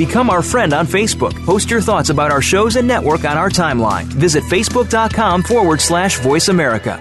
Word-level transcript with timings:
Become 0.00 0.30
our 0.30 0.40
friend 0.40 0.72
on 0.72 0.86
Facebook. 0.86 1.34
Post 1.44 1.70
your 1.70 1.82
thoughts 1.82 2.08
about 2.08 2.32
our 2.32 2.40
shows 2.40 2.76
and 2.76 2.88
network 2.88 3.26
on 3.26 3.36
our 3.36 3.50
timeline. 3.50 4.04
Visit 4.04 4.42
facebook.com 4.44 5.42
forward 5.42 5.78
slash 5.78 6.18
voice 6.20 6.48
America. 6.48 6.98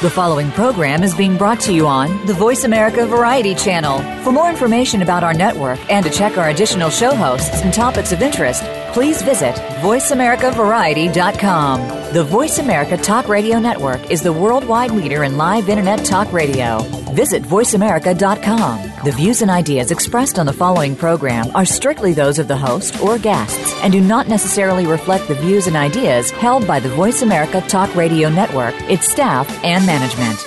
The 0.00 0.08
following 0.08 0.50
program 0.52 1.02
is 1.02 1.14
being 1.14 1.36
brought 1.36 1.60
to 1.60 1.70
you 1.70 1.86
on 1.86 2.24
the 2.24 2.32
Voice 2.32 2.64
America 2.64 3.04
Variety 3.04 3.54
Channel. 3.54 3.98
For 4.22 4.32
more 4.32 4.48
information 4.48 5.02
about 5.02 5.22
our 5.22 5.34
network 5.34 5.78
and 5.90 6.02
to 6.06 6.10
check 6.10 6.38
our 6.38 6.48
additional 6.48 6.88
show 6.88 7.14
hosts 7.14 7.60
and 7.60 7.74
topics 7.74 8.12
of 8.12 8.22
interest, 8.22 8.62
please 8.94 9.20
visit 9.20 9.54
VoiceAmericaVariety.com. 9.82 12.14
The 12.14 12.24
Voice 12.24 12.58
America 12.58 12.96
Talk 12.96 13.28
Radio 13.28 13.58
Network 13.58 14.10
is 14.10 14.22
the 14.22 14.32
worldwide 14.32 14.92
leader 14.92 15.24
in 15.24 15.36
live 15.36 15.68
Internet 15.68 16.06
talk 16.06 16.32
radio. 16.32 16.78
Visit 17.12 17.42
VoiceAmerica.com. 17.42 18.85
The 19.04 19.12
views 19.12 19.42
and 19.42 19.50
ideas 19.50 19.90
expressed 19.90 20.38
on 20.38 20.46
the 20.46 20.54
following 20.54 20.96
program 20.96 21.54
are 21.54 21.66
strictly 21.66 22.14
those 22.14 22.38
of 22.38 22.48
the 22.48 22.56
host 22.56 23.00
or 23.02 23.18
guests 23.18 23.74
and 23.82 23.92
do 23.92 24.00
not 24.00 24.26
necessarily 24.26 24.86
reflect 24.86 25.28
the 25.28 25.34
views 25.34 25.66
and 25.66 25.76
ideas 25.76 26.30
held 26.30 26.66
by 26.66 26.80
the 26.80 26.88
Voice 26.88 27.20
America 27.20 27.60
Talk 27.68 27.94
Radio 27.94 28.30
Network, 28.30 28.74
its 28.90 29.06
staff, 29.12 29.46
and 29.62 29.84
management. 29.84 30.38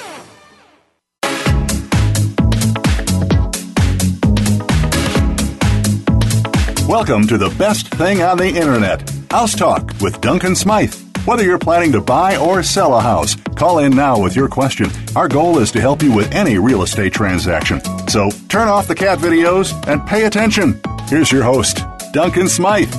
Welcome 6.89 7.27
to 7.27 7.38
the 7.38 7.53
best 7.59 7.88
thing 7.89 8.23
on 8.23 8.39
the 8.39 8.49
internet, 8.49 9.07
House 9.29 9.55
Talk 9.55 9.93
with 10.02 10.19
Duncan 10.21 10.55
Smythe. 10.55 11.08
Whether 11.25 11.43
you're 11.43 11.59
planning 11.59 11.91
to 11.91 12.01
buy 12.01 12.37
or 12.37 12.63
sell 12.63 12.95
a 12.95 13.01
house, 13.01 13.35
call 13.55 13.79
in 13.79 13.95
now 13.95 14.19
with 14.19 14.35
your 14.35 14.47
question. 14.47 14.89
Our 15.15 15.27
goal 15.27 15.59
is 15.59 15.71
to 15.73 15.81
help 15.81 16.01
you 16.01 16.11
with 16.11 16.33
any 16.33 16.57
real 16.57 16.81
estate 16.81 17.13
transaction. 17.13 17.81
So 18.07 18.31
turn 18.47 18.67
off 18.67 18.87
the 18.87 18.95
cat 18.95 19.19
videos 19.19 19.73
and 19.87 20.05
pay 20.07 20.25
attention. 20.25 20.79
Here's 21.07 21.31
your 21.31 21.43
host, 21.43 21.81
Duncan 22.13 22.47
Smythe. 22.47 22.91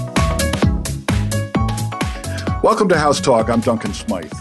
Welcome 2.63 2.89
to 2.91 2.99
House 2.99 3.21
Talk. 3.21 3.49
I'm 3.49 3.61
Duncan 3.61 3.95
Smythe. 3.95 4.33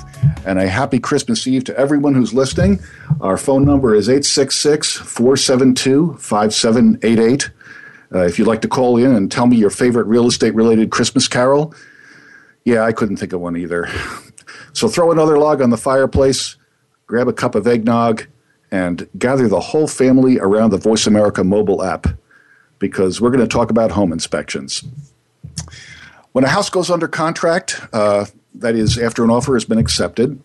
And 0.46 0.60
a 0.60 0.68
happy 0.68 1.00
Christmas 1.00 1.48
Eve 1.48 1.64
to 1.66 1.78
everyone 1.78 2.14
who's 2.14 2.34
listening. 2.34 2.80
Our 3.22 3.38
phone 3.38 3.66
number 3.66 3.96
is 3.96 4.08
866 4.10 4.98
472 4.98 6.16
5788. 6.20 7.50
Uh, 8.14 8.20
if 8.26 8.38
you'd 8.38 8.48
like 8.48 8.62
to 8.62 8.68
call 8.68 8.98
in 8.98 9.16
and 9.16 9.32
tell 9.32 9.48
me 9.48 9.56
your 9.58 9.70
favorite 9.70 10.06
real 10.06 10.28
estate 10.28 10.54
related 10.54 10.92
Christmas 10.92 11.28
carol, 11.28 11.74
yeah, 12.66 12.84
I 12.84 12.92
couldn't 12.92 13.18
think 13.18 13.34
of 13.34 13.42
one 13.42 13.58
either. 13.58 13.88
So 14.74 14.88
throw 14.88 15.12
another 15.12 15.38
log 15.38 15.62
on 15.62 15.72
the 15.72 15.78
fireplace, 15.78 16.56
grab 17.08 17.28
a 17.28 17.34
cup 17.34 17.56
of 17.56 17.68
eggnog, 17.68 18.28
and 18.72 19.08
gather 19.18 19.48
the 19.48 19.60
whole 19.60 19.88
family 19.88 20.40
around 20.40 20.70
the 20.70 20.78
Voice 20.78 21.08
America 21.08 21.44
mobile 21.44 21.84
app 21.84 22.08
because 22.78 23.20
we're 23.20 23.32
going 23.32 23.42
to 23.42 23.48
talk 23.48 23.72
about 23.72 23.92
home 23.92 24.14
inspections. 24.14 24.84
When 26.32 26.44
a 26.44 26.48
house 26.48 26.70
goes 26.70 26.90
under 26.90 27.08
contract, 27.08 27.82
uh, 27.92 28.26
that 28.56 28.76
is, 28.76 28.98
after 28.98 29.24
an 29.24 29.32
offer 29.32 29.54
has 29.56 29.66
been 29.66 29.80
accepted, 29.80 30.40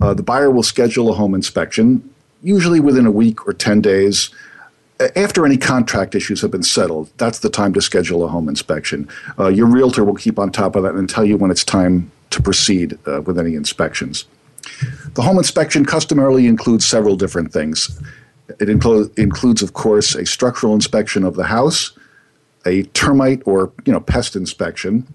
uh, 0.00 0.14
the 0.14 0.22
buyer 0.22 0.50
will 0.50 0.62
schedule 0.62 1.10
a 1.10 1.14
home 1.14 1.34
inspection, 1.34 2.08
usually 2.42 2.80
within 2.80 3.06
a 3.06 3.10
week 3.10 3.46
or 3.46 3.52
10 3.52 3.80
days 3.80 4.30
after 5.16 5.46
any 5.46 5.56
contract 5.56 6.14
issues 6.14 6.40
have 6.42 6.50
been 6.50 6.62
settled, 6.62 7.10
that's 7.16 7.38
the 7.38 7.50
time 7.50 7.72
to 7.74 7.80
schedule 7.80 8.24
a 8.24 8.28
home 8.28 8.48
inspection. 8.48 9.08
Uh, 9.38 9.48
your 9.48 9.66
realtor 9.66 10.04
will 10.04 10.14
keep 10.14 10.38
on 10.38 10.52
top 10.52 10.76
of 10.76 10.82
that 10.82 10.94
and 10.94 11.08
tell 11.08 11.24
you 11.24 11.36
when 11.36 11.50
it's 11.50 11.64
time 11.64 12.10
to 12.30 12.42
proceed 12.42 12.98
uh, 13.06 13.22
with 13.22 13.38
any 13.38 13.54
inspections. 13.54 14.26
The 15.14 15.22
home 15.22 15.38
inspection 15.38 15.84
customarily 15.84 16.46
includes 16.46 16.86
several 16.86 17.16
different 17.16 17.52
things. 17.52 18.00
It 18.48 18.68
inclo- 18.68 19.16
includes, 19.18 19.62
of 19.62 19.72
course, 19.72 20.14
a 20.14 20.26
structural 20.26 20.74
inspection 20.74 21.24
of 21.24 21.34
the 21.34 21.44
house, 21.44 21.92
a 22.66 22.82
termite 22.82 23.42
or 23.46 23.72
you 23.84 23.92
know 23.92 24.00
pest 24.00 24.36
inspection, 24.36 25.06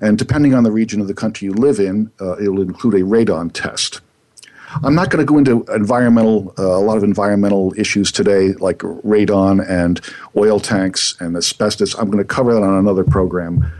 and 0.00 0.18
depending 0.18 0.54
on 0.54 0.62
the 0.62 0.72
region 0.72 1.00
of 1.00 1.08
the 1.08 1.14
country 1.14 1.46
you 1.46 1.54
live 1.54 1.78
in, 1.78 2.10
uh, 2.20 2.36
it 2.36 2.48
will 2.48 2.62
include 2.62 2.94
a 2.94 3.00
radon 3.00 3.50
test. 3.52 4.00
I'm 4.82 4.94
not 4.94 5.10
going 5.10 5.24
to 5.24 5.30
go 5.30 5.38
into 5.38 5.64
environmental, 5.74 6.54
uh, 6.58 6.62
a 6.62 6.80
lot 6.80 6.96
of 6.96 7.04
environmental 7.04 7.74
issues 7.76 8.12
today, 8.12 8.52
like 8.54 8.78
radon 8.78 9.68
and 9.68 10.00
oil 10.36 10.60
tanks 10.60 11.16
and 11.20 11.36
asbestos. 11.36 11.94
I'm 11.94 12.10
going 12.10 12.22
to 12.22 12.28
cover 12.28 12.54
that 12.54 12.62
on 12.62 12.78
another 12.78 13.04
program. 13.04 13.70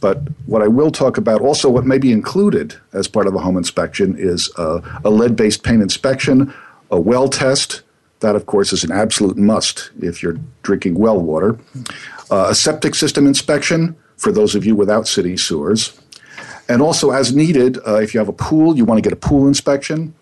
But 0.00 0.22
what 0.46 0.62
I 0.62 0.68
will 0.68 0.90
talk 0.90 1.18
about, 1.18 1.40
also 1.40 1.68
what 1.68 1.84
may 1.84 1.98
be 1.98 2.12
included 2.12 2.76
as 2.92 3.08
part 3.08 3.26
of 3.26 3.34
a 3.34 3.38
home 3.38 3.56
inspection, 3.56 4.16
is 4.18 4.50
uh, 4.56 4.80
a 5.04 5.10
lead 5.10 5.36
based 5.36 5.62
paint 5.62 5.82
inspection, 5.82 6.52
a 6.90 7.00
well 7.00 7.28
test. 7.28 7.82
That, 8.20 8.34
of 8.34 8.46
course, 8.46 8.72
is 8.72 8.82
an 8.82 8.92
absolute 8.92 9.36
must 9.36 9.90
if 10.00 10.22
you're 10.22 10.38
drinking 10.62 10.94
well 10.94 11.20
water. 11.20 11.58
Uh, 12.30 12.46
a 12.48 12.54
septic 12.54 12.94
system 12.94 13.26
inspection 13.26 13.94
for 14.16 14.32
those 14.32 14.54
of 14.54 14.64
you 14.64 14.74
without 14.74 15.06
city 15.06 15.36
sewers 15.36 16.00
and 16.68 16.82
also, 16.82 17.10
as 17.10 17.34
needed, 17.34 17.78
uh, 17.86 17.96
if 17.96 18.14
you 18.14 18.20
have 18.20 18.28
a 18.28 18.32
pool, 18.32 18.76
you 18.76 18.84
want 18.84 18.98
to 18.98 19.02
get 19.02 19.12
a 19.12 19.20
pool 19.28 19.46
inspection. 19.46 20.14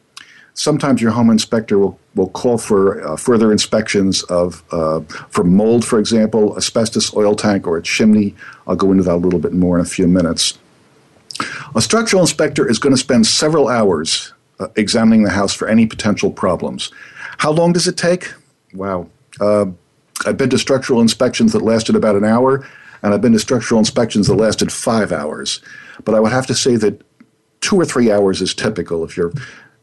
Sometimes 0.54 1.02
your 1.02 1.10
home 1.10 1.30
inspector 1.30 1.78
will, 1.78 1.98
will 2.14 2.28
call 2.28 2.58
for 2.58 3.04
uh, 3.04 3.16
further 3.16 3.50
inspections 3.50 4.22
of 4.24 4.62
uh, 4.70 5.00
for 5.30 5.42
mold, 5.42 5.84
for 5.84 5.98
example, 5.98 6.56
asbestos 6.56 7.14
oil 7.16 7.34
tank 7.34 7.66
or 7.66 7.76
a 7.76 7.82
chimney. 7.82 8.34
I'll 8.66 8.76
go 8.76 8.92
into 8.92 9.02
that 9.02 9.14
a 9.14 9.16
little 9.16 9.40
bit 9.40 9.52
more 9.52 9.76
in 9.76 9.82
a 9.84 9.88
few 9.88 10.06
minutes. 10.06 10.58
A 11.74 11.82
structural 11.82 12.22
inspector 12.22 12.68
is 12.68 12.78
going 12.78 12.94
to 12.94 13.00
spend 13.00 13.26
several 13.26 13.68
hours 13.68 14.32
uh, 14.60 14.68
examining 14.76 15.24
the 15.24 15.30
house 15.30 15.52
for 15.52 15.66
any 15.66 15.86
potential 15.86 16.30
problems. 16.30 16.92
How 17.38 17.50
long 17.50 17.72
does 17.72 17.88
it 17.88 17.96
take? 17.96 18.32
Wow. 18.72 19.08
Uh, 19.40 19.66
I've 20.24 20.36
been 20.36 20.50
to 20.50 20.58
structural 20.58 21.00
inspections 21.00 21.52
that 21.52 21.62
lasted 21.62 21.96
about 21.96 22.14
an 22.14 22.24
hour, 22.24 22.64
and 23.02 23.12
I've 23.12 23.20
been 23.20 23.32
to 23.32 23.40
structural 23.40 23.80
inspections 23.80 24.28
that 24.28 24.34
lasted 24.34 24.72
five 24.72 25.10
hours. 25.10 25.60
But 26.04 26.14
I 26.14 26.20
would 26.20 26.32
have 26.32 26.46
to 26.48 26.54
say 26.54 26.76
that 26.76 27.02
two 27.60 27.76
or 27.76 27.84
three 27.84 28.10
hours 28.10 28.42
is 28.42 28.54
typical 28.54 29.04
if 29.04 29.16
you're 29.16 29.32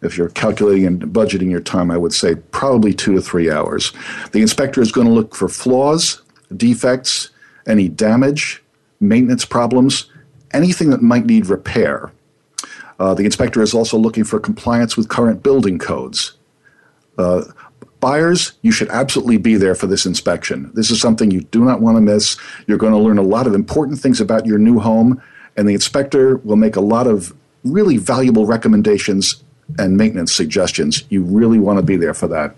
if 0.01 0.17
you're 0.17 0.29
calculating 0.29 0.85
and 0.87 1.01
budgeting 1.01 1.51
your 1.51 1.61
time, 1.61 1.91
I 1.91 1.97
would 1.97 2.13
say 2.13 2.35
probably 2.35 2.93
two 2.93 3.13
to 3.13 3.21
three 3.21 3.51
hours. 3.51 3.93
The 4.31 4.41
inspector 4.41 4.81
is 4.81 4.91
going 4.91 5.05
to 5.05 5.13
look 5.13 5.35
for 5.35 5.47
flaws, 5.47 6.23
defects, 6.57 7.29
any 7.67 7.87
damage, 7.87 8.63
maintenance 8.99 9.45
problems, 9.45 10.09
anything 10.53 10.89
that 10.89 11.03
might 11.03 11.27
need 11.27 11.45
repair. 11.45 12.11
Uh, 12.99 13.13
the 13.13 13.25
inspector 13.25 13.61
is 13.61 13.73
also 13.73 13.97
looking 13.97 14.23
for 14.23 14.39
compliance 14.39 14.97
with 14.97 15.09
current 15.09 15.43
building 15.43 15.77
codes. 15.77 16.33
Uh, 17.17 17.43
buyers, 17.99 18.53
you 18.61 18.71
should 18.71 18.89
absolutely 18.89 19.37
be 19.37 19.55
there 19.55 19.75
for 19.75 19.87
this 19.87 20.05
inspection. 20.05 20.71
This 20.73 20.89
is 20.91 20.99
something 20.99 21.31
you 21.31 21.41
do 21.41 21.63
not 21.63 21.81
want 21.81 21.97
to 21.97 22.01
miss. 22.01 22.37
You're 22.67 22.77
going 22.77 22.93
to 22.93 22.99
learn 22.99 23.17
a 23.17 23.23
lot 23.23 23.47
of 23.47 23.53
important 23.53 23.99
things 23.99 24.19
about 24.19 24.45
your 24.45 24.57
new 24.57 24.79
home 24.79 25.21
and 25.57 25.67
the 25.67 25.73
inspector 25.73 26.37
will 26.37 26.55
make 26.55 26.75
a 26.75 26.81
lot 26.81 27.07
of 27.07 27.33
really 27.63 27.97
valuable 27.97 28.45
recommendations 28.45 29.43
and 29.77 29.97
maintenance 29.97 30.33
suggestions. 30.33 31.03
You 31.09 31.23
really 31.23 31.59
want 31.59 31.77
to 31.77 31.83
be 31.83 31.95
there 31.95 32.13
for 32.13 32.27
that. 32.27 32.55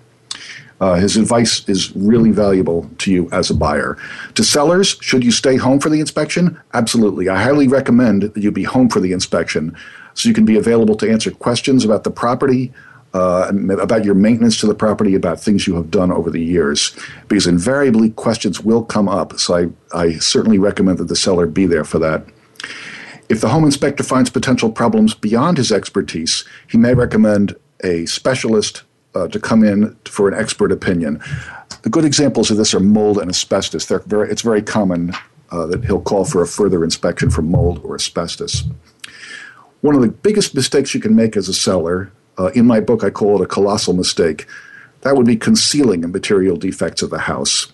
Uh, 0.80 0.96
his 0.96 1.16
advice 1.16 1.68
is 1.70 1.96
really 1.96 2.32
valuable 2.32 2.90
to 2.98 3.12
you 3.12 3.30
as 3.32 3.50
a 3.50 3.54
buyer. 3.54 3.98
To 4.36 4.44
sellers, 4.44 4.98
should 5.00 5.24
you 5.24 5.32
stay 5.32 5.56
home 5.56 5.80
for 5.80 5.90
the 5.90 6.00
inspection? 6.00 6.60
Absolutely. 6.74 7.30
I 7.30 7.42
highly 7.42 7.68
recommend 7.68 8.24
that 8.24 8.38
you 8.38 8.52
be 8.52 8.64
home 8.64 8.90
for 8.90 9.00
the 9.00 9.14
inspection 9.14 9.78
so 10.14 10.28
you 10.28 10.36
can 10.36 10.46
be 10.46 10.58
available 10.58 10.96
to 10.96 11.10
answer 11.10 11.32
questions 11.32 11.86
about 11.86 12.04
the 12.04 12.12
property, 12.12 12.74
uh, 13.14 13.52
about 13.80 14.04
your 14.04 14.16
maintenance 14.16 14.60
to 14.60 14.68
the 14.68 14.76
property, 14.76 15.16
about 15.16 15.40
things 15.40 15.68
you 15.68 15.76
have 15.76 15.90
done 15.90 16.12
over 16.12 16.30
the 16.30 16.42
years. 16.44 16.96
Because 17.28 17.48
invariably, 17.48 18.10
questions 18.12 18.60
will 18.60 18.84
come 18.84 19.08
up. 19.08 19.40
So 19.40 19.72
I, 19.94 19.98
I 19.98 20.14
certainly 20.14 20.60
recommend 20.60 20.98
that 20.98 21.08
the 21.08 21.16
seller 21.16 21.48
be 21.48 21.66
there 21.66 21.86
for 21.86 22.00
that. 22.00 22.26
If 23.30 23.42
the 23.42 23.50
home 23.50 23.66
inspector 23.66 24.04
finds 24.04 24.30
potential 24.30 24.72
problems 24.72 25.14
beyond 25.14 25.58
his 25.58 25.72
expertise, 25.72 26.46
he 26.68 26.78
may 26.78 26.94
recommend 26.94 27.56
a 27.84 28.06
specialist 28.06 28.84
uh, 29.16 29.28
to 29.30 29.40
come 29.40 29.64
in 29.64 29.96
for 30.06 30.28
an 30.28 30.40
expert 30.40 30.72
opinion. 30.72 31.22
The 31.84 31.90
good 31.90 32.06
examples 32.06 32.52
of 32.52 32.58
this 32.58 32.74
are 32.74 32.80
mold 32.80 33.18
and 33.18 33.30
asbestos. 33.30 33.86
They're 33.86 34.00
Very, 34.00 34.30
it's 34.30 34.42
very 34.42 34.62
common 34.62 35.14
uh, 35.52 35.66
that 35.68 35.86
he'll 35.86 36.02
call 36.02 36.26
for 36.26 36.42
a 36.42 36.48
further 36.48 36.84
inspection 36.84 37.30
for 37.30 37.42
mold 37.42 37.82
or 37.84 37.96
asbestos. 37.96 38.64
One 39.82 39.96
of 39.96 40.02
the 40.02 40.10
biggest 40.10 40.56
mistakes 40.56 40.96
you 40.96 41.02
can 41.02 41.16
make 41.16 41.36
as 41.36 41.50
a 41.50 41.54
seller, 41.54 42.12
uh, 42.40 42.52
in 42.56 42.66
my 42.66 42.80
book, 42.80 43.04
I 43.04 43.10
call 43.10 43.42
it 43.42 43.44
a 43.44 43.48
colossal 43.48 43.94
mistake. 43.94 44.48
That 45.02 45.18
would 45.18 45.26
be 45.26 45.36
concealing 45.36 46.02
the 46.02 46.08
material 46.08 46.56
defects 46.56 47.02
of 47.02 47.10
the 47.10 47.20
house. 47.20 47.68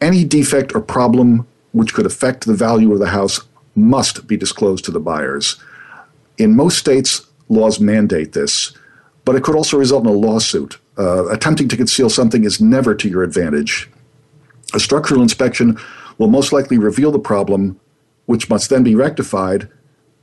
Any 0.00 0.24
defect 0.24 0.74
or 0.74 0.80
problem 0.80 1.46
which 1.72 1.94
could 1.94 2.06
affect 2.06 2.46
the 2.46 2.54
value 2.54 2.92
of 2.92 2.98
the 2.98 3.10
house 3.10 3.40
must 3.74 4.26
be 4.26 4.36
disclosed 4.36 4.84
to 4.84 4.90
the 4.90 5.00
buyers. 5.00 5.56
In 6.38 6.56
most 6.56 6.78
states, 6.78 7.26
laws 7.48 7.80
mandate 7.80 8.32
this, 8.32 8.72
but 9.24 9.36
it 9.36 9.42
could 9.42 9.56
also 9.56 9.78
result 9.78 10.04
in 10.04 10.10
a 10.10 10.12
lawsuit. 10.12 10.78
Uh, 10.98 11.26
attempting 11.28 11.68
to 11.68 11.76
conceal 11.76 12.10
something 12.10 12.44
is 12.44 12.60
never 12.60 12.94
to 12.94 13.08
your 13.08 13.22
advantage. 13.22 13.88
A 14.74 14.80
structural 14.80 15.22
inspection 15.22 15.78
will 16.18 16.28
most 16.28 16.52
likely 16.52 16.78
reveal 16.78 17.10
the 17.10 17.18
problem, 17.18 17.78
which 18.26 18.50
must 18.50 18.68
then 18.70 18.82
be 18.82 18.94
rectified, 18.94 19.68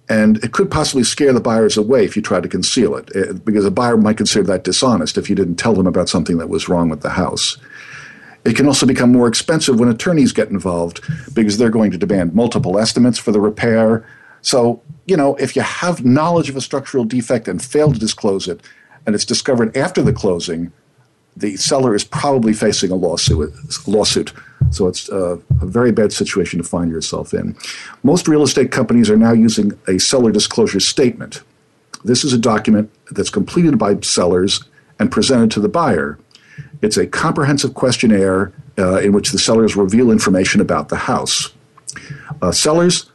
and 0.08 0.44
it 0.44 0.52
could 0.52 0.72
possibly 0.72 1.04
scare 1.04 1.34
the 1.34 1.40
buyers 1.40 1.78
away 1.78 2.04
if 2.04 2.16
you 2.16 2.22
try 2.22 2.40
to 2.40 2.48
conceal 2.48 2.96
it, 2.96 3.10
uh, 3.16 3.34
because 3.34 3.66
a 3.66 3.72
buyer 3.72 3.98
might 3.98 4.18
consider 4.18 4.46
that 4.46 4.64
dishonest 4.64 5.18
if 5.18 5.30
you 5.30 5.36
didn't 5.36 5.56
tell 5.56 5.74
them 5.74 5.88
about 5.88 6.10
something 6.10 6.38
that 6.38 6.50
was 6.50 6.70
wrong 6.70 6.90
with 6.90 7.02
the 7.02 7.12
house. 7.12 7.58
It 8.46 8.56
can 8.56 8.68
also 8.68 8.86
become 8.86 9.12
more 9.12 9.28
expensive 9.28 9.80
when 9.80 9.90
attorneys 9.90 10.32
get 10.32 10.50
involved 10.50 11.02
because 11.34 11.58
they're 11.58 11.70
going 11.70 11.92
to 11.92 11.98
demand 11.98 12.34
multiple 12.34 12.80
estimates 12.80 13.18
for 13.18 13.32
the 13.32 13.42
repair. 13.42 14.08
So, 14.42 14.82
you 15.06 15.18
know, 15.18 15.36
if 15.36 15.56
you 15.56 15.62
have 15.62 16.06
knowledge 16.06 16.50
of 16.50 16.56
a 16.56 16.62
structural 16.62 17.04
defect 17.04 17.48
and 17.48 17.64
fail 17.64 17.92
to 17.92 18.00
disclose 18.00 18.48
it, 18.48 18.62
and 19.06 19.16
it's 19.16 19.26
discovered 19.26 19.76
after 19.76 20.02
the 20.02 20.14
closing, 20.14 20.72
the 21.36 21.56
seller 21.58 21.96
is 21.96 22.04
probably 22.04 22.54
facing 22.54 22.92
a 22.92 22.96
lawsuit. 22.96 23.54
lawsuit. 23.88 24.34
So 24.72 24.88
it's 24.88 25.10
a, 25.10 25.40
a 25.62 25.66
very 25.66 25.92
bad 25.92 26.14
situation 26.14 26.60
to 26.60 26.68
find 26.68 26.92
yourself 26.92 27.34
in. 27.34 27.58
Most 28.04 28.28
real 28.28 28.44
estate 28.44 28.72
companies 28.72 29.10
are 29.10 29.18
now 29.18 29.32
using 29.32 29.78
a 29.88 30.00
seller 30.00 30.32
disclosure 30.32 30.80
statement. 30.80 31.42
This 32.04 32.24
is 32.24 32.34
a 32.34 32.38
document 32.38 32.92
that's 33.12 33.30
completed 33.30 33.78
by 33.78 34.00
sellers 34.02 34.64
and 35.00 35.12
presented 35.12 35.52
to 35.52 35.60
the 35.60 35.70
buyer. 35.70 36.20
It's 36.82 36.98
a 36.98 37.08
comprehensive 37.08 37.74
questionnaire 37.74 38.54
uh, 38.78 39.00
in 39.00 39.12
which 39.12 39.32
the 39.32 39.40
sellers 39.40 39.76
reveal 39.76 40.12
information 40.12 40.62
about 40.62 40.90
the 40.90 40.96
house. 40.96 41.54
Uh, 42.42 42.52
sellers, 42.52 43.12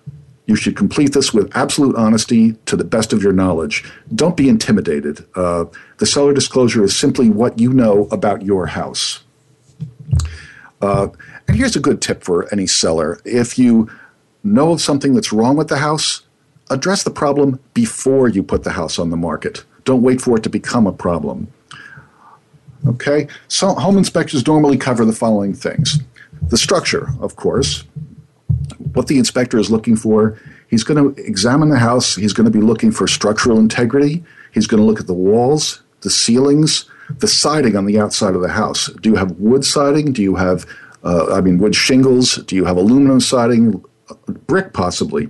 you 0.47 0.57
should 0.57 0.77
complete 0.77 1.15
this 1.15 1.33
with 1.33 1.55
absolute 1.57 1.97
honesty 1.97 2.53
to 2.67 2.77
the 2.77 2.85
best 2.85 3.13
of 3.13 3.23
your 3.23 3.33
knowledge. 3.33 3.91
Don't 4.15 4.37
be 4.37 4.49
intimidated. 4.49 5.25
Uh, 5.35 5.65
the 5.99 6.07
seller 6.07 6.35
disclosure 6.35 6.85
is 6.85 6.95
simply 6.97 7.31
what 7.31 7.59
you 7.59 7.73
know 7.73 8.07
about 8.11 8.43
your 8.43 8.67
house. 8.67 9.25
Uh, 10.83 11.09
and 11.49 11.57
here's 11.57 11.77
a 11.77 11.81
good 11.81 12.03
tip 12.03 12.23
for 12.23 12.53
any 12.53 12.67
seller 12.67 13.21
if 13.25 13.59
you 13.59 13.91
know 14.43 14.73
of 14.73 14.81
something 14.81 15.15
that's 15.15 15.33
wrong 15.33 15.57
with 15.57 15.69
the 15.69 15.79
house, 15.79 16.23
address 16.69 17.03
the 17.03 17.11
problem 17.11 17.59
before 17.73 18.29
you 18.29 18.43
put 18.43 18.65
the 18.65 18.73
house 18.73 18.99
on 18.99 19.09
the 19.09 19.17
market. 19.17 19.65
Don't 19.85 20.03
wait 20.03 20.21
for 20.21 20.37
it 20.37 20.43
to 20.43 20.51
become 20.51 20.87
a 20.87 20.93
problem. 20.93 21.49
Okay, 22.87 23.27
so 23.49 23.69
home 23.75 23.97
inspections 23.97 24.47
normally 24.47 24.77
cover 24.77 25.05
the 25.05 25.13
following 25.13 25.55
things 25.55 26.01
the 26.49 26.59
structure, 26.59 27.09
of 27.21 27.37
course, 27.37 27.85
what 28.93 29.07
the 29.07 29.19
inspector 29.19 29.59
is 29.59 29.71
looking 29.71 29.97
for. 29.97 30.39
He's 30.69 30.85
going 30.85 31.15
to 31.15 31.23
examine 31.23 31.71
the 31.71 31.79
house, 31.79 32.17
he's 32.17 32.33
going 32.33 32.45
to 32.45 32.51
be 32.51 32.61
looking 32.61 32.91
for 32.91 33.07
structural 33.07 33.59
integrity, 33.59 34.23
he's 34.53 34.67
going 34.67 34.83
to 34.83 34.87
look 34.87 35.01
at 35.01 35.07
the 35.07 35.15
walls, 35.15 35.83
the 36.01 36.11
ceilings, 36.11 36.85
the 37.19 37.29
siding 37.29 37.77
on 37.77 37.87
the 37.87 37.99
outside 37.99 38.35
of 38.35 38.43
the 38.43 38.49
house. 38.49 38.89
Do 39.01 39.11
you 39.11 39.17
have 39.17 39.33
wood 39.33 39.65
siding? 39.65 40.13
Do 40.13 40.23
you 40.23 40.37
have, 40.37 40.67
uh, 41.03 41.35
I 41.35 41.41
mean, 41.41 41.59
wood 41.59 41.75
shingles? 41.75 42.37
Do 42.37 42.57
you 42.57 42.65
have 42.65 42.77
aluminum 42.77 43.21
siding? 43.21 43.85
Brick, 44.47 44.73
possibly. 44.73 45.29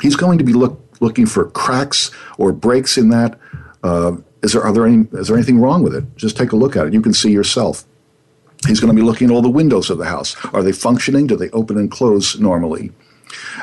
He's 0.00 0.16
going 0.16 0.38
to 0.38 0.44
be 0.44 0.52
look, 0.52 0.80
looking 1.00 1.26
for 1.26 1.50
cracks 1.50 2.10
or 2.38 2.52
breaks 2.52 2.96
in 2.96 3.10
that. 3.10 3.38
Uh, 3.82 4.16
is 4.42 4.52
there, 4.52 4.62
are 4.62 4.72
there 4.72 4.86
any, 4.86 5.06
is 5.12 5.28
there 5.28 5.36
anything 5.36 5.58
wrong 5.58 5.82
with 5.82 5.94
it? 5.94 6.04
Just 6.16 6.36
take 6.36 6.52
a 6.52 6.56
look 6.56 6.76
at 6.76 6.86
it. 6.86 6.92
You 6.92 7.02
can 7.02 7.12
see 7.12 7.30
yourself. 7.30 7.84
He's 8.66 8.80
going 8.80 8.94
to 8.94 9.00
be 9.00 9.06
looking 9.06 9.30
at 9.30 9.34
all 9.34 9.42
the 9.42 9.48
windows 9.48 9.90
of 9.90 9.98
the 9.98 10.04
house. 10.04 10.36
Are 10.46 10.62
they 10.62 10.72
functioning? 10.72 11.26
Do 11.26 11.36
they 11.36 11.50
open 11.50 11.78
and 11.78 11.90
close 11.90 12.38
normally? 12.38 12.92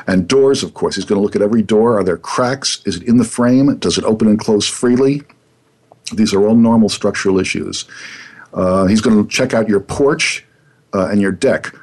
And 0.06 0.26
doors, 0.26 0.62
of 0.62 0.74
course. 0.74 0.96
He's 0.96 1.04
going 1.04 1.18
to 1.18 1.22
look 1.22 1.36
at 1.36 1.42
every 1.42 1.62
door. 1.62 1.98
Are 1.98 2.04
there 2.04 2.16
cracks? 2.16 2.82
Is 2.84 2.96
it 2.96 3.02
in 3.04 3.18
the 3.18 3.24
frame? 3.24 3.76
Does 3.78 3.98
it 3.98 4.04
open 4.04 4.28
and 4.28 4.38
close 4.38 4.68
freely? 4.68 5.22
These 6.12 6.32
are 6.32 6.46
all 6.46 6.54
normal 6.54 6.88
structural 6.88 7.38
issues. 7.38 7.84
Uh, 8.54 8.86
he's 8.86 9.00
going 9.00 9.22
to 9.22 9.28
check 9.28 9.54
out 9.54 9.68
your 9.68 9.80
porch 9.80 10.44
uh, 10.94 11.08
and 11.08 11.20
your 11.20 11.32
deck 11.32 11.74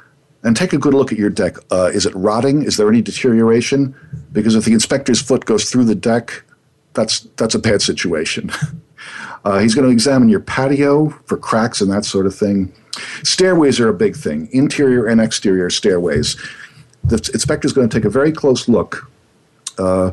and 0.42 0.56
take 0.56 0.72
a 0.72 0.78
good 0.78 0.94
look 0.94 1.12
at 1.12 1.18
your 1.18 1.30
deck. 1.30 1.56
Uh, 1.70 1.90
is 1.92 2.06
it 2.06 2.14
rotting? 2.14 2.62
Is 2.62 2.76
there 2.76 2.88
any 2.88 3.02
deterioration? 3.02 3.94
Because 4.32 4.54
if 4.54 4.64
the 4.64 4.72
inspector's 4.72 5.22
foot 5.22 5.44
goes 5.44 5.70
through 5.70 5.84
the 5.84 5.94
deck, 5.94 6.42
that's, 6.92 7.20
that's 7.36 7.54
a 7.54 7.58
bad 7.58 7.82
situation. 7.82 8.50
uh, 9.46 9.60
he's 9.60 9.76
going 9.76 9.86
to 9.86 9.92
examine 9.92 10.28
your 10.28 10.40
patio 10.40 11.08
for 11.26 11.36
cracks 11.36 11.80
and 11.80 11.88
that 11.88 12.04
sort 12.04 12.26
of 12.26 12.34
thing. 12.34 12.72
Stairways 13.22 13.78
are 13.78 13.88
a 13.88 13.94
big 13.94 14.16
thing, 14.16 14.48
interior 14.50 15.06
and 15.06 15.20
exterior 15.20 15.70
stairways. 15.70 16.36
The 17.04 17.16
inspector 17.32 17.64
is 17.64 17.72
going 17.72 17.88
to 17.88 17.96
take 17.96 18.04
a 18.04 18.10
very 18.10 18.32
close 18.32 18.68
look. 18.68 19.08
Uh, 19.78 20.10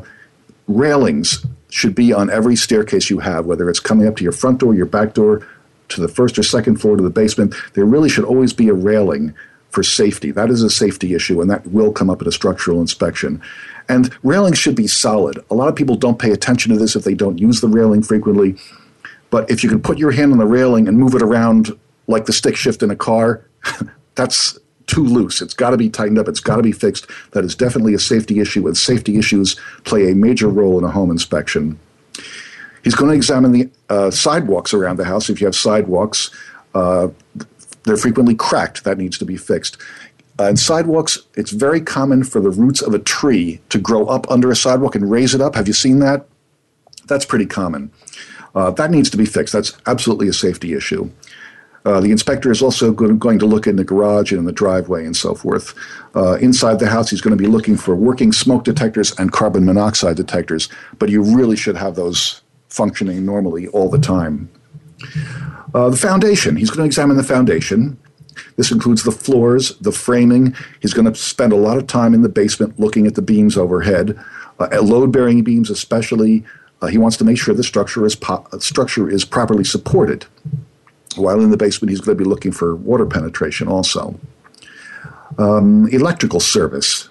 railings 0.68 1.44
should 1.68 1.96
be 1.96 2.12
on 2.12 2.30
every 2.30 2.54
staircase 2.54 3.10
you 3.10 3.18
have, 3.18 3.44
whether 3.46 3.68
it's 3.68 3.80
coming 3.80 4.06
up 4.06 4.14
to 4.16 4.22
your 4.22 4.30
front 4.30 4.60
door, 4.60 4.72
your 4.72 4.86
back 4.86 5.14
door, 5.14 5.44
to 5.88 6.00
the 6.00 6.06
first 6.06 6.38
or 6.38 6.44
second 6.44 6.76
floor 6.76 6.96
to 6.96 7.02
the 7.02 7.10
basement. 7.10 7.56
There 7.72 7.84
really 7.84 8.08
should 8.08 8.24
always 8.24 8.52
be 8.52 8.68
a 8.68 8.74
railing 8.74 9.34
for 9.70 9.82
safety. 9.82 10.30
That 10.30 10.48
is 10.48 10.62
a 10.62 10.70
safety 10.70 11.12
issue, 11.12 11.40
and 11.40 11.50
that 11.50 11.66
will 11.66 11.90
come 11.90 12.08
up 12.08 12.20
at 12.22 12.28
a 12.28 12.32
structural 12.32 12.80
inspection. 12.80 13.42
And 13.88 14.16
railings 14.22 14.58
should 14.58 14.76
be 14.76 14.86
solid. 14.86 15.40
A 15.50 15.54
lot 15.56 15.68
of 15.68 15.74
people 15.74 15.96
don't 15.96 16.20
pay 16.20 16.30
attention 16.30 16.70
to 16.72 16.78
this 16.78 16.94
if 16.94 17.02
they 17.02 17.14
don't 17.14 17.40
use 17.40 17.60
the 17.60 17.68
railing 17.68 18.04
frequently. 18.04 18.56
But 19.34 19.50
if 19.50 19.64
you 19.64 19.68
can 19.68 19.82
put 19.82 19.98
your 19.98 20.12
hand 20.12 20.30
on 20.30 20.38
the 20.38 20.46
railing 20.46 20.86
and 20.86 20.96
move 20.96 21.16
it 21.16 21.20
around 21.20 21.76
like 22.06 22.26
the 22.26 22.32
stick 22.32 22.54
shift 22.54 22.84
in 22.84 22.90
a 22.92 22.94
car, 22.94 23.44
that's 24.14 24.56
too 24.86 25.02
loose. 25.02 25.42
It's 25.42 25.54
got 25.54 25.70
to 25.70 25.76
be 25.76 25.90
tightened 25.90 26.20
up. 26.20 26.28
It's 26.28 26.38
got 26.38 26.54
to 26.54 26.62
be 26.62 26.70
fixed. 26.70 27.08
That 27.32 27.44
is 27.44 27.56
definitely 27.56 27.94
a 27.94 27.98
safety 27.98 28.38
issue, 28.38 28.64
and 28.68 28.76
safety 28.76 29.18
issues 29.18 29.58
play 29.82 30.08
a 30.08 30.14
major 30.14 30.46
role 30.46 30.78
in 30.78 30.84
a 30.84 30.88
home 30.88 31.10
inspection. 31.10 31.80
He's 32.84 32.94
going 32.94 33.10
to 33.10 33.16
examine 33.16 33.50
the 33.50 33.68
uh, 33.88 34.12
sidewalks 34.12 34.72
around 34.72 34.98
the 34.98 35.04
house. 35.04 35.28
If 35.28 35.40
you 35.40 35.48
have 35.48 35.56
sidewalks, 35.56 36.30
uh, 36.76 37.08
they're 37.82 37.96
frequently 37.96 38.36
cracked. 38.36 38.84
That 38.84 38.98
needs 38.98 39.18
to 39.18 39.24
be 39.24 39.36
fixed. 39.36 39.78
Uh, 40.38 40.44
and 40.44 40.60
sidewalks, 40.60 41.18
it's 41.34 41.50
very 41.50 41.80
common 41.80 42.22
for 42.22 42.40
the 42.40 42.50
roots 42.50 42.82
of 42.82 42.94
a 42.94 43.00
tree 43.00 43.60
to 43.70 43.80
grow 43.80 44.06
up 44.06 44.30
under 44.30 44.52
a 44.52 44.54
sidewalk 44.54 44.94
and 44.94 45.10
raise 45.10 45.34
it 45.34 45.40
up. 45.40 45.56
Have 45.56 45.66
you 45.66 45.74
seen 45.74 45.98
that? 45.98 46.28
That's 47.08 47.24
pretty 47.24 47.46
common. 47.46 47.90
Uh, 48.54 48.70
that 48.72 48.90
needs 48.90 49.10
to 49.10 49.16
be 49.16 49.26
fixed. 49.26 49.52
That's 49.52 49.76
absolutely 49.86 50.28
a 50.28 50.32
safety 50.32 50.74
issue. 50.74 51.10
Uh, 51.84 52.00
the 52.00 52.10
inspector 52.10 52.50
is 52.50 52.62
also 52.62 52.92
going 52.92 53.38
to 53.38 53.44
look 53.44 53.66
in 53.66 53.76
the 53.76 53.84
garage 53.84 54.32
and 54.32 54.38
in 54.38 54.44
the 54.46 54.52
driveway 54.52 55.04
and 55.04 55.14
so 55.14 55.34
forth. 55.34 55.74
Uh, 56.16 56.34
inside 56.34 56.78
the 56.78 56.88
house, 56.88 57.10
he's 57.10 57.20
going 57.20 57.36
to 57.36 57.42
be 57.42 57.48
looking 57.48 57.76
for 57.76 57.94
working 57.94 58.32
smoke 58.32 58.64
detectors 58.64 59.12
and 59.18 59.32
carbon 59.32 59.66
monoxide 59.66 60.16
detectors, 60.16 60.70
but 60.98 61.10
you 61.10 61.22
really 61.22 61.56
should 61.56 61.76
have 61.76 61.94
those 61.94 62.40
functioning 62.70 63.26
normally 63.26 63.68
all 63.68 63.90
the 63.90 63.98
time. 63.98 64.48
Uh, 65.74 65.90
the 65.90 65.96
foundation, 65.96 66.56
he's 66.56 66.70
going 66.70 66.78
to 66.80 66.86
examine 66.86 67.18
the 67.18 67.22
foundation. 67.22 67.98
This 68.56 68.72
includes 68.72 69.02
the 69.02 69.12
floors, 69.12 69.76
the 69.78 69.92
framing. 69.92 70.54
He's 70.80 70.94
going 70.94 71.12
to 71.12 71.14
spend 71.14 71.52
a 71.52 71.56
lot 71.56 71.76
of 71.76 71.86
time 71.86 72.14
in 72.14 72.22
the 72.22 72.28
basement 72.30 72.80
looking 72.80 73.06
at 73.06 73.14
the 73.14 73.22
beams 73.22 73.58
overhead, 73.58 74.18
uh, 74.58 74.80
load 74.80 75.12
bearing 75.12 75.42
beams, 75.42 75.68
especially. 75.68 76.44
Uh, 76.84 76.88
he 76.88 76.98
wants 76.98 77.16
to 77.16 77.24
make 77.24 77.38
sure 77.38 77.54
the 77.54 77.64
structure 77.64 78.04
is, 78.04 78.14
po- 78.14 78.46
structure 78.58 79.08
is 79.08 79.24
properly 79.24 79.64
supported. 79.64 80.26
While 81.16 81.40
in 81.40 81.50
the 81.50 81.56
basement, 81.56 81.88
he's 81.88 82.00
going 82.00 82.18
to 82.18 82.22
be 82.22 82.28
looking 82.28 82.52
for 82.52 82.76
water 82.76 83.06
penetration 83.06 83.68
also. 83.68 84.20
Um, 85.38 85.88
electrical 85.88 86.40
service. 86.40 87.08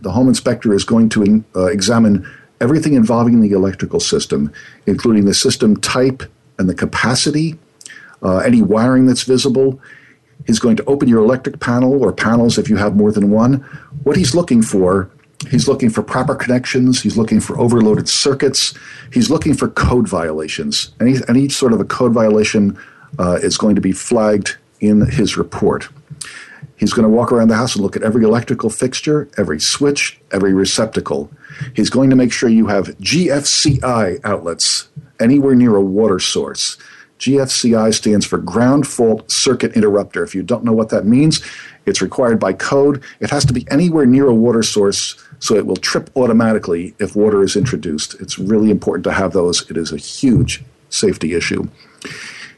The 0.00 0.12
home 0.12 0.28
inspector 0.28 0.72
is 0.72 0.84
going 0.84 1.10
to 1.10 1.44
uh, 1.54 1.66
examine 1.66 2.26
everything 2.62 2.94
involving 2.94 3.42
the 3.42 3.50
electrical 3.50 4.00
system, 4.00 4.54
including 4.86 5.26
the 5.26 5.34
system 5.34 5.76
type 5.76 6.22
and 6.58 6.66
the 6.66 6.74
capacity, 6.74 7.58
uh, 8.22 8.38
any 8.38 8.62
wiring 8.62 9.04
that's 9.04 9.24
visible. 9.24 9.78
He's 10.46 10.58
going 10.58 10.76
to 10.76 10.84
open 10.86 11.08
your 11.08 11.22
electric 11.22 11.60
panel 11.60 12.02
or 12.02 12.10
panels 12.10 12.56
if 12.56 12.70
you 12.70 12.76
have 12.76 12.96
more 12.96 13.12
than 13.12 13.30
one. 13.30 13.56
What 14.04 14.16
he's 14.16 14.34
looking 14.34 14.62
for, 14.62 15.10
he's 15.48 15.68
looking 15.68 15.90
for 15.90 16.02
proper 16.02 16.34
connections, 16.34 17.00
he's 17.00 17.16
looking 17.16 17.40
for 17.40 17.58
overloaded 17.58 18.08
circuits, 18.08 18.74
he's 19.12 19.30
looking 19.30 19.54
for 19.54 19.68
code 19.68 20.08
violations. 20.08 20.92
Any, 21.00 21.16
any 21.28 21.48
sort 21.48 21.72
of 21.72 21.80
a 21.80 21.84
code 21.84 22.12
violation 22.12 22.78
uh, 23.18 23.38
is 23.42 23.56
going 23.56 23.74
to 23.74 23.80
be 23.80 23.92
flagged 23.92 24.56
in 24.80 25.10
his 25.10 25.36
report. 25.36 25.88
He's 26.76 26.94
going 26.94 27.02
to 27.02 27.14
walk 27.14 27.30
around 27.30 27.48
the 27.48 27.56
house 27.56 27.74
and 27.74 27.82
look 27.82 27.94
at 27.94 28.02
every 28.02 28.24
electrical 28.24 28.70
fixture, 28.70 29.28
every 29.36 29.60
switch, 29.60 30.18
every 30.32 30.54
receptacle. 30.54 31.30
He's 31.74 31.90
going 31.90 32.08
to 32.08 32.16
make 32.16 32.32
sure 32.32 32.48
you 32.48 32.68
have 32.68 32.86
GFCI 32.98 34.20
outlets 34.24 34.88
anywhere 35.20 35.54
near 35.54 35.76
a 35.76 35.82
water 35.82 36.18
source. 36.18 36.78
GFCI 37.18 37.92
stands 37.92 38.24
for 38.24 38.38
Ground 38.38 38.86
Fault 38.86 39.30
Circuit 39.30 39.76
Interrupter. 39.76 40.24
If 40.24 40.34
you 40.34 40.42
don't 40.42 40.64
know 40.64 40.72
what 40.72 40.88
that 40.88 41.04
means, 41.04 41.42
it's 41.90 42.00
required 42.00 42.40
by 42.40 42.52
code. 42.52 43.02
It 43.20 43.30
has 43.30 43.44
to 43.46 43.52
be 43.52 43.66
anywhere 43.70 44.06
near 44.06 44.28
a 44.28 44.34
water 44.34 44.62
source 44.62 45.16
so 45.40 45.56
it 45.56 45.66
will 45.66 45.76
trip 45.76 46.10
automatically 46.16 46.94
if 46.98 47.16
water 47.16 47.42
is 47.42 47.56
introduced. 47.56 48.14
It's 48.20 48.38
really 48.38 48.70
important 48.70 49.04
to 49.04 49.12
have 49.12 49.32
those. 49.32 49.68
It 49.70 49.76
is 49.76 49.92
a 49.92 49.96
huge 49.96 50.62
safety 50.88 51.34
issue. 51.34 51.68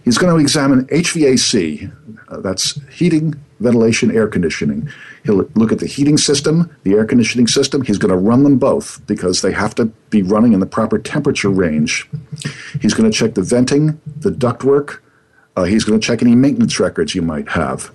He's 0.05 0.19
going 0.19 0.35
to 0.35 0.41
examine 0.41 0.87
HVAC, 0.87 1.93
uh, 2.29 2.41
that's 2.41 2.81
heating, 2.91 3.35
ventilation, 3.61 4.11
air 4.11 4.27
conditioning. 4.27 4.89
He'll 5.25 5.49
look 5.55 5.71
at 5.71 5.79
the 5.79 5.87
heating 5.87 6.19
system, 6.19 6.75
the 6.83 6.95
air 6.95 7.05
conditioning 7.05 7.47
system. 7.47 7.83
He's 7.83 7.99
going 7.99 8.11
to 8.11 8.17
run 8.17 8.43
them 8.43 8.59
both 8.59 9.01
because 9.07 9.43
they 9.43 9.53
have 9.53 9.77
to 9.77 9.87
be 10.11 10.23
running 10.23 10.53
in 10.53 10.61
the 10.61 10.67
proper 10.67 10.99
temperature 10.99 11.51
range. 11.51 12.09
He's 12.81 12.95
going 12.95 13.11
to 13.11 13.17
check 13.17 13.35
the 13.35 13.43
venting, 13.43 14.01
the 14.19 14.31
ductwork. 14.31 14.99
Uh, 15.57 15.65
he's 15.65 15.85
going 15.85 16.01
to 16.01 16.05
check 16.05 16.21
any 16.21 16.35
maintenance 16.35 16.81
records 16.81 17.15
you 17.15 17.23
might 17.23 17.49
have. 17.51 17.93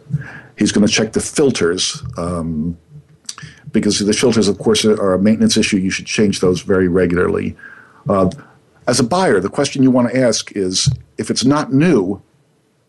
He's 0.57 0.71
going 0.71 0.85
to 0.85 0.91
check 0.91 1.13
the 1.13 1.19
filters. 1.19 2.03
Um, 2.17 2.77
because 3.71 3.99
the 3.99 4.13
filters, 4.13 4.47
of 4.47 4.57
course, 4.57 4.85
are 4.85 5.13
a 5.13 5.21
maintenance 5.21 5.57
issue. 5.57 5.77
You 5.77 5.89
should 5.91 6.05
change 6.05 6.39
those 6.39 6.61
very 6.61 6.87
regularly. 6.87 7.55
Uh, 8.09 8.29
as 8.87 8.99
a 8.99 9.03
buyer, 9.03 9.39
the 9.39 9.49
question 9.49 9.83
you 9.83 9.91
want 9.91 10.09
to 10.09 10.17
ask 10.17 10.51
is 10.55 10.89
if 11.17 11.29
it's 11.29 11.45
not 11.45 11.73
new, 11.73 12.21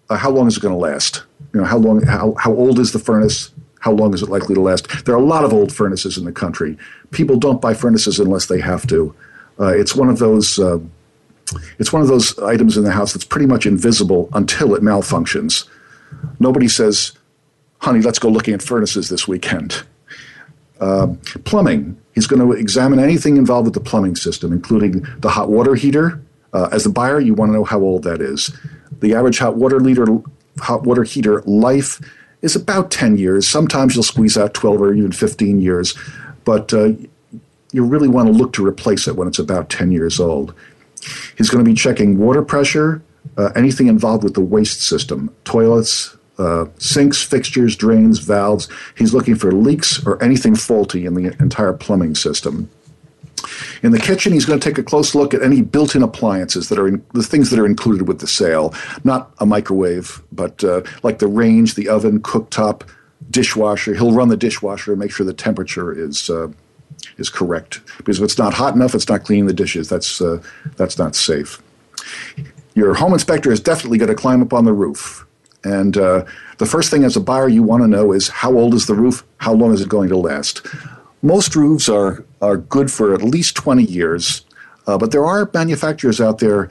uh, 0.08 0.16
how 0.16 0.30
long 0.30 0.46
is 0.46 0.56
it 0.56 0.60
going 0.60 0.72
to 0.72 0.78
last? 0.78 1.24
You 1.52 1.60
know, 1.60 1.66
how 1.66 1.78
long, 1.78 2.02
how, 2.02 2.34
how 2.38 2.52
old 2.52 2.78
is 2.78 2.92
the 2.92 2.98
furnace? 2.98 3.52
How 3.80 3.92
long 3.92 4.14
is 4.14 4.22
it 4.22 4.28
likely 4.28 4.54
to 4.54 4.60
last? 4.60 5.04
There 5.04 5.14
are 5.14 5.18
a 5.18 5.24
lot 5.24 5.44
of 5.44 5.52
old 5.52 5.72
furnaces 5.72 6.16
in 6.16 6.24
the 6.24 6.32
country. 6.32 6.76
People 7.10 7.36
don't 7.36 7.60
buy 7.60 7.74
furnaces 7.74 8.18
unless 8.18 8.46
they 8.46 8.60
have 8.60 8.86
to. 8.88 9.14
Uh, 9.60 9.74
it's 9.74 9.94
one 9.94 10.08
of 10.08 10.18
those. 10.18 10.58
Uh, 10.58 10.78
it's 11.78 11.92
one 11.92 12.02
of 12.02 12.08
those 12.08 12.38
items 12.40 12.76
in 12.76 12.84
the 12.84 12.92
house 12.92 13.12
that's 13.12 13.24
pretty 13.24 13.46
much 13.46 13.66
invisible 13.66 14.28
until 14.34 14.74
it 14.74 14.82
malfunctions. 14.82 15.66
Nobody 16.38 16.68
says, 16.68 17.12
"Honey, 17.78 18.00
let's 18.00 18.18
go 18.18 18.28
looking 18.28 18.54
at 18.54 18.62
furnaces 18.62 19.08
this 19.08 19.26
weekend." 19.26 19.82
Uh, 20.80 21.08
plumbing. 21.44 21.98
He's 22.14 22.26
going 22.26 22.40
to 22.40 22.52
examine 22.52 23.00
anything 23.00 23.36
involved 23.36 23.66
with 23.66 23.74
the 23.74 23.80
plumbing 23.80 24.16
system, 24.16 24.52
including 24.52 25.04
the 25.18 25.28
hot 25.28 25.50
water 25.50 25.74
heater. 25.74 26.20
Uh, 26.52 26.68
as 26.72 26.84
the 26.84 26.90
buyer, 26.90 27.20
you 27.20 27.34
want 27.34 27.50
to 27.50 27.54
know 27.54 27.64
how 27.64 27.80
old 27.80 28.04
that 28.04 28.20
is. 28.20 28.56
The 29.00 29.14
average 29.14 29.38
hot 29.38 29.56
water 29.56 29.80
leader, 29.80 30.06
hot 30.60 30.84
water 30.84 31.02
heater 31.02 31.42
life 31.42 32.00
is 32.42 32.54
about 32.54 32.90
10 32.90 33.18
years. 33.18 33.46
Sometimes 33.46 33.94
you'll 33.94 34.04
squeeze 34.04 34.38
out 34.38 34.54
12 34.54 34.80
or 34.80 34.94
even 34.94 35.12
15 35.12 35.60
years, 35.60 35.96
but 36.44 36.72
uh, 36.72 36.90
you 37.72 37.84
really 37.84 38.08
want 38.08 38.28
to 38.28 38.32
look 38.32 38.52
to 38.54 38.66
replace 38.66 39.08
it 39.08 39.16
when 39.16 39.28
it's 39.28 39.38
about 39.38 39.68
10 39.68 39.90
years 39.90 40.20
old. 40.20 40.54
He's 41.36 41.50
going 41.50 41.64
to 41.64 41.68
be 41.68 41.74
checking 41.74 42.18
water 42.18 42.42
pressure, 42.42 43.02
uh, 43.36 43.50
anything 43.54 43.88
involved 43.88 44.24
with 44.24 44.34
the 44.34 44.40
waste 44.40 44.82
system, 44.82 45.34
toilets, 45.44 46.16
uh, 46.38 46.66
sinks, 46.78 47.22
fixtures, 47.22 47.76
drains, 47.76 48.18
valves. 48.18 48.68
He's 48.96 49.12
looking 49.12 49.34
for 49.34 49.52
leaks 49.52 50.04
or 50.06 50.22
anything 50.22 50.54
faulty 50.54 51.06
in 51.06 51.14
the 51.14 51.36
entire 51.40 51.72
plumbing 51.72 52.14
system. 52.14 52.70
In 53.82 53.92
the 53.92 53.98
kitchen, 53.98 54.32
he's 54.32 54.44
going 54.44 54.58
to 54.58 54.68
take 54.68 54.78
a 54.78 54.82
close 54.82 55.14
look 55.14 55.32
at 55.32 55.42
any 55.42 55.62
built-in 55.62 56.02
appliances 56.02 56.68
that 56.68 56.78
are 56.78 56.88
in, 56.88 57.04
the 57.14 57.22
things 57.22 57.50
that 57.50 57.58
are 57.58 57.66
included 57.66 58.08
with 58.08 58.20
the 58.20 58.26
sale. 58.26 58.74
Not 59.04 59.30
a 59.38 59.46
microwave, 59.46 60.22
but 60.32 60.62
uh, 60.64 60.82
like 61.02 61.18
the 61.18 61.28
range, 61.28 61.74
the 61.74 61.88
oven, 61.88 62.20
cooktop, 62.20 62.82
dishwasher. 63.30 63.94
He'll 63.94 64.12
run 64.12 64.28
the 64.28 64.36
dishwasher 64.36 64.92
and 64.92 65.00
make 65.00 65.12
sure 65.12 65.24
the 65.24 65.32
temperature 65.32 65.92
is 65.92 66.30
uh, 66.30 66.48
is 67.16 67.28
correct. 67.28 67.80
Because 67.98 68.18
if 68.18 68.24
it's 68.24 68.38
not 68.38 68.54
hot 68.54 68.74
enough, 68.74 68.94
it's 68.94 69.08
not 69.08 69.24
cleaning 69.24 69.46
the 69.46 69.52
dishes. 69.52 69.88
That's 69.88 70.20
uh, 70.20 70.42
that's 70.76 70.98
not 70.98 71.14
safe. 71.14 71.62
Your 72.74 72.94
home 72.94 73.12
inspector 73.12 73.50
is 73.50 73.60
definitely 73.60 73.98
going 73.98 74.08
to 74.08 74.14
climb 74.14 74.42
up 74.42 74.52
on 74.52 74.64
the 74.64 74.72
roof. 74.72 75.26
And 75.64 75.96
uh, 75.96 76.24
the 76.58 76.66
first 76.66 76.90
thing 76.90 77.04
as 77.04 77.16
a 77.16 77.20
buyer 77.20 77.48
you 77.48 77.62
want 77.62 77.82
to 77.82 77.88
know 77.88 78.12
is 78.12 78.28
how 78.28 78.54
old 78.54 78.74
is 78.74 78.86
the 78.86 78.94
roof? 78.94 79.24
How 79.38 79.52
long 79.52 79.72
is 79.72 79.80
it 79.80 79.88
going 79.88 80.08
to 80.08 80.16
last? 80.16 80.66
Most 81.22 81.56
roofs 81.56 81.88
are, 81.88 82.24
are 82.40 82.56
good 82.56 82.92
for 82.92 83.12
at 83.12 83.22
least 83.22 83.56
20 83.56 83.82
years, 83.82 84.44
uh, 84.86 84.96
but 84.96 85.10
there 85.10 85.26
are 85.26 85.50
manufacturers 85.52 86.20
out 86.20 86.38
there 86.38 86.68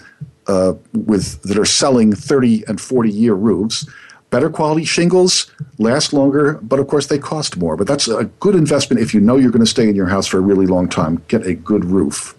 uh, 0.48 0.74
with, 0.94 1.41
that 1.44 1.58
are 1.58 1.65
selling 1.65 2.13
30 2.13 2.63
and 2.67 2.79
40 2.79 3.12
year 3.12 3.34
roofs. 3.34 3.86
Better 4.29 4.50
quality 4.50 4.84
shingles 4.84 5.50
last 5.77 6.12
longer, 6.12 6.53
but 6.62 6.79
of 6.79 6.88
course 6.88 7.08
they 7.08 7.17
cost 7.17 7.58
more. 7.58 7.77
But 7.77 7.88
that's 7.88 8.08
a 8.08 8.25
good 8.39 8.56
investment 8.56 9.01
if 9.01 9.13
you 9.13 9.22
know 9.22 9.38
you're 9.38 9.51
going 9.51 9.63
to 9.63 9.70
stay 9.70 9.88
in 9.88 9.96
your 9.96 10.08
house 10.08 10.27
for 10.27 10.38
a 10.38 10.41
really 10.41 10.65
long 10.65 10.89
time. 10.89 11.22
Get 11.27 11.46
a 11.46 11.53
good 11.53 11.86
roof. 11.86 12.36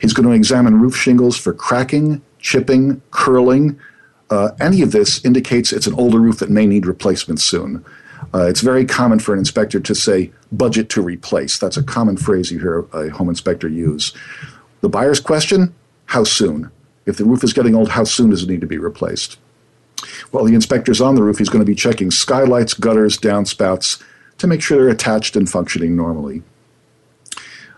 He's 0.00 0.14
going 0.14 0.26
to 0.26 0.34
examine 0.34 0.80
roof 0.80 0.96
shingles 0.96 1.36
for 1.36 1.52
cracking, 1.52 2.22
chipping, 2.38 3.02
curling. 3.10 3.78
Uh, 4.30 4.50
any 4.60 4.80
of 4.80 4.92
this 4.92 5.24
indicates 5.24 5.72
it's 5.72 5.86
an 5.86 5.94
older 5.94 6.20
roof 6.20 6.38
that 6.38 6.50
may 6.50 6.66
need 6.66 6.86
replacement 6.86 7.40
soon. 7.40 7.84
Uh, 8.32 8.46
it's 8.46 8.60
very 8.60 8.84
common 8.84 9.18
for 9.18 9.32
an 9.32 9.38
inspector 9.38 9.80
to 9.80 9.94
say 9.94 10.30
budget 10.52 10.88
to 10.88 11.02
replace. 11.02 11.58
That's 11.58 11.76
a 11.76 11.82
common 11.82 12.16
phrase 12.16 12.52
you 12.52 12.60
hear 12.60 12.86
a 12.92 13.08
home 13.08 13.28
inspector 13.28 13.68
use. 13.68 14.14
The 14.82 14.88
buyer's 14.88 15.20
question 15.20 15.74
how 16.06 16.24
soon? 16.24 16.70
If 17.06 17.16
the 17.16 17.24
roof 17.24 17.44
is 17.44 17.52
getting 17.52 17.74
old, 17.74 17.90
how 17.90 18.04
soon 18.04 18.30
does 18.30 18.42
it 18.42 18.48
need 18.48 18.60
to 18.60 18.66
be 18.66 18.78
replaced? 18.78 19.38
While 20.32 20.44
the 20.44 20.54
inspector's 20.54 21.00
on 21.00 21.14
the 21.14 21.22
roof, 21.22 21.38
he's 21.38 21.48
going 21.48 21.64
to 21.64 21.70
be 21.70 21.74
checking 21.74 22.10
skylights, 22.10 22.74
gutters, 22.74 23.16
downspouts 23.16 24.02
to 24.38 24.46
make 24.46 24.60
sure 24.60 24.78
they're 24.78 24.88
attached 24.88 25.36
and 25.36 25.48
functioning 25.48 25.94
normally. 25.94 26.42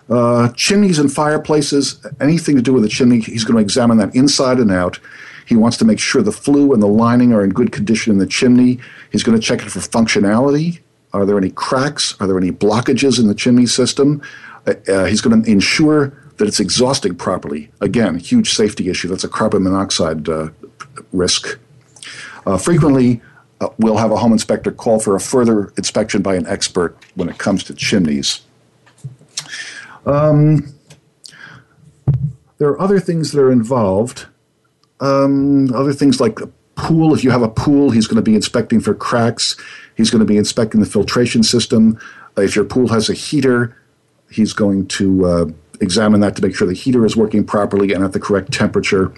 Uh, 0.08 0.50
chimneys 0.52 0.98
and 0.98 1.12
fireplaces, 1.12 2.04
anything 2.20 2.56
to 2.56 2.62
do 2.62 2.72
with 2.72 2.84
a 2.84 2.88
chimney, 2.88 3.20
he's 3.20 3.44
going 3.44 3.56
to 3.56 3.62
examine 3.62 3.98
that 3.98 4.14
inside 4.14 4.58
and 4.58 4.70
out. 4.70 4.98
He 5.46 5.56
wants 5.56 5.76
to 5.78 5.84
make 5.84 5.98
sure 5.98 6.22
the 6.22 6.32
flue 6.32 6.72
and 6.72 6.82
the 6.82 6.86
lining 6.86 7.32
are 7.32 7.44
in 7.44 7.50
good 7.50 7.72
condition 7.72 8.12
in 8.12 8.18
the 8.18 8.26
chimney. 8.26 8.78
He's 9.10 9.22
going 9.22 9.38
to 9.38 9.44
check 9.44 9.62
it 9.62 9.70
for 9.70 9.80
functionality. 9.80 10.80
Are 11.12 11.26
there 11.26 11.36
any 11.36 11.50
cracks? 11.50 12.14
Are 12.20 12.26
there 12.26 12.38
any 12.38 12.50
blockages 12.50 13.18
in 13.18 13.28
the 13.28 13.34
chimney 13.34 13.66
system? 13.66 14.22
Uh, 14.66 14.74
uh, 14.88 15.04
he's 15.04 15.20
going 15.20 15.42
to 15.42 15.50
ensure 15.50 16.12
that 16.38 16.48
it's 16.48 16.60
exhausting 16.60 17.14
properly. 17.14 17.70
Again, 17.80 18.18
huge 18.18 18.54
safety 18.54 18.88
issue. 18.88 19.08
That's 19.08 19.24
a 19.24 19.28
carbon 19.28 19.64
monoxide 19.64 20.28
uh, 20.28 20.48
risk. 21.12 21.58
Uh, 22.46 22.56
frequently, 22.56 23.20
uh, 23.60 23.68
we'll 23.78 23.98
have 23.98 24.10
a 24.10 24.16
home 24.16 24.32
inspector 24.32 24.72
call 24.72 24.98
for 24.98 25.14
a 25.14 25.20
further 25.20 25.72
inspection 25.76 26.22
by 26.22 26.34
an 26.34 26.46
expert 26.46 26.96
when 27.14 27.28
it 27.28 27.38
comes 27.38 27.62
to 27.64 27.74
chimneys. 27.74 28.40
Um, 30.06 30.74
there 32.58 32.68
are 32.68 32.80
other 32.80 32.98
things 32.98 33.32
that 33.32 33.40
are 33.40 33.52
involved. 33.52 34.26
Um, 35.02 35.72
other 35.74 35.92
things 35.92 36.20
like 36.20 36.40
a 36.40 36.46
pool. 36.76 37.12
If 37.12 37.22
you 37.22 37.30
have 37.30 37.42
a 37.42 37.48
pool, 37.48 37.90
he's 37.90 38.06
going 38.06 38.16
to 38.16 38.22
be 38.22 38.34
inspecting 38.34 38.80
for 38.80 38.94
cracks. 38.94 39.56
He's 39.96 40.10
going 40.10 40.20
to 40.20 40.26
be 40.26 40.36
inspecting 40.36 40.80
the 40.80 40.86
filtration 40.86 41.42
system. 41.42 41.98
Uh, 42.38 42.42
if 42.42 42.56
your 42.56 42.64
pool 42.64 42.88
has 42.88 43.10
a 43.10 43.14
heater, 43.14 43.76
he's 44.30 44.54
going 44.54 44.86
to 44.88 45.26
uh, 45.26 45.46
examine 45.80 46.20
that 46.20 46.36
to 46.36 46.42
make 46.42 46.56
sure 46.56 46.66
the 46.66 46.72
heater 46.72 47.04
is 47.04 47.16
working 47.16 47.44
properly 47.44 47.92
and 47.92 48.02
at 48.02 48.12
the 48.12 48.20
correct 48.20 48.52
temperature. 48.52 49.12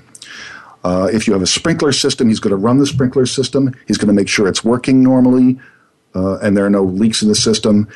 Uh, 0.82 1.08
if 1.12 1.26
you 1.26 1.32
have 1.32 1.42
a 1.42 1.46
sprinkler 1.46 1.92
system, 1.92 2.28
he's 2.28 2.40
going 2.40 2.50
to 2.50 2.56
run 2.56 2.78
the 2.78 2.86
sprinkler 2.86 3.26
system. 3.26 3.74
He's 3.86 3.96
going 3.96 4.08
to 4.08 4.14
make 4.14 4.28
sure 4.28 4.48
it's 4.48 4.64
working 4.64 5.02
normally 5.02 5.58
uh, 6.14 6.38
and 6.38 6.56
there 6.56 6.64
are 6.64 6.70
no 6.70 6.82
leaks 6.82 7.22
in 7.22 7.28
the 7.28 7.34
system. 7.34 7.88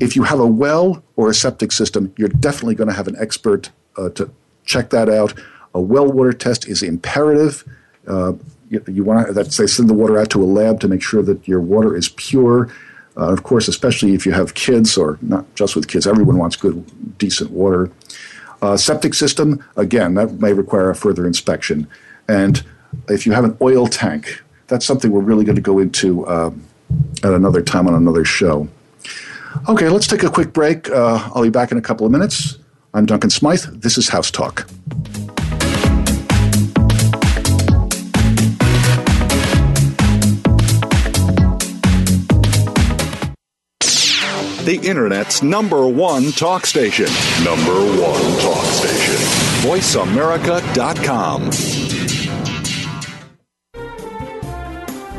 If 0.00 0.14
you 0.14 0.22
have 0.24 0.38
a 0.38 0.46
well 0.46 1.02
or 1.16 1.30
a 1.30 1.34
septic 1.34 1.72
system, 1.72 2.12
you're 2.16 2.28
definitely 2.28 2.74
going 2.74 2.88
to 2.88 2.94
have 2.94 3.08
an 3.08 3.16
expert 3.18 3.70
uh, 3.96 4.10
to 4.10 4.30
check 4.64 4.90
that 4.90 5.08
out. 5.08 5.34
A 5.74 5.80
well 5.80 6.06
water 6.06 6.32
test 6.32 6.66
is 6.68 6.82
imperative. 6.82 7.64
Uh, 8.06 8.34
you, 8.68 8.82
you 8.88 9.04
want 9.04 9.26
to, 9.26 9.32
they 9.32 9.66
send 9.66 9.88
the 9.88 9.94
water 9.94 10.18
out 10.18 10.30
to 10.30 10.42
a 10.42 10.46
lab 10.46 10.80
to 10.80 10.88
make 10.88 11.02
sure 11.02 11.22
that 11.22 11.46
your 11.46 11.60
water 11.60 11.96
is 11.96 12.08
pure. 12.10 12.72
Uh, 13.16 13.30
of 13.32 13.42
course, 13.42 13.68
especially 13.68 14.14
if 14.14 14.24
you 14.24 14.32
have 14.32 14.54
kids, 14.54 14.96
or 14.96 15.18
not 15.20 15.44
just 15.54 15.76
with 15.76 15.86
kids, 15.88 16.06
everyone 16.06 16.38
wants 16.38 16.56
good, 16.56 17.18
decent 17.18 17.50
water. 17.50 17.90
Uh, 18.62 18.76
septic 18.76 19.12
system, 19.12 19.62
again, 19.76 20.14
that 20.14 20.32
may 20.40 20.52
require 20.52 20.88
a 20.88 20.94
further 20.94 21.26
inspection. 21.26 21.86
And 22.28 22.64
if 23.08 23.26
you 23.26 23.32
have 23.32 23.44
an 23.44 23.56
oil 23.60 23.86
tank, 23.86 24.42
that's 24.68 24.86
something 24.86 25.10
we're 25.10 25.20
really 25.20 25.44
going 25.44 25.56
to 25.56 25.62
go 25.62 25.78
into 25.78 26.26
um, 26.26 26.64
at 27.22 27.32
another 27.32 27.60
time 27.60 27.86
on 27.86 27.94
another 27.94 28.24
show. 28.24 28.68
Okay, 29.68 29.88
let's 29.88 30.06
take 30.06 30.22
a 30.22 30.30
quick 30.30 30.52
break. 30.52 30.88
Uh, 30.90 31.30
I'll 31.34 31.42
be 31.42 31.50
back 31.50 31.72
in 31.72 31.78
a 31.78 31.82
couple 31.82 32.06
of 32.06 32.12
minutes. 32.12 32.58
I'm 32.94 33.04
Duncan 33.04 33.30
Smythe. 33.30 33.64
This 33.82 33.98
is 33.98 34.08
House 34.08 34.30
Talk. 34.30 34.66
The 44.64 44.76
Internet's 44.76 45.42
number 45.42 45.88
one 45.88 46.30
talk 46.30 46.66
station. 46.66 47.06
Number 47.42 47.74
one 48.00 48.38
talk 48.38 48.64
station. 48.66 49.16
VoiceAmerica.com. 49.68 51.50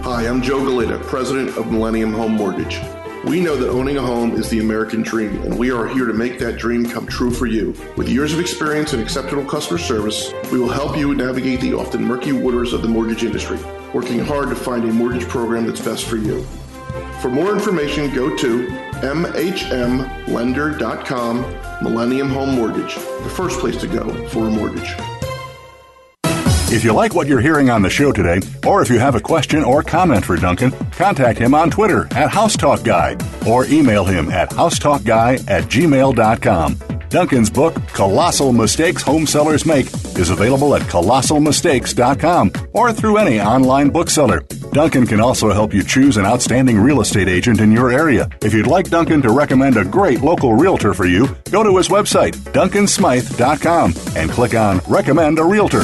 Hi, 0.01 0.27
I'm 0.29 0.41
Joe 0.41 0.63
Galita, 0.63 0.97
president 0.99 1.57
of 1.57 1.69
Millennium 1.69 2.13
Home 2.13 2.31
Mortgage. 2.31 2.79
We 3.25 3.41
know 3.41 3.57
that 3.57 3.67
owning 3.67 3.97
a 3.97 4.01
home 4.01 4.31
is 4.31 4.49
the 4.49 4.61
American 4.61 5.01
dream, 5.01 5.41
and 5.41 5.59
we 5.59 5.71
are 5.71 5.89
here 5.89 6.05
to 6.05 6.13
make 6.13 6.39
that 6.39 6.57
dream 6.57 6.85
come 6.85 7.05
true 7.05 7.31
for 7.31 7.45
you. 7.45 7.75
With 7.97 8.07
years 8.07 8.31
of 8.31 8.39
experience 8.39 8.93
and 8.93 9.01
exceptional 9.01 9.43
customer 9.43 9.77
service, 9.77 10.31
we 10.53 10.57
will 10.57 10.71
help 10.71 10.95
you 10.95 11.13
navigate 11.15 11.59
the 11.59 11.73
often 11.73 12.01
murky 12.01 12.31
waters 12.31 12.71
of 12.71 12.81
the 12.81 12.87
mortgage 12.87 13.25
industry, 13.25 13.59
working 13.93 14.19
hard 14.19 14.47
to 14.47 14.55
find 14.55 14.85
a 14.85 14.93
mortgage 14.93 15.27
program 15.27 15.67
that's 15.67 15.81
best 15.81 16.05
for 16.05 16.15
you. 16.15 16.45
For 17.19 17.29
more 17.29 17.53
information, 17.53 18.13
go 18.13 18.35
to 18.37 18.92
mhmlender.com, 19.03 21.83
Millennium 21.83 22.29
Home 22.29 22.55
Mortgage, 22.55 22.95
the 22.95 23.29
first 23.29 23.59
place 23.59 23.77
to 23.77 23.87
go 23.87 24.27
for 24.29 24.47
a 24.47 24.49
mortgage. 24.49 24.95
If 26.73 26.83
you 26.83 26.91
like 26.91 27.13
what 27.13 27.27
you're 27.27 27.39
hearing 27.39 27.69
on 27.69 27.83
the 27.83 27.89
show 27.89 28.11
today, 28.11 28.39
or 28.65 28.81
if 28.81 28.89
you 28.89 28.97
have 28.97 29.13
a 29.13 29.19
question 29.19 29.63
or 29.63 29.83
comment 29.83 30.25
for 30.25 30.35
Duncan, 30.37 30.71
contact 30.91 31.37
him 31.37 31.53
on 31.53 31.69
Twitter 31.69 32.05
at 32.05 32.31
HouseTalkGuy 32.31 33.45
or 33.45 33.65
email 33.65 34.05
him 34.05 34.31
at 34.31 34.49
housetalkguy 34.49 35.47
at 35.47 35.65
gmail.com. 35.65 36.79
Duncan's 37.09 37.51
book, 37.51 37.75
Colossal 37.89 38.53
Mistakes 38.53 39.03
Home 39.03 39.27
Sellers 39.27 39.67
Make, 39.67 39.85
is 40.17 40.31
available 40.31 40.73
at 40.73 40.81
colossalmistakes.com 40.81 42.51
or 42.73 42.91
through 42.91 43.17
any 43.17 43.39
online 43.39 43.91
bookseller. 43.91 44.41
Duncan 44.73 45.05
can 45.05 45.19
also 45.19 45.51
help 45.51 45.71
you 45.73 45.83
choose 45.83 46.17
an 46.17 46.25
outstanding 46.25 46.79
real 46.79 47.01
estate 47.01 47.27
agent 47.27 47.61
in 47.61 47.71
your 47.71 47.91
area. 47.91 48.27
If 48.41 48.53
you'd 48.53 48.67
like 48.67 48.89
Duncan 48.89 49.21
to 49.21 49.29
recommend 49.29 49.77
a 49.77 49.85
great 49.85 50.21
local 50.21 50.55
realtor 50.55 50.95
for 50.95 51.05
you, 51.05 51.27
go 51.51 51.63
to 51.63 51.77
his 51.77 51.89
website, 51.89 52.33
duncansmythe.com, 52.53 53.93
and 54.15 54.31
click 54.31 54.55
on 54.55 54.81
Recommend 54.87 55.37
a 55.37 55.43
Realtor. 55.43 55.83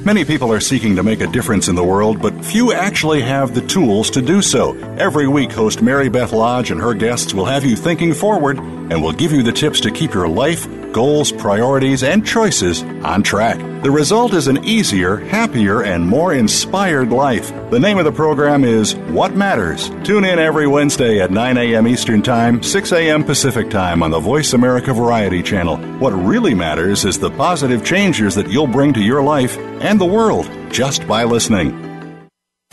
Many 0.00 0.24
people 0.24 0.50
are 0.50 0.58
seeking 0.58 0.96
to 0.96 1.02
make 1.02 1.20
a 1.20 1.26
difference 1.26 1.68
in 1.68 1.74
the 1.74 1.84
world, 1.84 2.20
but 2.20 2.44
few 2.44 2.72
actually 2.72 3.20
have 3.20 3.54
the 3.54 3.60
tools 3.60 4.08
to 4.10 4.22
do 4.22 4.40
so. 4.40 4.74
Every 4.96 5.28
week, 5.28 5.52
host 5.52 5.82
Mary 5.82 6.08
Beth 6.08 6.32
Lodge 6.32 6.70
and 6.70 6.80
her 6.80 6.94
guests 6.94 7.34
will 7.34 7.44
have 7.44 7.62
you 7.64 7.76
thinking 7.76 8.14
forward 8.14 8.58
and 8.58 9.02
will 9.02 9.12
give 9.12 9.32
you 9.32 9.42
the 9.42 9.52
tips 9.52 9.80
to 9.82 9.90
keep 9.90 10.14
your 10.14 10.26
life, 10.26 10.66
goals, 10.92 11.32
priorities, 11.32 12.02
and 12.02 12.26
choices 12.26 12.82
on 13.04 13.22
track. 13.22 13.58
The 13.82 13.90
result 13.90 14.32
is 14.34 14.46
an 14.46 14.64
easier, 14.64 15.16
happier, 15.16 15.82
and 15.82 16.06
more 16.06 16.34
inspired 16.34 17.10
life. 17.10 17.52
The 17.70 17.80
name 17.80 17.98
of 17.98 18.04
the 18.04 18.12
program 18.12 18.62
is 18.62 18.94
What 18.94 19.34
Matters. 19.34 19.90
Tune 20.04 20.24
in 20.24 20.38
every 20.38 20.66
Wednesday 20.68 21.20
at 21.20 21.30
9 21.30 21.56
a.m. 21.56 21.88
Eastern 21.88 22.22
Time, 22.22 22.62
6 22.62 22.92
a.m. 22.92 23.24
Pacific 23.24 23.70
Time 23.70 24.02
on 24.02 24.10
the 24.10 24.20
Voice 24.20 24.52
America 24.52 24.92
Variety 24.92 25.42
Channel. 25.42 25.78
What 25.98 26.12
really 26.12 26.54
matters 26.54 27.04
is 27.04 27.18
the 27.18 27.30
positive 27.30 27.84
changes 27.84 28.34
that 28.36 28.48
you'll 28.48 28.66
bring 28.66 28.92
to 28.92 29.00
your 29.00 29.22
life 29.22 29.58
and 29.80 30.00
the 30.00 30.06
world 30.06 30.48
just 30.70 31.06
by 31.08 31.24
listening. 31.24 31.92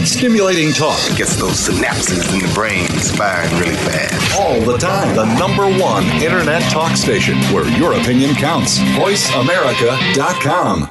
Stimulating 0.02 0.74
talk 0.74 1.00
gets 1.16 1.38
those 1.38 1.68
synapses 1.68 2.34
in 2.34 2.40
the 2.40 2.54
brain 2.54 2.88
firing 3.16 3.52
really 3.60 3.76
fast. 3.76 4.39
The 4.66 4.78
time. 4.78 5.16
The 5.16 5.24
number 5.40 5.64
one 5.82 6.04
internet 6.22 6.62
talk 6.72 6.98
station 6.98 7.38
where 7.54 7.66
your 7.78 7.94
opinion 7.94 8.36
counts. 8.36 8.78
VoiceAmerica.com. 8.78 10.90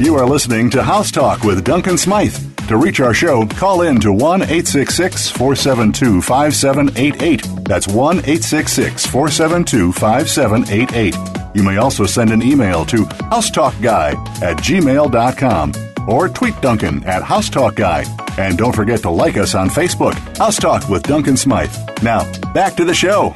You 0.00 0.14
are 0.16 0.26
listening 0.26 0.70
to 0.70 0.82
House 0.82 1.10
Talk 1.10 1.44
with 1.44 1.62
Duncan 1.64 1.98
Smythe. 1.98 2.34
To 2.68 2.78
reach 2.78 3.00
our 3.00 3.12
show, 3.12 3.46
call 3.46 3.82
in 3.82 4.00
to 4.00 4.12
1 4.12 4.42
866 4.42 5.30
472 5.30 6.22
5788. 6.22 7.64
That's 7.64 7.86
1 7.86 8.16
866 8.18 9.04
472 9.06 9.92
5788. 9.92 11.14
You 11.54 11.62
may 11.62 11.76
also 11.76 12.06
send 12.06 12.30
an 12.30 12.42
email 12.42 12.86
to 12.86 13.04
housetalkguy 13.04 14.14
at 14.42 14.56
gmail.com 14.56 15.87
or 16.08 16.28
tweet 16.28 16.58
Duncan 16.60 17.04
at 17.04 17.22
housetalkguy. 17.22 18.38
And 18.38 18.56
don't 18.56 18.74
forget 18.74 19.00
to 19.02 19.10
like 19.10 19.36
us 19.36 19.54
on 19.54 19.68
Facebook, 19.68 20.14
House 20.38 20.56
Talk 20.56 20.88
with 20.88 21.02
Duncan 21.02 21.36
Smythe. 21.36 21.74
Now, 22.02 22.24
back 22.52 22.74
to 22.76 22.84
the 22.84 22.94
show. 22.94 23.32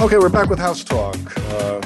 Okay, 0.00 0.16
we're 0.16 0.30
back 0.30 0.48
with 0.48 0.58
House 0.58 0.82
Talk. 0.82 1.16
Uh, 1.36 1.80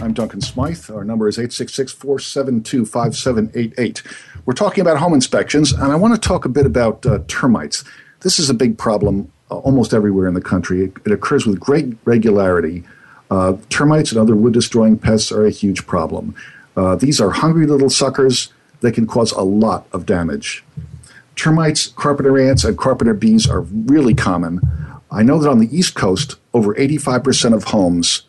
I'm 0.00 0.14
Duncan 0.14 0.40
Smythe. 0.40 0.90
Our 0.90 1.04
number 1.04 1.28
is 1.28 1.38
866 1.38 1.92
472 1.92 2.86
5788. 2.86 4.02
We're 4.46 4.54
talking 4.54 4.80
about 4.80 4.96
home 4.96 5.12
inspections, 5.12 5.72
and 5.72 5.92
I 5.92 5.96
want 5.96 6.14
to 6.14 6.20
talk 6.20 6.46
a 6.46 6.48
bit 6.48 6.64
about 6.64 7.04
uh, 7.04 7.18
termites. 7.28 7.84
This 8.20 8.38
is 8.38 8.48
a 8.48 8.54
big 8.54 8.78
problem 8.78 9.30
uh, 9.50 9.58
almost 9.58 9.92
everywhere 9.92 10.26
in 10.28 10.34
the 10.34 10.40
country. 10.40 10.84
It, 10.84 10.92
it 11.04 11.12
occurs 11.12 11.46
with 11.46 11.60
great 11.60 11.96
regularity. 12.04 12.84
Uh, 13.30 13.58
termites 13.68 14.10
and 14.10 14.18
other 14.18 14.34
wood 14.34 14.54
destroying 14.54 14.98
pests 14.98 15.30
are 15.30 15.44
a 15.44 15.50
huge 15.50 15.86
problem. 15.86 16.34
Uh, 16.78 16.94
these 16.94 17.20
are 17.20 17.30
hungry 17.30 17.66
little 17.66 17.90
suckers 17.90 18.52
that 18.80 18.92
can 18.92 19.04
cause 19.04 19.32
a 19.32 19.42
lot 19.42 19.88
of 19.92 20.06
damage. 20.06 20.64
Termites, 21.34 21.88
carpenter 21.88 22.38
ants, 22.38 22.62
and 22.62 22.78
carpenter 22.78 23.14
bees 23.14 23.48
are 23.48 23.62
really 23.62 24.14
common. 24.14 24.60
I 25.10 25.24
know 25.24 25.40
that 25.40 25.50
on 25.50 25.58
the 25.58 25.76
East 25.76 25.96
Coast, 25.96 26.36
over 26.54 26.74
85% 26.76 27.52
of 27.52 27.64
homes 27.64 28.22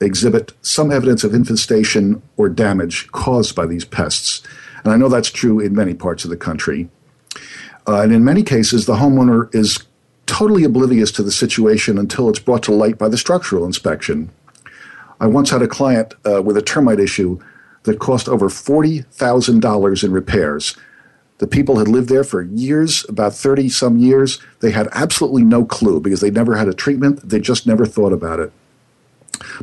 exhibit 0.00 0.52
some 0.62 0.90
evidence 0.90 1.22
of 1.22 1.34
infestation 1.34 2.22
or 2.38 2.48
damage 2.48 3.12
caused 3.12 3.54
by 3.54 3.66
these 3.66 3.84
pests. 3.84 4.42
And 4.84 4.92
I 4.92 4.96
know 4.96 5.10
that's 5.10 5.30
true 5.30 5.60
in 5.60 5.74
many 5.74 5.92
parts 5.92 6.24
of 6.24 6.30
the 6.30 6.36
country. 6.36 6.88
Uh, 7.86 8.00
and 8.00 8.12
in 8.12 8.24
many 8.24 8.42
cases, 8.42 8.86
the 8.86 8.96
homeowner 8.96 9.54
is 9.54 9.84
totally 10.24 10.64
oblivious 10.64 11.12
to 11.12 11.22
the 11.22 11.30
situation 11.30 11.98
until 11.98 12.30
it's 12.30 12.38
brought 12.38 12.62
to 12.62 12.72
light 12.72 12.96
by 12.96 13.10
the 13.10 13.18
structural 13.18 13.66
inspection. 13.66 14.30
I 15.20 15.26
once 15.26 15.50
had 15.50 15.60
a 15.60 15.68
client 15.68 16.14
uh, 16.24 16.42
with 16.42 16.56
a 16.56 16.62
termite 16.62 16.98
issue 16.98 17.38
that 17.84 17.98
cost 17.98 18.28
over 18.28 18.48
$40,000 18.48 20.04
in 20.04 20.12
repairs. 20.12 20.76
The 21.38 21.46
people 21.46 21.78
had 21.78 21.88
lived 21.88 22.08
there 22.08 22.24
for 22.24 22.42
years, 22.42 23.04
about 23.08 23.34
30 23.34 23.68
some 23.68 23.98
years. 23.98 24.38
They 24.60 24.70
had 24.70 24.88
absolutely 24.92 25.42
no 25.42 25.64
clue 25.64 26.00
because 26.00 26.20
they 26.20 26.30
never 26.30 26.56
had 26.56 26.68
a 26.68 26.74
treatment. 26.74 27.28
They 27.28 27.40
just 27.40 27.66
never 27.66 27.84
thought 27.84 28.12
about 28.12 28.38
it. 28.38 28.52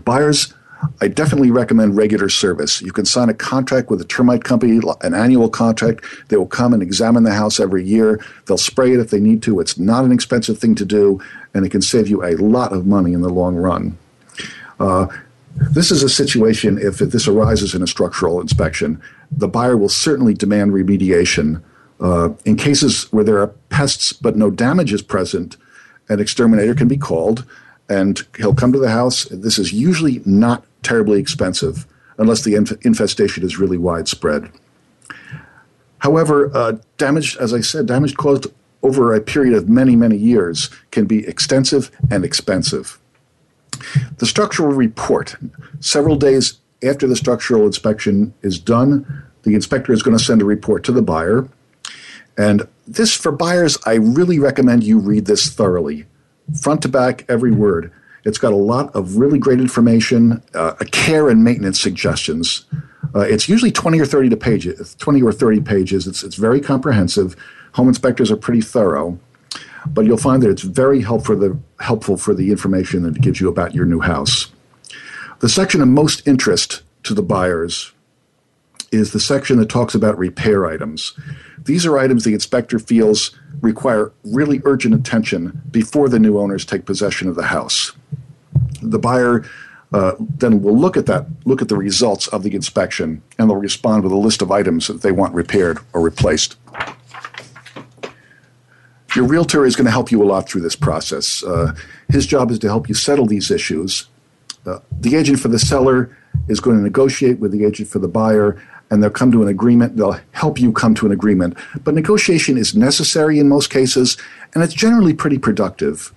Buyers, 0.03 0.53
I 1.01 1.07
definitely 1.07 1.51
recommend 1.51 1.97
regular 1.97 2.29
service. 2.29 2.81
You 2.81 2.91
can 2.91 3.05
sign 3.05 3.29
a 3.29 3.33
contract 3.33 3.89
with 3.89 4.01
a 4.01 4.05
termite 4.05 4.43
company, 4.43 4.79
an 5.01 5.13
annual 5.13 5.49
contract. 5.49 6.03
They 6.29 6.37
will 6.37 6.47
come 6.47 6.73
and 6.73 6.81
examine 6.81 7.23
the 7.23 7.33
house 7.33 7.59
every 7.59 7.85
year. 7.85 8.23
They'll 8.45 8.57
spray 8.57 8.93
it 8.93 8.99
if 8.99 9.09
they 9.09 9.19
need 9.19 9.41
to. 9.43 9.59
It's 9.59 9.77
not 9.77 10.05
an 10.05 10.11
expensive 10.11 10.57
thing 10.57 10.75
to 10.75 10.85
do, 10.85 11.21
and 11.53 11.65
it 11.65 11.69
can 11.69 11.81
save 11.81 12.07
you 12.07 12.23
a 12.23 12.35
lot 12.35 12.73
of 12.73 12.85
money 12.85 13.13
in 13.13 13.21
the 13.21 13.29
long 13.29 13.55
run. 13.55 13.97
Uh, 14.79 15.07
this 15.71 15.91
is 15.91 16.03
a 16.03 16.09
situation, 16.09 16.77
if 16.77 16.99
this 16.99 17.27
arises 17.27 17.73
in 17.75 17.81
a 17.81 17.87
structural 17.87 18.39
inspection, 18.41 19.01
the 19.31 19.47
buyer 19.47 19.77
will 19.77 19.89
certainly 19.89 20.33
demand 20.33 20.71
remediation. 20.71 21.61
Uh, 21.99 22.29
in 22.45 22.55
cases 22.55 23.11
where 23.11 23.23
there 23.23 23.39
are 23.39 23.47
pests 23.69 24.13
but 24.13 24.37
no 24.37 24.49
damage 24.49 24.93
is 24.93 25.01
present, 25.01 25.57
an 26.07 26.19
exterminator 26.19 26.73
can 26.73 26.87
be 26.87 26.97
called 26.97 27.45
and 27.89 28.25
he'll 28.37 28.55
come 28.55 28.71
to 28.71 28.79
the 28.79 28.91
house. 28.91 29.25
This 29.25 29.57
is 29.57 29.73
usually 29.73 30.21
not 30.25 30.63
terribly 30.83 31.19
expensive 31.19 31.85
unless 32.17 32.43
the 32.43 32.55
inf- 32.55 32.85
infestation 32.85 33.43
is 33.43 33.57
really 33.57 33.77
widespread. 33.77 34.51
However, 35.99 36.51
uh, 36.55 36.77
damage, 36.97 37.35
as 37.37 37.53
I 37.53 37.61
said, 37.61 37.87
damage 37.87 38.15
caused 38.15 38.47
over 38.83 39.13
a 39.13 39.19
period 39.19 39.55
of 39.55 39.67
many, 39.67 39.95
many 39.95 40.15
years 40.15 40.69
can 40.91 41.05
be 41.05 41.27
extensive 41.27 41.91
and 42.09 42.23
expensive. 42.23 42.98
The 44.17 44.25
structural 44.25 44.71
report, 44.71 45.35
several 45.79 46.15
days 46.15 46.59
after 46.83 47.07
the 47.07 47.15
structural 47.15 47.65
inspection 47.65 48.33
is 48.41 48.59
done, 48.59 49.23
the 49.43 49.55
inspector 49.55 49.93
is 49.93 50.03
going 50.03 50.17
to 50.17 50.23
send 50.23 50.41
a 50.41 50.45
report 50.45 50.83
to 50.85 50.91
the 50.91 51.01
buyer. 51.01 51.47
And 52.37 52.67
this, 52.87 53.13
for 53.13 53.31
buyers, 53.31 53.77
I 53.85 53.95
really 53.95 54.39
recommend 54.39 54.83
you 54.83 54.99
read 54.99 55.25
this 55.25 55.49
thoroughly, 55.49 56.05
front 56.61 56.81
to 56.83 56.89
back, 56.89 57.25
every 57.29 57.51
word. 57.51 57.91
It's 58.25 58.37
got 58.37 58.53
a 58.53 58.57
lot 58.57 58.93
of 58.95 59.17
really 59.17 59.39
great 59.39 59.59
information, 59.59 60.41
uh, 60.53 60.73
care 60.91 61.29
and 61.29 61.43
maintenance 61.43 61.79
suggestions. 61.79 62.65
Uh, 63.15 63.21
it's 63.21 63.49
usually 63.49 63.71
20 63.71 63.99
or 63.99 64.05
30 64.05 64.29
to 64.29 64.37
pages, 64.37 64.95
20 64.95 65.21
or 65.21 65.31
30 65.31 65.61
pages. 65.61 66.05
It's, 66.07 66.23
it's 66.23 66.35
very 66.35 66.61
comprehensive. 66.61 67.35
Home 67.73 67.87
inspectors 67.87 68.31
are 68.31 68.37
pretty 68.37 68.61
thorough 68.61 69.19
but 69.87 70.05
you'll 70.05 70.17
find 70.17 70.41
that 70.43 70.49
it's 70.49 70.61
very 70.61 71.01
helpful 71.01 71.35
for 71.35 71.35
the, 71.35 71.59
helpful 71.79 72.17
for 72.17 72.33
the 72.33 72.51
information 72.51 73.03
that 73.03 73.15
it 73.15 73.21
gives 73.21 73.39
you 73.39 73.49
about 73.49 73.73
your 73.73 73.85
new 73.85 73.99
house. 73.99 74.51
The 75.39 75.49
section 75.49 75.81
of 75.81 75.87
most 75.87 76.27
interest 76.27 76.81
to 77.03 77.13
the 77.13 77.23
buyers 77.23 77.93
is 78.91 79.11
the 79.11 79.19
section 79.19 79.57
that 79.59 79.69
talks 79.69 79.95
about 79.95 80.17
repair 80.17 80.65
items. 80.65 81.13
These 81.57 81.85
are 81.85 81.97
items 81.97 82.23
the 82.23 82.33
inspector 82.33 82.79
feels 82.79 83.37
require 83.61 84.11
really 84.23 84.61
urgent 84.65 84.95
attention 84.95 85.61
before 85.71 86.09
the 86.09 86.19
new 86.19 86.39
owners 86.39 86.65
take 86.65 86.85
possession 86.85 87.27
of 87.27 87.35
the 87.35 87.43
house. 87.43 87.93
The 88.81 88.99
buyer 88.99 89.45
uh, 89.91 90.13
then 90.19 90.61
will 90.61 90.77
look 90.77 90.97
at 90.97 91.05
that, 91.07 91.25
look 91.45 91.61
at 91.61 91.67
the 91.67 91.77
results 91.77 92.27
of 92.27 92.43
the 92.43 92.53
inspection, 92.53 93.21
and 93.37 93.49
they'll 93.49 93.57
respond 93.57 94.03
with 94.03 94.11
a 94.11 94.17
list 94.17 94.41
of 94.41 94.51
items 94.51 94.87
that 94.87 95.01
they 95.01 95.11
want 95.11 95.33
repaired 95.33 95.79
or 95.93 96.01
replaced. 96.01 96.57
Your 99.15 99.25
realtor 99.25 99.65
is 99.65 99.75
going 99.75 99.85
to 99.85 99.91
help 99.91 100.11
you 100.11 100.21
a 100.21 100.25
lot 100.25 100.47
through 100.47 100.61
this 100.61 100.75
process. 100.75 101.43
Uh, 101.43 101.73
his 102.09 102.27
job 102.27 102.51
is 102.51 102.59
to 102.59 102.67
help 102.67 102.87
you 102.87 102.95
settle 102.95 103.25
these 103.25 103.49
issues. 103.49 104.07
Uh, 104.65 104.79
the 104.91 105.15
agent 105.15 105.39
for 105.39 105.47
the 105.47 105.59
seller 105.59 106.15
is 106.47 106.59
going 106.59 106.77
to 106.77 106.83
negotiate 106.83 107.39
with 107.39 107.51
the 107.51 107.65
agent 107.65 107.89
for 107.89 107.99
the 107.99 108.07
buyer, 108.07 108.61
and 108.91 109.01
they'll 109.01 109.09
come 109.09 109.31
to 109.31 109.41
an 109.41 109.47
agreement. 109.47 109.97
They'll 109.97 110.19
help 110.31 110.59
you 110.59 110.71
come 110.71 110.93
to 110.95 111.05
an 111.05 111.11
agreement. 111.11 111.57
But 111.83 111.95
negotiation 111.95 112.57
is 112.57 112.75
necessary 112.75 113.39
in 113.39 113.49
most 113.49 113.69
cases, 113.69 114.17
and 114.53 114.63
it's 114.63 114.73
generally 114.73 115.13
pretty 115.13 115.39
productive 115.39 116.13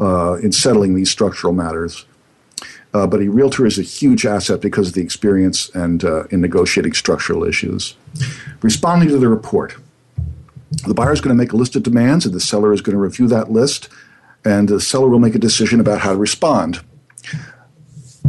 uh, 0.00 0.34
in 0.34 0.52
settling 0.52 0.94
these 0.94 1.10
structural 1.10 1.52
matters. 1.52 2.04
Uh, 2.94 3.06
but 3.06 3.20
a 3.20 3.28
realtor 3.28 3.66
is 3.66 3.78
a 3.78 3.82
huge 3.82 4.24
asset 4.24 4.60
because 4.60 4.88
of 4.88 4.94
the 4.94 5.02
experience 5.02 5.68
and 5.70 6.04
uh, 6.04 6.24
in 6.28 6.40
negotiating 6.40 6.94
structural 6.94 7.44
issues. 7.44 7.96
Responding 8.62 9.08
to 9.08 9.18
the 9.18 9.28
report. 9.28 9.76
The 10.86 10.94
buyer 10.94 11.12
is 11.12 11.20
going 11.20 11.36
to 11.36 11.40
make 11.40 11.52
a 11.52 11.56
list 11.56 11.76
of 11.76 11.82
demands, 11.82 12.24
and 12.24 12.34
the 12.34 12.40
seller 12.40 12.72
is 12.72 12.80
going 12.80 12.94
to 12.94 13.00
review 13.00 13.28
that 13.28 13.50
list, 13.50 13.88
and 14.44 14.68
the 14.68 14.80
seller 14.80 15.08
will 15.08 15.18
make 15.18 15.34
a 15.34 15.38
decision 15.38 15.80
about 15.80 16.00
how 16.00 16.12
to 16.12 16.18
respond. 16.18 16.80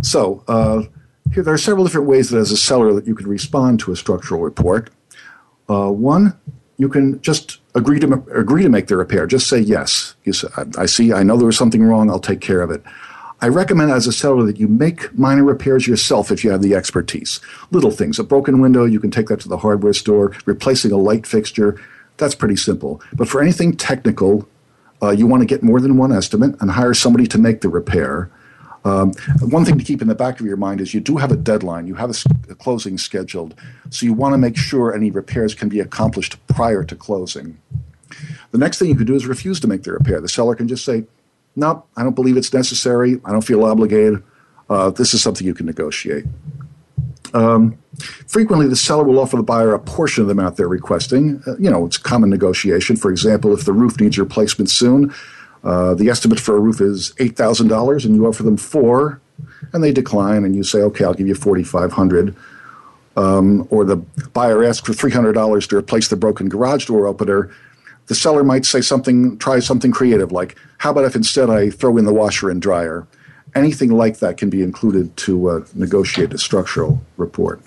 So, 0.02 0.43
uh, 0.47 0.84
here 1.34 1.43
there 1.43 1.54
are 1.54 1.58
several 1.58 1.84
different 1.84 2.08
ways 2.08 2.30
that, 2.30 2.38
as 2.38 2.52
a 2.52 2.58
seller, 2.58 2.93
that 2.93 3.08
you 3.08 3.15
can 3.15 3.28
respond 3.28 3.80
to 3.82 3.91
a 3.91 3.95
structural 3.95 4.41
report. 4.41 4.89
Uh, 5.67 5.89
one, 5.89 6.38
you 6.78 6.89
can 6.89 7.19
just 7.21 7.60
agree 7.76 8.00
to 8.00 8.23
agree 8.34 8.63
to 8.63 8.69
make 8.69 8.88
the 8.88 8.95
repair. 8.95 9.26
Just 9.28 9.47
say 9.47 9.60
yes. 9.60 10.15
You 10.23 10.34
say, 10.34 10.47
I, 10.56 10.65
I 10.78 10.86
see. 10.86 11.12
I 11.12 11.23
know 11.23 11.38
there 11.38 11.47
was 11.47 11.58
something 11.58 11.84
wrong. 11.84 12.10
I'll 12.10 12.19
take 12.19 12.41
care 12.41 12.62
of 12.62 12.71
it. 12.71 12.84
I 13.39 13.50
recommend 13.50 13.91
as 13.91 14.08
a 14.08 14.12
seller 14.12 14.43
that 14.45 14.58
you 14.58 14.67
make 14.67 15.15
minor 15.17 15.43
repairs 15.43 15.88
yourself 15.88 16.32
if 16.32 16.43
you 16.43 16.50
have 16.50 16.63
the 16.63 16.73
expertise. 16.73 17.39
Little 17.69 17.91
things, 17.91 18.17
a 18.17 18.23
broken 18.23 18.62
window, 18.62 18.86
you 18.86 19.00
can 19.00 19.12
take 19.12 19.28
that 19.28 19.39
to 19.41 19.50
the 19.50 19.58
hardware 19.58 19.93
store. 19.93 20.36
Replacing 20.45 20.91
a 20.91 20.97
light 20.97 21.28
fixture, 21.28 21.80
that's 22.17 22.36
pretty 22.36 22.56
simple. 22.56 23.01
But 23.13 23.27
for 23.27 23.41
anything 23.41 23.75
technical, 23.75 24.47
uh, 25.01 25.12
you 25.12 25.27
want 25.27 25.41
to 25.41 25.45
get 25.45 25.63
more 25.63 25.80
than 25.80 25.97
one 25.97 26.12
estimate 26.12 26.56
and 26.60 26.71
hire 26.71 26.93
somebody 26.93 27.27
to 27.27 27.38
make 27.38 27.62
the 27.62 27.69
repair. 27.69 28.30
Um, 28.86 29.13
one 29.41 29.65
thing 29.65 29.77
to 29.77 29.84
keep 29.84 30.01
in 30.01 30.08
the 30.08 30.15
back 30.15 30.39
of 30.39 30.45
your 30.45 30.56
mind 30.58 30.80
is 30.80 30.93
you 30.93 31.01
do 31.01 31.17
have 31.17 31.32
a 31.32 31.36
deadline, 31.36 31.88
you 31.88 31.95
have 31.95 32.10
a, 32.10 32.51
a 32.51 32.56
closing 32.56 32.97
scheduled, 32.97 33.53
so 33.89 34.06
you 34.06 34.13
want 34.13 34.34
to 34.34 34.38
make 34.38 34.56
sure 34.56 34.95
any 34.95 35.12
repairs 35.12 35.53
can 35.53 35.67
be 35.67 35.80
accomplished 35.80 36.38
prior 36.47 36.84
to 36.86 36.95
closing. 36.95 37.58
The 38.51 38.58
next 38.58 38.80
thing 38.80 38.88
you 38.88 38.95
could 38.95 39.08
do 39.08 39.15
is 39.15 39.25
refuse 39.25 39.60
to 39.60 39.67
make 39.67 39.84
the 39.84 39.91
repair. 39.91 40.21
The 40.21 40.30
seller 40.30 40.56
can 40.56 40.67
just 40.67 40.86
say, 40.86 41.06
no, 41.56 41.84
I 41.97 42.03
don't 42.03 42.15
believe 42.15 42.38
it's 42.38 42.53
necessary. 42.53 43.19
I 43.25 43.32
don't 43.32 43.41
feel 43.41 43.65
obligated. 43.65 44.23
Uh, 44.69 44.89
this 44.91 45.13
is 45.13 45.21
something 45.21 45.45
you 45.45 45.53
can 45.53 45.65
negotiate. 45.65 46.25
Um, 47.34 47.78
frequently, 48.28 48.68
the 48.68 48.76
seller 48.76 49.04
will 49.04 49.20
offer 49.20 49.38
the 49.38 49.44
buyer 49.44 49.74
a 49.74 49.80
portion 49.80 50.22
of 50.22 50.28
the 50.28 50.34
amount 50.34 50.58
they're 50.58 50.68
requesting. 50.68 51.42
Uh, 51.48 51.58
you 51.58 51.70
know, 51.70 51.86
it's 51.86 51.98
common 51.98 52.30
negotiation. 52.30 52.96
For 52.96 53.12
example, 53.12 53.54
if 53.54 53.66
the 53.66 53.74
roof 53.74 54.00
needs 54.00 54.18
replacement 54.18 54.70
soon, 54.70 55.13
uh, 55.63 55.94
the 55.94 56.10
estimate 56.10 56.40
for 56.40 56.56
a 56.56 56.60
roof 56.60 56.80
is 56.82 57.13
eight 57.20 57.36
thousand 57.36 57.68
dollars, 57.68 58.06
and 58.06 58.16
you 58.16 58.26
offer 58.28 58.44
them 58.44 58.58
four, 58.58 59.20
and 59.74 59.84
they 59.84 59.92
decline, 59.92 60.46
and 60.46 60.56
you 60.56 60.63
say, 60.63 60.80
"Okay, 60.80 61.04
I'll 61.04 61.13
give 61.13 61.28
you 61.28 61.36
forty 61.36 61.63
five 61.63 61.92
hundred. 61.92 62.36
Um, 63.16 63.68
or 63.72 63.84
the 63.84 63.98
buyer 64.34 64.63
asks 64.63 64.86
for 64.86 64.94
three 64.94 65.12
hundred 65.12 65.34
dollars 65.34 65.66
to 65.68 65.78
replace 65.78 66.08
the 66.08 66.16
broken 66.16 66.50
garage 66.50 66.86
door 66.86 67.08
opener, 67.08 67.50
the 68.08 68.16
seller 68.16 68.44
might 68.44 68.66
say 68.66 68.82
something, 68.82 69.38
try 69.38 69.60
something 69.60 69.92
creative, 69.92 70.32
like, 70.32 70.56
how 70.78 70.92
about 70.92 71.06
if 71.06 71.16
instead 71.16 71.50
I 71.50 71.70
throw 71.70 71.98
in 71.98 72.06
the 72.06 72.13
washer 72.13 72.50
and 72.50 72.62
dryer? 72.62 73.06
Anything 73.58 73.91
like 73.91 74.20
that 74.20 74.38
can 74.38 74.50
be 74.50 74.62
included 74.62 75.15
to 75.17 75.50
uh, 75.50 75.65
negotiate 75.74 76.34
a 76.34 76.38
structural 76.38 77.02
report. 77.17 77.62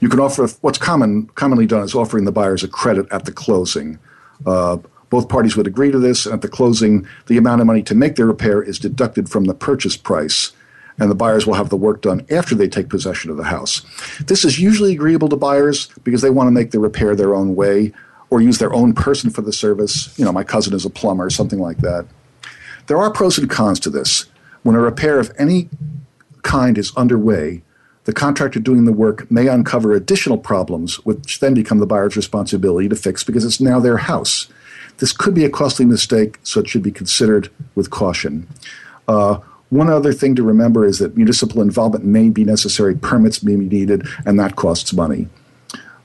You 0.00 0.08
can 0.08 0.20
offer, 0.20 0.48
what's 0.60 0.78
common, 0.78 1.26
commonly 1.34 1.66
done 1.66 1.82
is 1.82 1.94
offering 1.94 2.24
the 2.24 2.32
buyers 2.32 2.62
a 2.64 2.68
credit 2.68 3.06
at 3.10 3.24
the 3.24 3.32
closing. 3.32 3.98
Uh, 4.46 4.78
both 5.10 5.28
parties 5.28 5.56
would 5.56 5.66
agree 5.66 5.90
to 5.90 5.98
this, 5.98 6.26
and 6.26 6.34
at 6.34 6.42
the 6.42 6.48
closing, 6.48 7.06
the 7.26 7.36
amount 7.36 7.60
of 7.60 7.66
money 7.66 7.82
to 7.82 7.94
make 7.94 8.16
the 8.16 8.24
repair 8.24 8.62
is 8.62 8.78
deducted 8.78 9.28
from 9.28 9.44
the 9.44 9.54
purchase 9.54 9.96
price 9.96 10.52
and 10.98 11.10
the 11.10 11.14
buyers 11.14 11.46
will 11.46 11.54
have 11.54 11.68
the 11.68 11.76
work 11.76 12.02
done 12.02 12.26
after 12.30 12.54
they 12.54 12.68
take 12.68 12.88
possession 12.88 13.30
of 13.30 13.36
the 13.36 13.44
house. 13.44 13.82
This 14.20 14.44
is 14.44 14.58
usually 14.58 14.92
agreeable 14.92 15.28
to 15.28 15.36
buyers 15.36 15.88
because 16.02 16.22
they 16.22 16.30
want 16.30 16.48
to 16.48 16.52
make 16.52 16.72
the 16.72 16.80
repair 16.80 17.14
their 17.14 17.34
own 17.34 17.54
way 17.54 17.92
or 18.30 18.40
use 18.40 18.58
their 18.58 18.74
own 18.74 18.92
person 18.92 19.30
for 19.30 19.42
the 19.42 19.52
service. 19.52 20.16
You 20.18 20.24
know, 20.24 20.32
my 20.32 20.44
cousin 20.44 20.74
is 20.74 20.84
a 20.84 20.90
plumber, 20.90 21.30
something 21.30 21.60
like 21.60 21.78
that. 21.78 22.06
There 22.86 22.98
are 22.98 23.10
pros 23.10 23.38
and 23.38 23.48
cons 23.48 23.80
to 23.80 23.90
this. 23.90 24.26
When 24.68 24.76
a 24.76 24.80
repair 24.80 25.18
of 25.18 25.32
any 25.38 25.70
kind 26.42 26.76
is 26.76 26.94
underway, 26.94 27.62
the 28.04 28.12
contractor 28.12 28.60
doing 28.60 28.84
the 28.84 28.92
work 28.92 29.30
may 29.30 29.48
uncover 29.48 29.92
additional 29.92 30.36
problems, 30.36 30.96
which 31.06 31.40
then 31.40 31.54
become 31.54 31.78
the 31.78 31.86
buyer's 31.86 32.18
responsibility 32.18 32.86
to 32.90 32.94
fix 32.94 33.24
because 33.24 33.46
it's 33.46 33.62
now 33.62 33.80
their 33.80 33.96
house. 33.96 34.46
This 34.98 35.10
could 35.10 35.32
be 35.32 35.46
a 35.46 35.48
costly 35.48 35.86
mistake, 35.86 36.38
so 36.42 36.60
it 36.60 36.68
should 36.68 36.82
be 36.82 36.92
considered 36.92 37.48
with 37.76 37.88
caution. 37.88 38.46
Uh, 39.08 39.38
one 39.70 39.88
other 39.88 40.12
thing 40.12 40.34
to 40.34 40.42
remember 40.42 40.84
is 40.84 40.98
that 40.98 41.16
municipal 41.16 41.62
involvement 41.62 42.04
may 42.04 42.28
be 42.28 42.44
necessary, 42.44 42.94
permits 42.94 43.42
may 43.42 43.56
be 43.56 43.64
needed, 43.64 44.06
and 44.26 44.38
that 44.38 44.56
costs 44.56 44.92
money. 44.92 45.28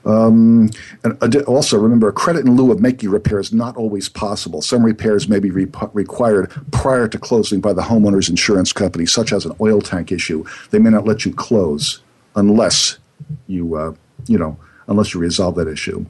Um, 0.06 0.70
and 1.02 1.36
also, 1.44 1.78
remember, 1.78 2.08
a 2.08 2.12
credit 2.12 2.44
in 2.44 2.56
lieu 2.56 2.70
of 2.70 2.80
making 2.80 3.10
repair 3.10 3.38
is 3.38 3.52
not 3.52 3.76
always 3.76 4.08
possible. 4.08 4.60
Some 4.60 4.84
repairs 4.84 5.28
may 5.28 5.38
be 5.38 5.50
re- 5.50 5.70
required 5.92 6.50
prior 6.72 7.08
to 7.08 7.18
closing 7.18 7.60
by 7.60 7.72
the 7.72 7.82
homeowner's 7.82 8.28
insurance 8.28 8.72
company, 8.72 9.06
such 9.06 9.32
as 9.32 9.46
an 9.46 9.52
oil 9.60 9.80
tank 9.80 10.12
issue. 10.12 10.44
They 10.70 10.78
may 10.78 10.90
not 10.90 11.06
let 11.06 11.24
you 11.24 11.32
close 11.32 12.00
unless 12.36 12.98
you, 13.46 13.76
uh, 13.76 13.94
you 14.26 14.38
know, 14.38 14.58
unless 14.88 15.14
you 15.14 15.20
resolve 15.20 15.54
that 15.54 15.68
issue. 15.68 16.04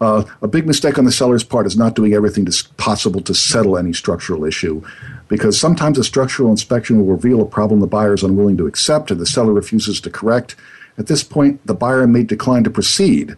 Uh, 0.00 0.24
a 0.40 0.48
big 0.48 0.66
mistake 0.66 0.98
on 0.98 1.04
the 1.04 1.12
seller's 1.12 1.44
part 1.44 1.66
is 1.66 1.76
not 1.76 1.94
doing 1.94 2.14
everything 2.14 2.46
possible 2.78 3.20
to 3.20 3.34
settle 3.34 3.76
any 3.76 3.92
structural 3.92 4.46
issue, 4.46 4.82
because 5.28 5.60
sometimes 5.60 5.98
a 5.98 6.04
structural 6.04 6.50
inspection 6.50 6.98
will 6.98 7.14
reveal 7.14 7.42
a 7.42 7.46
problem 7.46 7.80
the 7.80 7.86
buyer 7.86 8.14
is 8.14 8.22
unwilling 8.22 8.56
to 8.56 8.66
accept 8.66 9.10
and 9.10 9.20
the 9.20 9.26
seller 9.26 9.52
refuses 9.52 10.00
to 10.00 10.08
correct 10.08 10.56
at 10.98 11.06
this 11.06 11.22
point, 11.22 11.66
the 11.66 11.74
buyer 11.74 12.06
may 12.06 12.22
decline 12.22 12.64
to 12.64 12.70
proceed. 12.70 13.36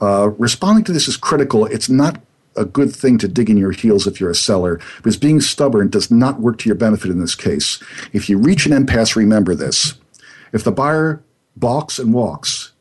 Uh, 0.00 0.30
responding 0.38 0.84
to 0.84 0.92
this 0.92 1.08
is 1.08 1.16
critical. 1.16 1.66
It's 1.66 1.88
not 1.88 2.20
a 2.56 2.64
good 2.64 2.94
thing 2.94 3.18
to 3.18 3.28
dig 3.28 3.48
in 3.48 3.56
your 3.56 3.70
heels 3.72 4.06
if 4.06 4.20
you're 4.20 4.30
a 4.30 4.34
seller, 4.34 4.80
because 4.96 5.16
being 5.16 5.40
stubborn 5.40 5.88
does 5.88 6.10
not 6.10 6.40
work 6.40 6.58
to 6.58 6.68
your 6.68 6.76
benefit 6.76 7.10
in 7.10 7.20
this 7.20 7.34
case. 7.34 7.82
If 8.12 8.28
you 8.28 8.38
reach 8.38 8.66
an 8.66 8.72
impasse, 8.72 9.16
remember 9.16 9.54
this. 9.54 9.94
If 10.52 10.64
the 10.64 10.72
buyer 10.72 11.22
balks 11.56 11.98
and 11.98 12.12
walks, 12.12 12.72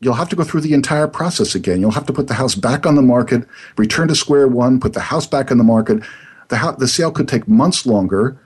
you'll 0.00 0.14
have 0.14 0.28
to 0.30 0.36
go 0.36 0.44
through 0.44 0.62
the 0.62 0.74
entire 0.74 1.06
process 1.06 1.54
again. 1.54 1.80
You'll 1.80 1.90
have 1.90 2.06
to 2.06 2.12
put 2.12 2.28
the 2.28 2.34
house 2.34 2.54
back 2.54 2.86
on 2.86 2.94
the 2.94 3.02
market, 3.02 3.46
return 3.76 4.08
to 4.08 4.14
square 4.14 4.48
one, 4.48 4.80
put 4.80 4.94
the 4.94 5.00
house 5.00 5.26
back 5.26 5.50
on 5.50 5.58
the 5.58 5.64
market. 5.64 6.02
The, 6.48 6.74
the 6.78 6.88
sale 6.88 7.12
could 7.12 7.28
take 7.28 7.46
months 7.46 7.86
longer, 7.86 8.38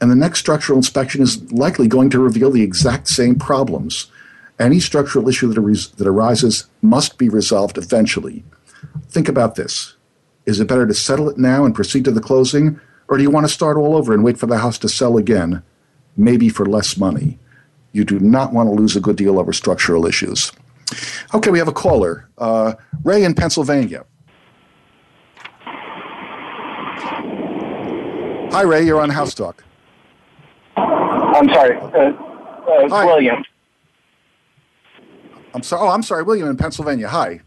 and 0.00 0.10
the 0.10 0.16
next 0.16 0.40
structural 0.40 0.78
inspection 0.78 1.22
is 1.22 1.52
likely 1.52 1.86
going 1.86 2.10
to 2.10 2.18
reveal 2.18 2.50
the 2.50 2.62
exact 2.62 3.08
same 3.08 3.36
problems. 3.36 4.10
Any 4.58 4.80
structural 4.80 5.28
issue 5.28 5.48
that, 5.48 5.58
aris- 5.58 5.88
that 5.88 6.06
arises 6.06 6.68
must 6.82 7.18
be 7.18 7.28
resolved 7.28 7.78
eventually. 7.78 8.44
Think 9.08 9.28
about 9.28 9.54
this. 9.54 9.96
Is 10.46 10.60
it 10.60 10.68
better 10.68 10.86
to 10.86 10.94
settle 10.94 11.28
it 11.28 11.38
now 11.38 11.64
and 11.64 11.74
proceed 11.74 12.04
to 12.04 12.10
the 12.10 12.20
closing, 12.20 12.80
or 13.08 13.16
do 13.16 13.22
you 13.22 13.30
want 13.30 13.46
to 13.46 13.52
start 13.52 13.76
all 13.76 13.96
over 13.96 14.12
and 14.12 14.24
wait 14.24 14.38
for 14.38 14.46
the 14.46 14.58
house 14.58 14.78
to 14.78 14.88
sell 14.88 15.16
again, 15.16 15.62
maybe 16.16 16.48
for 16.48 16.66
less 16.66 16.96
money? 16.96 17.38
You 17.92 18.04
do 18.04 18.18
not 18.18 18.52
want 18.52 18.68
to 18.68 18.72
lose 18.72 18.96
a 18.96 19.00
good 19.00 19.16
deal 19.16 19.38
over 19.38 19.52
structural 19.52 20.06
issues. 20.06 20.52
Okay, 21.34 21.50
we 21.50 21.58
have 21.58 21.68
a 21.68 21.72
caller. 21.72 22.28
Uh, 22.38 22.74
Ray 23.04 23.24
in 23.24 23.34
Pennsylvania. 23.34 24.04
Hi, 28.52 28.62
Ray. 28.62 28.84
You're 28.84 29.00
on 29.00 29.08
House 29.10 29.34
Talk. 29.34 29.64
I'm 30.76 31.48
sorry. 31.48 31.76
Uh, 31.78 32.12
uh. 32.92 33.06
William. 33.06 33.42
I'm 35.54 35.62
sorry. 35.62 35.82
Oh, 35.82 35.90
I'm 35.90 36.02
sorry, 36.02 36.22
William 36.22 36.48
in 36.48 36.56
Pennsylvania. 36.56 37.08
Hi. 37.08 37.40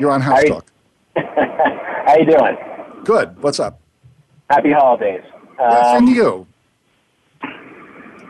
You're 0.00 0.10
on 0.10 0.20
House 0.20 0.40
Hi. 0.42 0.48
Talk. 0.48 0.66
How 1.16 2.16
you 2.16 2.26
doing? 2.26 2.56
Good. 3.04 3.40
What's 3.42 3.60
up? 3.60 3.80
Happy 4.50 4.72
holidays. 4.72 5.22
Same 5.58 5.68
Um, 5.68 6.06
to 6.06 6.12
you. 6.12 6.46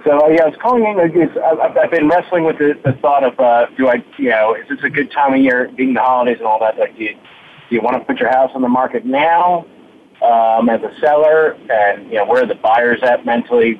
so 0.04 0.28
yeah, 0.30 0.44
I 0.44 0.48
was 0.48 0.56
calling 0.62 0.84
in. 0.84 0.98
I've, 1.00 1.76
I've 1.76 1.90
been 1.90 2.08
wrestling 2.08 2.44
with 2.44 2.58
the, 2.58 2.74
the 2.84 2.92
thought 3.00 3.24
of 3.24 3.38
uh, 3.40 3.66
do 3.76 3.88
I, 3.88 3.96
you 4.18 4.30
know, 4.30 4.54
is 4.54 4.68
this 4.68 4.78
a 4.84 4.90
good 4.90 5.10
time 5.10 5.34
of 5.34 5.40
year, 5.40 5.70
being 5.76 5.94
the 5.94 6.00
holidays 6.02 6.38
and 6.38 6.46
all 6.46 6.60
that? 6.60 6.78
Like, 6.78 6.96
do 6.96 7.04
you, 7.04 7.14
do 7.14 7.74
you 7.74 7.80
want 7.80 7.96
to 7.96 8.04
put 8.04 8.18
your 8.20 8.30
house 8.30 8.50
on 8.54 8.62
the 8.62 8.68
market 8.68 9.04
now 9.04 9.66
um, 10.26 10.68
as 10.68 10.82
a 10.82 10.92
seller, 11.00 11.56
and 11.70 12.06
you 12.10 12.16
know, 12.16 12.26
where 12.26 12.42
are 12.42 12.46
the 12.46 12.56
buyers 12.56 13.00
at 13.02 13.24
mentally 13.24 13.74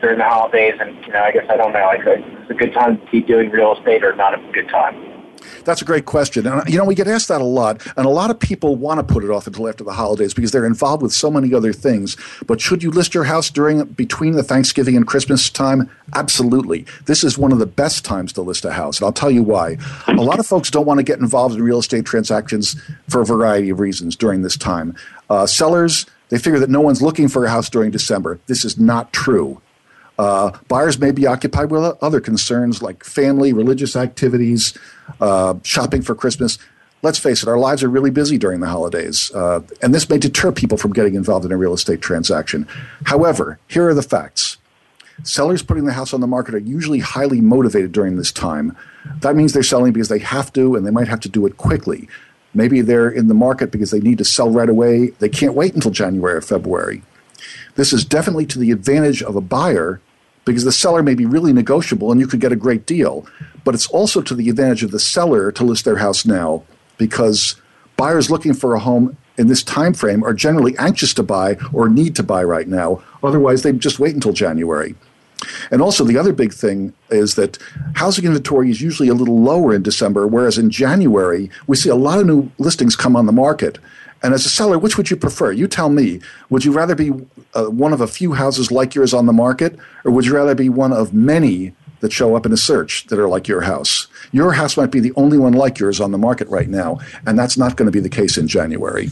during 0.00 0.18
the 0.18 0.24
holidays? 0.24 0.74
And 0.80 0.94
you 1.06 1.12
know, 1.12 1.20
I 1.20 1.32
guess 1.32 1.46
I 1.48 1.56
don't 1.56 1.72
know. 1.72 1.86
Like, 1.86 2.00
is 2.06 2.50
a 2.50 2.54
good 2.54 2.72
time 2.74 2.98
to 2.98 3.10
be 3.10 3.22
doing 3.22 3.50
real 3.50 3.76
estate 3.76 4.04
or 4.04 4.14
not 4.14 4.34
a 4.34 4.52
good 4.52 4.68
time? 4.68 5.15
That's 5.64 5.82
a 5.82 5.84
great 5.84 6.04
question. 6.04 6.46
And, 6.46 6.68
you 6.68 6.78
know, 6.78 6.84
we 6.84 6.94
get 6.94 7.08
asked 7.08 7.28
that 7.28 7.40
a 7.40 7.44
lot. 7.44 7.84
And 7.96 8.06
a 8.06 8.10
lot 8.10 8.30
of 8.30 8.38
people 8.38 8.76
want 8.76 9.06
to 9.06 9.12
put 9.12 9.24
it 9.24 9.30
off 9.30 9.46
until 9.46 9.68
after 9.68 9.84
the 9.84 9.92
holidays 9.92 10.34
because 10.34 10.52
they're 10.52 10.66
involved 10.66 11.02
with 11.02 11.12
so 11.12 11.30
many 11.30 11.52
other 11.54 11.72
things. 11.72 12.16
But 12.46 12.60
should 12.60 12.82
you 12.82 12.90
list 12.90 13.14
your 13.14 13.24
house 13.24 13.50
during 13.50 13.84
between 13.84 14.32
the 14.32 14.42
Thanksgiving 14.42 14.96
and 14.96 15.06
Christmas 15.06 15.50
time? 15.50 15.90
Absolutely. 16.14 16.86
This 17.06 17.24
is 17.24 17.38
one 17.38 17.52
of 17.52 17.58
the 17.58 17.66
best 17.66 18.04
times 18.04 18.32
to 18.34 18.42
list 18.42 18.64
a 18.64 18.72
house. 18.72 18.98
And 18.98 19.06
I'll 19.06 19.12
tell 19.12 19.30
you 19.30 19.42
why. 19.42 19.76
A 20.08 20.14
lot 20.14 20.38
of 20.38 20.46
folks 20.46 20.70
don't 20.70 20.86
want 20.86 20.98
to 20.98 21.04
get 21.04 21.18
involved 21.18 21.54
in 21.54 21.62
real 21.62 21.78
estate 21.78 22.04
transactions 22.04 22.76
for 23.08 23.20
a 23.20 23.26
variety 23.26 23.70
of 23.70 23.80
reasons 23.80 24.16
during 24.16 24.42
this 24.42 24.56
time. 24.56 24.94
Uh, 25.28 25.46
sellers, 25.46 26.06
they 26.28 26.38
figure 26.38 26.58
that 26.58 26.70
no 26.70 26.80
one's 26.80 27.02
looking 27.02 27.28
for 27.28 27.44
a 27.44 27.50
house 27.50 27.68
during 27.68 27.90
December. 27.90 28.38
This 28.46 28.64
is 28.64 28.78
not 28.78 29.12
true. 29.12 29.60
Uh, 30.18 30.50
buyers 30.68 30.98
may 30.98 31.10
be 31.10 31.26
occupied 31.26 31.70
with 31.70 31.96
other 32.02 32.20
concerns 32.20 32.82
like 32.82 33.04
family, 33.04 33.52
religious 33.52 33.96
activities, 33.96 34.76
uh, 35.20 35.54
shopping 35.62 36.02
for 36.02 36.14
Christmas. 36.14 36.58
Let's 37.02 37.18
face 37.18 37.42
it, 37.42 37.48
our 37.48 37.58
lives 37.58 37.82
are 37.82 37.90
really 37.90 38.10
busy 38.10 38.38
during 38.38 38.60
the 38.60 38.68
holidays, 38.68 39.30
uh, 39.34 39.60
and 39.82 39.94
this 39.94 40.08
may 40.08 40.18
deter 40.18 40.50
people 40.50 40.78
from 40.78 40.92
getting 40.92 41.14
involved 41.14 41.44
in 41.44 41.52
a 41.52 41.56
real 41.56 41.74
estate 41.74 42.00
transaction. 42.00 42.66
However, 43.04 43.58
here 43.68 43.86
are 43.88 43.94
the 43.94 44.02
facts. 44.02 44.56
Sellers 45.22 45.62
putting 45.62 45.84
the 45.84 45.92
house 45.92 46.12
on 46.12 46.20
the 46.20 46.26
market 46.26 46.54
are 46.54 46.58
usually 46.58 46.98
highly 46.98 47.40
motivated 47.40 47.92
during 47.92 48.16
this 48.16 48.32
time. 48.32 48.76
That 49.20 49.36
means 49.36 49.52
they're 49.52 49.62
selling 49.62 49.92
because 49.92 50.08
they 50.08 50.18
have 50.18 50.52
to, 50.54 50.74
and 50.74 50.86
they 50.86 50.90
might 50.90 51.08
have 51.08 51.20
to 51.20 51.28
do 51.28 51.46
it 51.46 51.56
quickly. 51.58 52.08
Maybe 52.54 52.80
they're 52.80 53.10
in 53.10 53.28
the 53.28 53.34
market 53.34 53.70
because 53.70 53.90
they 53.90 54.00
need 54.00 54.18
to 54.18 54.24
sell 54.24 54.50
right 54.50 54.68
away. 54.68 55.08
They 55.18 55.28
can't 55.28 55.54
wait 55.54 55.74
until 55.74 55.90
January 55.90 56.34
or 56.34 56.40
February. 56.40 57.02
This 57.74 57.92
is 57.92 58.04
definitely 58.04 58.46
to 58.46 58.58
the 58.58 58.70
advantage 58.70 59.22
of 59.22 59.36
a 59.36 59.40
buyer 59.40 60.00
because 60.46 60.64
the 60.64 60.72
seller 60.72 61.02
may 61.02 61.14
be 61.14 61.26
really 61.26 61.52
negotiable 61.52 62.10
and 62.10 62.18
you 62.18 62.26
could 62.26 62.40
get 62.40 62.52
a 62.52 62.56
great 62.56 62.86
deal. 62.86 63.26
But 63.64 63.74
it's 63.74 63.88
also 63.88 64.22
to 64.22 64.34
the 64.34 64.48
advantage 64.48 64.82
of 64.82 64.92
the 64.92 65.00
seller 65.00 65.52
to 65.52 65.64
list 65.64 65.84
their 65.84 65.96
house 65.96 66.24
now 66.24 66.62
because 66.96 67.56
buyers 67.98 68.30
looking 68.30 68.54
for 68.54 68.74
a 68.74 68.80
home 68.80 69.18
in 69.36 69.48
this 69.48 69.62
time 69.62 69.92
frame 69.92 70.24
are 70.24 70.32
generally 70.32 70.74
anxious 70.78 71.12
to 71.14 71.22
buy 71.22 71.58
or 71.72 71.88
need 71.88 72.16
to 72.16 72.22
buy 72.22 72.42
right 72.42 72.68
now. 72.68 73.02
Otherwise, 73.22 73.62
they 73.62 73.72
just 73.72 73.98
wait 73.98 74.14
until 74.14 74.32
January. 74.32 74.94
And 75.70 75.82
also, 75.82 76.04
the 76.04 76.16
other 76.16 76.32
big 76.32 76.54
thing 76.54 76.94
is 77.10 77.34
that 77.34 77.58
housing 77.94 78.24
inventory 78.24 78.70
is 78.70 78.80
usually 78.80 79.08
a 79.08 79.14
little 79.14 79.42
lower 79.42 79.74
in 79.74 79.82
December, 79.82 80.26
whereas 80.26 80.56
in 80.56 80.70
January, 80.70 81.50
we 81.66 81.76
see 81.76 81.90
a 81.90 81.94
lot 81.94 82.18
of 82.18 82.26
new 82.26 82.50
listings 82.58 82.96
come 82.96 83.16
on 83.16 83.26
the 83.26 83.32
market. 83.32 83.78
And 84.22 84.34
as 84.34 84.46
a 84.46 84.48
seller, 84.48 84.78
which 84.78 84.96
would 84.96 85.10
you 85.10 85.16
prefer? 85.16 85.52
You 85.52 85.68
tell 85.68 85.88
me. 85.88 86.20
Would 86.50 86.64
you 86.64 86.72
rather 86.72 86.94
be 86.94 87.12
uh, 87.54 87.66
one 87.66 87.92
of 87.92 88.00
a 88.00 88.06
few 88.06 88.32
houses 88.32 88.70
like 88.70 88.94
yours 88.94 89.12
on 89.14 89.26
the 89.26 89.32
market, 89.32 89.78
or 90.04 90.10
would 90.10 90.26
you 90.26 90.34
rather 90.34 90.54
be 90.54 90.68
one 90.68 90.92
of 90.92 91.12
many 91.12 91.74
that 92.00 92.12
show 92.12 92.36
up 92.36 92.46
in 92.46 92.52
a 92.52 92.56
search 92.56 93.06
that 93.06 93.18
are 93.18 93.28
like 93.28 93.46
your 93.46 93.62
house? 93.62 94.08
Your 94.32 94.52
house 94.52 94.76
might 94.76 94.90
be 94.90 95.00
the 95.00 95.12
only 95.16 95.38
one 95.38 95.52
like 95.52 95.78
yours 95.78 96.00
on 96.00 96.12
the 96.12 96.18
market 96.18 96.48
right 96.48 96.68
now, 96.68 96.98
and 97.26 97.38
that's 97.38 97.56
not 97.56 97.76
going 97.76 97.86
to 97.86 97.92
be 97.92 98.00
the 98.00 98.08
case 98.08 98.36
in 98.36 98.48
January. 98.48 99.10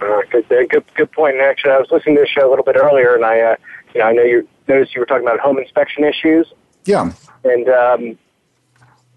Uh, 0.00 0.20
good, 0.30 0.48
good, 0.48 0.84
good 0.94 1.12
point. 1.12 1.36
And 1.36 1.42
actually, 1.42 1.72
I 1.72 1.78
was 1.78 1.90
listening 1.90 2.16
to 2.16 2.22
the 2.22 2.28
show 2.28 2.48
a 2.48 2.50
little 2.50 2.64
bit 2.64 2.76
earlier, 2.76 3.14
and 3.14 3.24
I, 3.24 3.40
uh, 3.40 3.56
you 3.94 4.00
know, 4.00 4.06
I 4.06 4.12
know 4.12 4.22
you 4.22 4.48
noticed 4.68 4.94
you 4.94 5.00
were 5.00 5.06
talking 5.06 5.26
about 5.26 5.40
home 5.40 5.58
inspection 5.58 6.04
issues. 6.04 6.52
Yeah. 6.84 7.12
And 7.44 7.68
um, 7.68 8.18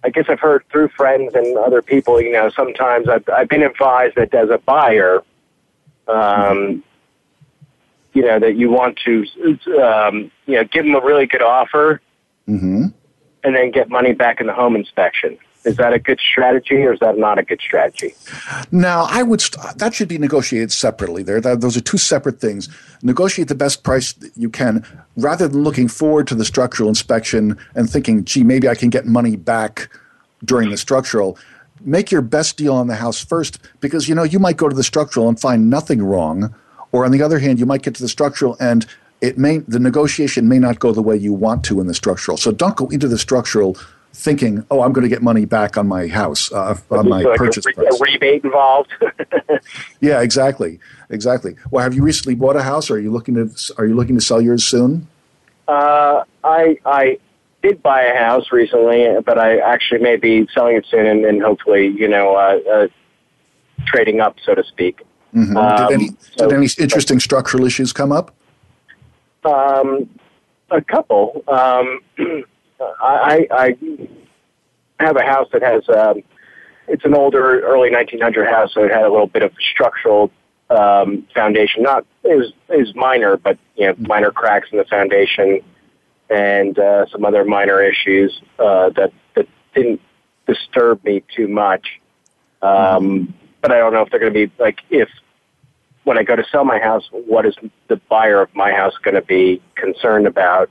I 0.03 0.09
guess 0.09 0.25
I've 0.29 0.39
heard 0.39 0.63
through 0.71 0.89
friends 0.89 1.33
and 1.33 1.57
other 1.57 1.81
people, 1.81 2.21
you 2.21 2.31
know, 2.31 2.49
sometimes 2.49 3.09
I've, 3.09 3.27
I've 3.29 3.49
been 3.49 3.63
advised 3.63 4.15
that 4.15 4.33
as 4.33 4.49
a 4.49 4.57
buyer, 4.59 5.23
um, 6.07 6.83
you 8.13 8.21
know, 8.21 8.39
that 8.39 8.55
you 8.55 8.69
want 8.69 8.97
to, 9.05 9.25
um, 9.81 10.31
you 10.45 10.55
know, 10.55 10.63
give 10.63 10.85
them 10.85 10.95
a 10.95 11.01
really 11.01 11.25
good 11.25 11.41
offer 11.41 12.01
mm-hmm. 12.47 12.85
and 13.43 13.55
then 13.55 13.71
get 13.71 13.89
money 13.89 14.13
back 14.13 14.39
in 14.39 14.47
the 14.47 14.53
home 14.53 14.75
inspection. 14.75 15.37
Is 15.65 15.75
that 15.77 15.93
a 15.93 15.99
good 15.99 16.19
strategy, 16.19 16.75
or 16.75 16.93
is 16.93 16.99
that 16.99 17.17
not 17.17 17.39
a 17.39 17.43
good 17.43 17.59
strategy? 17.59 18.13
Now, 18.71 19.05
I 19.09 19.23
would 19.23 19.41
st- 19.41 19.77
that 19.77 19.93
should 19.93 20.07
be 20.07 20.17
negotiated 20.17 20.71
separately. 20.71 21.23
There, 21.23 21.41
that, 21.41 21.61
those 21.61 21.75
are 21.75 21.81
two 21.81 21.97
separate 21.97 22.39
things. 22.39 22.69
Negotiate 23.01 23.47
the 23.47 23.55
best 23.55 23.83
price 23.83 24.13
you 24.35 24.49
can, 24.49 24.85
rather 25.17 25.47
than 25.47 25.63
looking 25.63 25.87
forward 25.87 26.27
to 26.27 26.35
the 26.35 26.45
structural 26.45 26.89
inspection 26.89 27.57
and 27.75 27.89
thinking, 27.89 28.23
"Gee, 28.23 28.43
maybe 28.43 28.69
I 28.69 28.75
can 28.75 28.89
get 28.89 29.05
money 29.05 29.35
back 29.35 29.89
during 30.45 30.69
the 30.69 30.77
structural." 30.77 31.37
Make 31.81 32.11
your 32.11 32.21
best 32.21 32.57
deal 32.57 32.73
on 32.73 32.87
the 32.87 32.95
house 32.95 33.23
first, 33.23 33.59
because 33.81 34.09
you 34.09 34.15
know 34.15 34.23
you 34.23 34.39
might 34.39 34.57
go 34.57 34.69
to 34.69 34.75
the 34.75 34.83
structural 34.83 35.27
and 35.27 35.39
find 35.39 35.69
nothing 35.69 36.01
wrong, 36.01 36.55
or 36.91 37.05
on 37.05 37.11
the 37.11 37.21
other 37.21 37.39
hand, 37.39 37.59
you 37.59 37.65
might 37.65 37.83
get 37.83 37.93
to 37.95 38.01
the 38.01 38.09
structural 38.09 38.55
and 38.59 38.85
it 39.21 39.37
may 39.37 39.59
the 39.59 39.79
negotiation 39.79 40.47
may 40.47 40.59
not 40.59 40.79
go 40.79 40.91
the 40.91 41.01
way 41.01 41.15
you 41.15 41.33
want 41.33 41.63
to 41.65 41.81
in 41.81 41.87
the 41.87 41.93
structural. 41.93 42.37
So 42.37 42.51
don't 42.51 42.75
go 42.75 42.87
into 42.87 43.07
the 43.07 43.17
structural 43.17 43.77
thinking, 44.17 44.65
"Oh, 44.71 44.81
I'm 44.81 44.91
going 44.91 45.03
to 45.03 45.09
get 45.09 45.21
money 45.21 45.45
back 45.45 45.77
on 45.77 45.87
my 45.87 46.07
house, 46.07 46.51
uh, 46.51 46.75
on 46.91 47.07
my 47.07 47.21
like 47.21 47.37
purchase 47.37 47.65
a, 47.65 47.71
price." 47.71 47.99
A 47.99 48.03
rebate 48.03 48.43
involved. 48.43 48.91
yeah, 50.01 50.21
exactly, 50.21 50.79
exactly. 51.09 51.55
Well, 51.71 51.83
have 51.83 51.93
you 51.93 52.03
recently 52.03 52.35
bought 52.35 52.55
a 52.55 52.63
house? 52.63 52.89
Or 52.89 52.95
are 52.95 52.99
you 52.99 53.11
looking 53.11 53.35
to 53.35 53.73
Are 53.77 53.85
you 53.85 53.95
looking 53.95 54.15
to 54.15 54.21
sell 54.21 54.41
yours 54.41 54.65
soon? 54.65 55.07
Uh, 55.67 56.23
I 56.43 56.77
I 56.85 57.19
did 57.61 57.81
buy 57.83 58.03
a 58.03 58.17
house 58.17 58.51
recently, 58.51 59.07
but 59.25 59.37
I 59.37 59.59
actually 59.59 60.01
may 60.01 60.15
be 60.15 60.47
selling 60.53 60.75
it 60.77 60.85
soon, 60.89 61.05
and, 61.05 61.25
and 61.25 61.41
hopefully, 61.41 61.87
you 61.87 62.07
know, 62.07 62.35
uh, 62.35 62.59
uh, 62.71 62.87
trading 63.85 64.19
up, 64.19 64.37
so 64.43 64.55
to 64.55 64.63
speak. 64.63 65.01
Mm-hmm. 65.35 65.57
Um, 65.57 65.87
did, 65.87 65.93
any, 65.93 66.09
so- 66.37 66.47
did 66.47 66.57
any 66.57 66.69
interesting 66.79 67.19
structural 67.19 67.65
issues 67.65 67.93
come 67.93 68.11
up? 68.11 68.33
Um, 69.45 70.09
a 70.71 70.81
couple. 70.81 71.43
Um, 71.47 72.01
I, 72.79 73.47
I 73.51 73.77
I 74.99 75.03
have 75.03 75.17
a 75.17 75.23
house 75.23 75.47
that 75.53 75.61
has 75.61 75.87
um, 75.89 76.23
it's 76.87 77.05
an 77.05 77.13
older, 77.13 77.61
early 77.61 77.91
1900 77.91 78.47
house, 78.47 78.73
so 78.73 78.83
it 78.83 78.91
had 78.91 79.03
a 79.03 79.11
little 79.11 79.27
bit 79.27 79.43
of 79.43 79.51
structural 79.71 80.31
um, 80.69 81.27
foundation. 81.33 81.83
Not 81.83 82.05
it 82.23 82.53
was 82.69 82.95
minor, 82.95 83.37
but 83.37 83.57
you 83.75 83.87
know 83.87 83.95
minor 83.99 84.31
cracks 84.31 84.69
in 84.71 84.77
the 84.77 84.85
foundation 84.85 85.61
and 86.29 86.77
uh, 86.77 87.05
some 87.07 87.25
other 87.25 87.45
minor 87.45 87.81
issues 87.81 88.41
uh, 88.59 88.89
that 88.91 89.11
that 89.35 89.47
didn't 89.73 90.01
disturb 90.45 91.03
me 91.03 91.23
too 91.35 91.47
much. 91.47 91.99
Um, 92.61 93.33
but 93.61 93.71
I 93.71 93.77
don't 93.77 93.93
know 93.93 94.01
if 94.01 94.09
they're 94.09 94.19
going 94.19 94.33
to 94.33 94.47
be 94.47 94.51
like 94.59 94.79
if 94.89 95.09
when 96.03 96.17
I 96.17 96.23
go 96.23 96.35
to 96.35 96.43
sell 96.51 96.63
my 96.63 96.79
house, 96.79 97.07
what 97.11 97.45
is 97.45 97.55
the 97.89 97.97
buyer 98.09 98.41
of 98.41 98.53
my 98.55 98.71
house 98.71 98.93
going 99.03 99.15
to 99.15 99.21
be 99.21 99.61
concerned 99.75 100.25
about? 100.25 100.69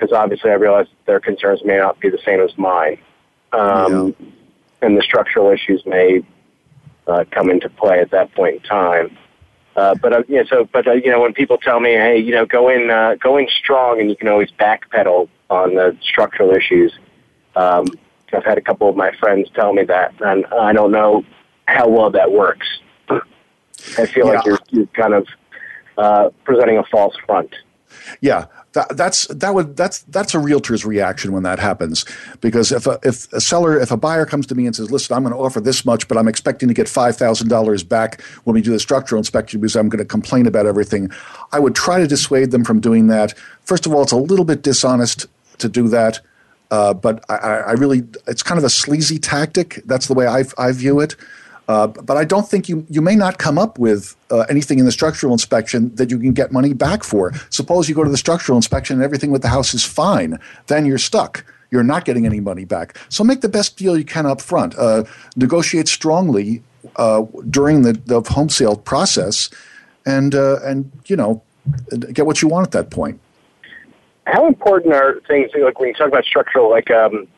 Because 0.00 0.16
obviously, 0.16 0.50
I 0.50 0.54
realize 0.54 0.86
their 1.06 1.20
concerns 1.20 1.62
may 1.62 1.76
not 1.76 2.00
be 2.00 2.08
the 2.08 2.18
same 2.24 2.40
as 2.40 2.56
mine, 2.56 2.98
um, 3.52 4.16
and 4.80 4.96
the 4.96 5.02
structural 5.02 5.50
issues 5.50 5.84
may 5.84 6.22
uh, 7.06 7.24
come 7.30 7.50
into 7.50 7.68
play 7.68 8.00
at 8.00 8.10
that 8.12 8.32
point 8.34 8.56
in 8.56 8.62
time. 8.62 9.18
Uh, 9.76 9.94
but 9.94 10.12
uh, 10.12 10.22
yeah, 10.26 10.42
so 10.48 10.66
but 10.72 10.86
uh, 10.86 10.92
you 10.92 11.10
know, 11.10 11.20
when 11.20 11.34
people 11.34 11.58
tell 11.58 11.80
me, 11.80 11.90
hey, 11.90 12.18
you 12.18 12.32
know, 12.32 12.46
go 12.46 12.70
in, 12.70 12.90
uh, 12.90 13.14
go 13.16 13.36
in 13.36 13.46
strong, 13.48 14.00
and 14.00 14.08
you 14.08 14.16
can 14.16 14.28
always 14.28 14.50
backpedal 14.52 15.28
on 15.50 15.74
the 15.74 15.96
structural 16.00 16.50
issues. 16.52 16.98
Um, 17.54 17.86
I've 18.32 18.44
had 18.44 18.56
a 18.58 18.62
couple 18.62 18.88
of 18.88 18.96
my 18.96 19.12
friends 19.16 19.50
tell 19.54 19.72
me 19.72 19.84
that, 19.84 20.14
and 20.20 20.46
I 20.46 20.72
don't 20.72 20.92
know 20.92 21.24
how 21.66 21.88
well 21.88 22.10
that 22.10 22.32
works. 22.32 22.66
I 23.98 24.06
feel 24.06 24.26
like 24.26 24.44
you're, 24.44 24.58
you're 24.70 24.86
kind 24.86 25.14
of 25.14 25.26
uh, 25.98 26.30
presenting 26.44 26.78
a 26.78 26.84
false 26.84 27.14
front. 27.26 27.54
Yeah, 28.20 28.46
that, 28.72 28.96
that's 28.96 29.26
that 29.28 29.52
would 29.54 29.76
that's 29.76 30.02
that's 30.02 30.32
a 30.32 30.38
realtor's 30.38 30.84
reaction 30.84 31.32
when 31.32 31.42
that 31.42 31.58
happens 31.58 32.04
because 32.40 32.70
if 32.70 32.86
a, 32.86 33.00
if 33.02 33.32
a 33.32 33.40
seller 33.40 33.78
if 33.80 33.90
a 33.90 33.96
buyer 33.96 34.24
comes 34.24 34.46
to 34.46 34.54
me 34.54 34.66
and 34.66 34.76
says, 34.76 34.90
"Listen, 34.92 35.16
I'm 35.16 35.24
going 35.24 35.34
to 35.34 35.40
offer 35.40 35.60
this 35.60 35.84
much, 35.84 36.06
but 36.06 36.16
I'm 36.16 36.28
expecting 36.28 36.68
to 36.68 36.74
get 36.74 36.88
five 36.88 37.16
thousand 37.16 37.48
dollars 37.48 37.82
back 37.82 38.22
when 38.44 38.54
we 38.54 38.62
do 38.62 38.70
the 38.70 38.78
structural 38.78 39.18
inspection 39.18 39.60
because 39.60 39.74
I'm 39.74 39.88
going 39.88 39.98
to 39.98 40.04
complain 40.04 40.46
about 40.46 40.66
everything," 40.66 41.10
I 41.52 41.58
would 41.58 41.74
try 41.74 41.98
to 41.98 42.06
dissuade 42.06 42.52
them 42.52 42.64
from 42.64 42.78
doing 42.80 43.08
that. 43.08 43.36
First 43.62 43.86
of 43.86 43.94
all, 43.94 44.02
it's 44.02 44.12
a 44.12 44.16
little 44.16 44.44
bit 44.44 44.62
dishonest 44.62 45.26
to 45.58 45.68
do 45.68 45.88
that. 45.88 46.20
Uh, 46.70 46.94
but 46.94 47.24
I, 47.28 47.36
I 47.36 47.56
I 47.56 47.72
really, 47.72 48.04
it's 48.28 48.44
kind 48.44 48.58
of 48.58 48.62
a 48.64 48.70
sleazy 48.70 49.18
tactic. 49.18 49.82
That's 49.86 50.06
the 50.06 50.14
way 50.14 50.28
I, 50.28 50.44
I 50.56 50.70
view 50.70 51.00
it. 51.00 51.16
Uh, 51.70 51.86
but 51.86 52.16
I 52.16 52.24
don't 52.24 52.48
think 52.48 52.68
you 52.68 52.84
you 52.90 53.00
may 53.00 53.14
not 53.14 53.38
come 53.38 53.56
up 53.56 53.78
with 53.78 54.16
uh, 54.32 54.40
anything 54.54 54.80
in 54.80 54.86
the 54.86 54.90
structural 54.90 55.32
inspection 55.32 55.94
that 55.94 56.10
you 56.10 56.18
can 56.18 56.32
get 56.32 56.50
money 56.50 56.72
back 56.72 57.04
for. 57.04 57.32
Suppose 57.50 57.88
you 57.88 57.94
go 57.94 58.02
to 58.02 58.10
the 58.10 58.16
structural 58.16 58.56
inspection 58.56 58.96
and 58.96 59.04
everything 59.04 59.30
with 59.30 59.42
the 59.42 59.52
house 59.56 59.72
is 59.72 59.84
fine, 59.84 60.40
then 60.66 60.84
you're 60.84 60.98
stuck. 60.98 61.44
You're 61.70 61.84
not 61.84 62.04
getting 62.04 62.26
any 62.26 62.40
money 62.40 62.64
back. 62.64 62.98
So 63.08 63.22
make 63.22 63.40
the 63.40 63.48
best 63.48 63.76
deal 63.76 63.96
you 63.96 64.04
can 64.04 64.26
up 64.26 64.40
front. 64.40 64.76
Uh, 64.76 65.04
negotiate 65.36 65.86
strongly 65.86 66.60
uh, 66.96 67.22
during 67.48 67.82
the, 67.82 67.92
the 67.92 68.20
home 68.22 68.48
sale 68.48 68.74
process, 68.74 69.48
and 70.04 70.34
uh, 70.34 70.58
and 70.64 70.90
you 71.06 71.14
know 71.14 71.40
get 72.12 72.26
what 72.26 72.42
you 72.42 72.48
want 72.48 72.66
at 72.66 72.72
that 72.72 72.90
point. 72.90 73.20
How 74.26 74.48
important 74.48 74.92
are 74.92 75.20
things 75.28 75.52
like 75.54 75.78
when 75.78 75.90
you 75.90 75.94
talk 75.94 76.08
about 76.08 76.24
structural, 76.24 76.68
like 76.68 76.90
um, 76.90 77.28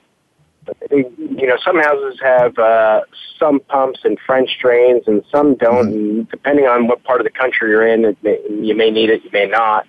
you 0.90 1.46
know, 1.46 1.56
some 1.64 1.76
houses 1.80 2.20
have 2.22 2.58
uh, 2.58 3.00
sump 3.38 3.66
pumps 3.68 4.00
and 4.04 4.18
French 4.24 4.50
drains, 4.60 5.04
and 5.06 5.24
some 5.30 5.54
don't. 5.56 5.88
And 5.88 6.28
depending 6.28 6.66
on 6.66 6.86
what 6.86 7.02
part 7.04 7.20
of 7.20 7.24
the 7.24 7.30
country 7.30 7.70
you're 7.70 7.86
in, 7.86 8.04
it 8.04 8.18
may, 8.22 8.38
you 8.48 8.74
may 8.74 8.90
need 8.90 9.10
it, 9.10 9.24
you 9.24 9.30
may 9.32 9.46
not. 9.46 9.86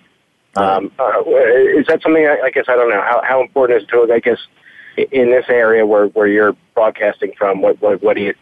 Um, 0.56 0.92
uh, 0.98 1.20
is 1.20 1.86
that 1.88 2.00
something? 2.02 2.26
I, 2.26 2.46
I 2.46 2.50
guess 2.50 2.64
I 2.68 2.76
don't 2.76 2.90
know. 2.90 3.00
How, 3.00 3.22
how 3.24 3.40
important 3.42 3.82
is 3.82 3.88
it 3.88 3.90
to? 3.90 4.12
I 4.12 4.20
guess 4.20 4.38
in 4.96 5.30
this 5.30 5.46
area 5.48 5.84
where, 5.84 6.06
where 6.06 6.28
you're 6.28 6.56
broadcasting 6.74 7.32
from, 7.36 7.60
what 7.60 7.80
what, 7.80 8.02
what 8.02 8.16
do 8.16 8.22
you? 8.22 8.34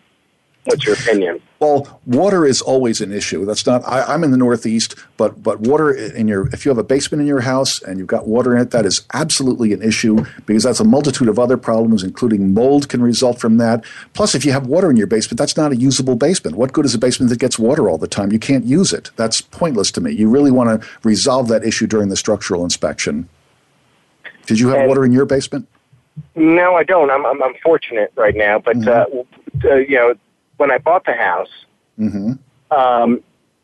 What's 0.65 0.85
your 0.87 0.95
opinion? 0.95 1.43
Well, 1.59 2.01
water 2.07 2.47
is 2.47 2.61
always 2.63 3.01
an 3.01 3.13
issue. 3.13 3.45
That's 3.45 3.67
not. 3.67 3.83
I, 3.85 4.03
I'm 4.05 4.23
in 4.23 4.31
the 4.31 4.37
Northeast, 4.37 4.95
but 5.17 5.43
but 5.43 5.59
water 5.61 5.91
in 5.93 6.29
your 6.29 6.47
if 6.49 6.65
you 6.65 6.69
have 6.71 6.79
a 6.79 6.85
basement 6.85 7.21
in 7.21 7.27
your 7.27 7.41
house 7.41 7.83
and 7.83 7.99
you've 7.99 8.07
got 8.07 8.29
water 8.29 8.55
in 8.55 8.63
it, 8.63 8.71
that 8.71 8.87
is 8.87 9.03
absolutely 9.13 9.73
an 9.73 9.83
issue 9.83 10.25
because 10.47 10.63
that's 10.63 10.79
a 10.79 10.85
multitude 10.85 11.27
of 11.29 11.39
other 11.41 11.57
problems, 11.57 12.05
including 12.05 12.55
mold 12.55 12.89
can 12.89 13.03
result 13.03 13.41
from 13.41 13.57
that. 13.59 13.85
Plus, 14.15 14.37
if 14.37 14.45
you 14.45 14.53
have 14.53 14.67
water 14.69 14.89
in 14.89 14.97
your 14.97 15.09
basement, 15.09 15.37
that's 15.39 15.57
not 15.57 15.73
a 15.73 15.77
usable 15.77 16.15
basement. 16.15 16.57
What 16.57 16.73
good 16.73 16.85
is 16.85 16.95
a 16.95 16.99
basement 16.99 17.31
that 17.31 17.41
gets 17.41 17.59
water 17.59 17.91
all 17.91 17.99
the 17.99 18.07
time? 18.07 18.31
You 18.31 18.39
can't 18.39 18.65
use 18.65 18.93
it. 18.93 19.11
That's 19.17 19.41
pointless 19.41 19.91
to 19.93 20.01
me. 20.01 20.13
You 20.13 20.29
really 20.31 20.53
want 20.53 20.81
to 20.81 20.89
resolve 21.03 21.49
that 21.49 21.65
issue 21.65 21.89
during 21.89 22.09
the 22.09 22.17
structural 22.17 22.63
inspection. 22.63 23.29
Did 24.47 24.61
you 24.61 24.69
have 24.69 24.79
And- 24.79 24.89
water 24.89 25.05
in 25.05 25.11
your 25.13 25.25
basement? 25.27 25.67
No, 26.37 26.77
I 26.77 26.85
don't. 26.85 27.11
I'm 27.11 27.25
I'm, 27.27 27.43
I'm 27.43 27.55
fortunate 27.65 28.13
right 28.17 28.37
now, 28.37 28.59
but 28.61 28.87
uh, 28.87 29.07
uh, 29.65 29.75
you 29.77 29.97
know, 29.97 30.15
when 30.63 30.71
I 30.71 30.79
bought 30.79 31.05
the 31.05 31.15
house, 31.15 31.51
Mm-hmm. 31.99 32.33
um, 32.83 33.21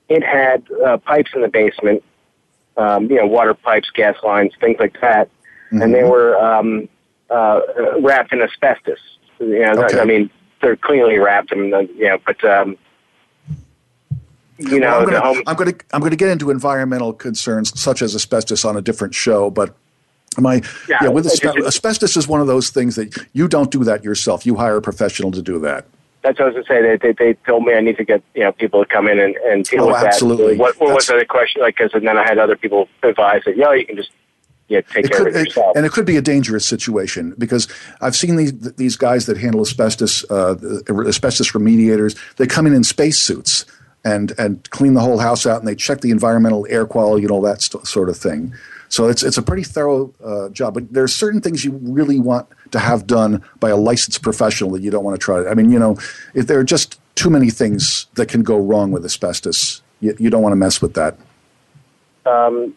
it 0.08 0.22
had 0.22 0.62
uh, 0.84 0.96
pipes 0.98 1.30
in 1.34 1.40
the 1.42 1.48
basement, 1.48 2.02
um, 2.76 3.08
you 3.10 3.16
know, 3.16 3.26
water 3.26 3.54
pipes, 3.54 3.88
gas 3.94 4.16
lines, 4.22 4.52
things 4.60 4.76
like 4.78 5.00
that, 5.00 5.30
and 5.70 5.94
they 5.94 6.04
were 6.04 6.36
um, 6.38 6.88
uh, 7.30 7.60
wrapped 8.00 8.32
in 8.32 8.42
asbestos. 8.42 8.98
You 9.38 9.60
know, 9.60 9.84
Okay. 9.84 10.00
I 10.00 10.04
mean, 10.04 10.28
they're 10.60 10.76
cleanly 10.76 11.18
wrapped, 11.18 11.52
and 11.52 11.72
uh, 11.72 11.78
you 12.00 12.08
know, 12.08 12.18
but 12.26 12.42
um, 12.44 12.76
you 14.58 14.80
know, 14.80 15.04
Well, 15.06 15.42
I'm 15.46 15.56
going 15.56 15.72
to 15.72 15.84
I'm 15.92 16.00
going 16.00 16.10
to 16.10 16.16
get 16.16 16.30
into 16.30 16.50
environmental 16.50 17.12
concerns 17.12 17.78
such 17.80 18.02
as 18.02 18.14
asbestos 18.14 18.64
on 18.64 18.76
a 18.76 18.82
different 18.82 19.14
show, 19.14 19.50
but 19.50 19.74
my 20.38 20.56
Yeah, 20.88 20.98
yeah, 21.02 21.08
with 21.08 21.26
I 21.26 21.30
asbe- 21.30 21.66
asbestos 21.66 22.16
is 22.16 22.26
one 22.28 22.40
of 22.40 22.46
those 22.46 22.70
things 22.70 22.96
that 22.96 23.16
you 23.32 23.46
don't 23.48 23.70
do 23.70 23.84
that 23.84 24.04
yourself. 24.04 24.44
You 24.44 24.56
hire 24.56 24.76
a 24.76 24.82
professional 24.82 25.30
to 25.32 25.42
do 25.42 25.58
that. 25.60 25.86
That's 26.28 26.38
what 26.38 26.54
I 26.54 26.58
was 26.58 26.66
going 26.68 26.82
to 26.82 26.96
say. 26.96 26.96
They, 26.98 27.12
they 27.12 27.32
they 27.32 27.38
told 27.46 27.64
me 27.64 27.74
I 27.74 27.80
need 27.80 27.96
to 27.96 28.04
get 28.04 28.22
you 28.34 28.44
know 28.44 28.52
people 28.52 28.84
to 28.84 28.88
come 28.88 29.08
in 29.08 29.18
and, 29.18 29.36
and 29.36 29.64
deal 29.64 29.84
Oh, 29.84 29.86
with 29.88 29.96
absolutely. 29.96 30.54
that. 30.54 30.60
What, 30.60 30.80
what 30.80 30.94
was 30.94 31.06
the 31.06 31.24
question? 31.28 31.62
Like, 31.62 31.76
because 31.76 31.92
and 31.94 32.06
then 32.06 32.16
I 32.18 32.24
had 32.24 32.38
other 32.38 32.56
people 32.56 32.88
advise 33.02 33.42
that, 33.46 33.56
yo, 33.56 33.72
you 33.72 33.86
can 33.86 33.96
just 33.96 34.10
yeah 34.68 34.82
take 34.82 35.06
It 35.06 35.10
care 35.12 35.24
could, 35.24 35.28
of 35.28 35.36
it 35.36 35.56
and 35.76 35.86
it 35.86 35.92
could 35.92 36.04
be 36.04 36.16
a 36.16 36.22
dangerous 36.22 36.66
situation 36.66 37.34
because 37.38 37.68
I've 38.00 38.14
seen 38.14 38.36
these 38.36 38.52
these 38.74 38.96
guys 38.96 39.26
that 39.26 39.38
handle 39.38 39.60
asbestos, 39.62 40.24
uh, 40.30 40.56
asbestos 41.06 41.52
remediators. 41.52 42.16
They 42.36 42.46
come 42.46 42.66
in 42.66 42.74
in 42.74 42.84
spacesuits 42.84 43.64
and 44.04 44.32
and 44.38 44.68
clean 44.70 44.94
the 44.94 45.00
whole 45.00 45.18
house 45.18 45.46
out, 45.46 45.58
and 45.58 45.66
they 45.66 45.74
check 45.74 46.00
the 46.02 46.10
environmental 46.10 46.66
air 46.68 46.86
quality 46.86 47.22
and 47.24 47.30
all 47.30 47.40
that 47.42 47.62
st- 47.62 47.86
sort 47.86 48.08
of 48.08 48.16
thing. 48.16 48.54
So 48.88 49.08
it's 49.08 49.22
it's 49.22 49.36
a 49.38 49.42
pretty 49.42 49.64
thorough 49.64 50.12
uh, 50.24 50.48
job. 50.50 50.74
But 50.74 50.92
there 50.92 51.02
are 51.04 51.08
certain 51.08 51.40
things 51.40 51.64
you 51.64 51.72
really 51.82 52.18
want 52.18 52.48
to 52.70 52.78
have 52.78 53.06
done 53.06 53.42
by 53.60 53.70
a 53.70 53.76
licensed 53.76 54.22
professional 54.22 54.70
that 54.72 54.82
you 54.82 54.90
don't 54.90 55.04
want 55.04 55.18
to 55.20 55.24
try. 55.24 55.46
I 55.46 55.54
mean, 55.54 55.70
you 55.70 55.78
know, 55.78 55.96
if 56.34 56.46
there 56.46 56.58
are 56.58 56.64
just 56.64 57.00
too 57.14 57.30
many 57.30 57.50
things 57.50 58.06
that 58.14 58.28
can 58.28 58.42
go 58.42 58.56
wrong 58.58 58.90
with 58.90 59.04
asbestos, 59.04 59.82
you, 60.00 60.14
you 60.18 60.30
don't 60.30 60.42
want 60.42 60.52
to 60.52 60.56
mess 60.56 60.80
with 60.80 60.94
that. 60.94 61.18
um, 62.24 62.74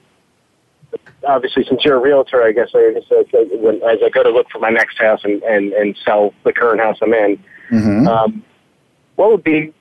obviously, 1.28 1.64
since 1.64 1.84
you're 1.86 1.98
a 1.98 2.02
realtor, 2.02 2.44
I 2.44 2.52
guess 2.52 2.70
I 2.74 3.02
when, 3.54 3.76
as 3.84 4.00
I 4.04 4.10
go 4.10 4.24
to 4.24 4.30
look 4.30 4.50
for 4.50 4.60
my 4.60 4.70
next 4.70 4.98
house 4.98 5.22
and, 5.24 5.42
and, 5.44 5.72
and 5.74 5.98
sell 6.04 6.34
the 6.44 6.52
current 6.54 6.82
house 6.82 6.98
I'm 7.02 7.14
in, 7.14 7.44
Mm-hmm. 7.72 8.06
um, 8.06 8.44
what 9.16 9.32
would 9.32 9.44
be? 9.46 9.74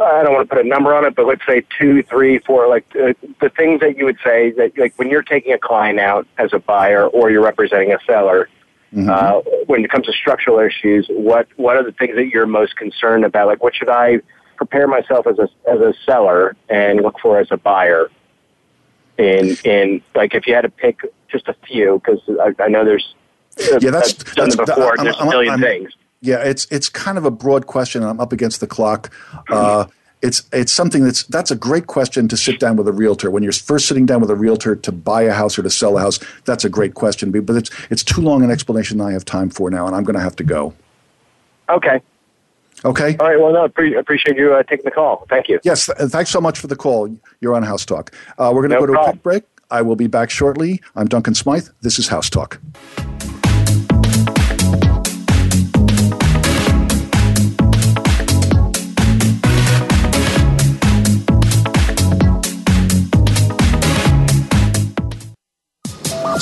I 0.00 0.22
don't 0.22 0.32
want 0.34 0.48
to 0.48 0.54
put 0.56 0.64
a 0.64 0.68
number 0.68 0.94
on 0.94 1.04
it, 1.04 1.14
but 1.14 1.26
let's 1.26 1.44
say 1.46 1.62
two, 1.78 2.02
three, 2.04 2.38
four, 2.38 2.68
like 2.68 2.86
uh, 2.96 3.12
the 3.40 3.50
things 3.50 3.80
that 3.80 3.96
you 3.98 4.04
would 4.06 4.18
say 4.24 4.50
that, 4.52 4.76
like 4.78 4.94
when 4.98 5.10
you're 5.10 5.22
taking 5.22 5.52
a 5.52 5.58
client 5.58 6.00
out 6.00 6.26
as 6.38 6.52
a 6.52 6.58
buyer 6.58 7.06
or 7.06 7.30
you're 7.30 7.42
representing 7.44 7.92
a 7.92 7.98
seller, 8.06 8.48
uh, 9.08 9.40
when 9.66 9.84
it 9.84 9.90
comes 9.90 10.06
to 10.06 10.12
structural 10.12 10.58
issues, 10.58 11.06
what 11.10 11.46
what 11.56 11.76
are 11.76 11.84
the 11.84 11.92
things 11.92 12.16
that 12.16 12.26
you're 12.28 12.46
most 12.46 12.74
concerned 12.76 13.24
about? 13.24 13.46
Like, 13.46 13.62
what 13.62 13.74
should 13.74 13.88
I 13.88 14.18
prepare 14.56 14.88
myself 14.88 15.26
as 15.28 15.38
a 15.38 15.48
as 15.70 15.80
a 15.80 15.94
seller 16.04 16.56
and 16.68 17.00
look 17.00 17.18
for 17.20 17.38
as 17.38 17.48
a 17.52 17.56
buyer? 17.56 18.08
In 19.18 19.56
in 19.64 20.02
like, 20.14 20.34
if 20.34 20.46
you 20.46 20.54
had 20.54 20.62
to 20.62 20.70
pick 20.70 21.00
just 21.28 21.46
a 21.46 21.54
few, 21.66 22.00
because 22.04 22.20
I, 22.40 22.64
I 22.64 22.68
know 22.68 22.84
there's 22.84 23.14
Yeah, 23.58 23.78
that's- 23.90 24.18
I've 24.26 24.34
done 24.34 24.48
that's- 24.50 24.56
before. 24.56 24.96
There's 24.96 25.18
a 25.20 25.26
million 25.26 25.52
I'm- 25.52 25.60
things. 25.60 25.92
Yeah, 26.22 26.38
it's 26.38 26.66
it's 26.70 26.88
kind 26.88 27.16
of 27.16 27.24
a 27.24 27.30
broad 27.30 27.66
question, 27.66 28.02
and 28.02 28.10
I'm 28.10 28.20
up 28.20 28.32
against 28.32 28.60
the 28.60 28.66
clock. 28.66 29.10
Uh, 29.48 29.86
it's 30.22 30.42
it's 30.52 30.70
something 30.70 31.02
that's 31.02 31.24
that's 31.24 31.50
a 31.50 31.56
great 31.56 31.86
question 31.86 32.28
to 32.28 32.36
sit 32.36 32.60
down 32.60 32.76
with 32.76 32.86
a 32.86 32.92
realtor 32.92 33.30
when 33.30 33.42
you're 33.42 33.52
first 33.52 33.88
sitting 33.88 34.04
down 34.04 34.20
with 34.20 34.30
a 34.30 34.36
realtor 34.36 34.76
to 34.76 34.92
buy 34.92 35.22
a 35.22 35.32
house 35.32 35.58
or 35.58 35.62
to 35.62 35.70
sell 35.70 35.96
a 35.96 36.00
house. 36.00 36.20
That's 36.44 36.64
a 36.64 36.68
great 36.68 36.92
question, 36.94 37.30
but 37.30 37.56
it's 37.56 37.70
it's 37.90 38.04
too 38.04 38.20
long 38.20 38.42
an 38.42 38.50
explanation 38.50 39.00
I 39.00 39.12
have 39.12 39.24
time 39.24 39.48
for 39.48 39.70
now, 39.70 39.86
and 39.86 39.96
I'm 39.96 40.04
going 40.04 40.16
to 40.16 40.20
have 40.20 40.36
to 40.36 40.44
go. 40.44 40.74
Okay. 41.70 42.02
Okay. 42.84 43.16
All 43.18 43.28
right. 43.28 43.40
Well, 43.40 43.52
no, 43.52 43.68
pre- 43.68 43.96
appreciate 43.96 44.36
you 44.36 44.54
uh, 44.54 44.62
taking 44.62 44.84
the 44.84 44.90
call. 44.90 45.26
Thank 45.28 45.48
you. 45.48 45.60
Yes, 45.64 45.86
th- 45.86 46.10
thanks 46.10 46.30
so 46.30 46.40
much 46.40 46.58
for 46.58 46.66
the 46.66 46.76
call. 46.76 47.14
You're 47.40 47.54
on 47.54 47.62
House 47.62 47.84
Talk. 47.84 48.14
Uh, 48.38 48.50
we're 48.54 48.62
going 48.62 48.70
to 48.70 48.76
No 48.76 48.86
go 48.86 48.94
to 48.94 49.00
a 49.00 49.04
quick 49.10 49.22
break. 49.22 49.44
I 49.70 49.82
will 49.82 49.96
be 49.96 50.06
back 50.06 50.30
shortly. 50.30 50.82
I'm 50.96 51.06
Duncan 51.06 51.34
Smythe. 51.34 51.68
This 51.82 51.98
is 51.98 52.08
House 52.08 52.30
Talk. 52.30 52.58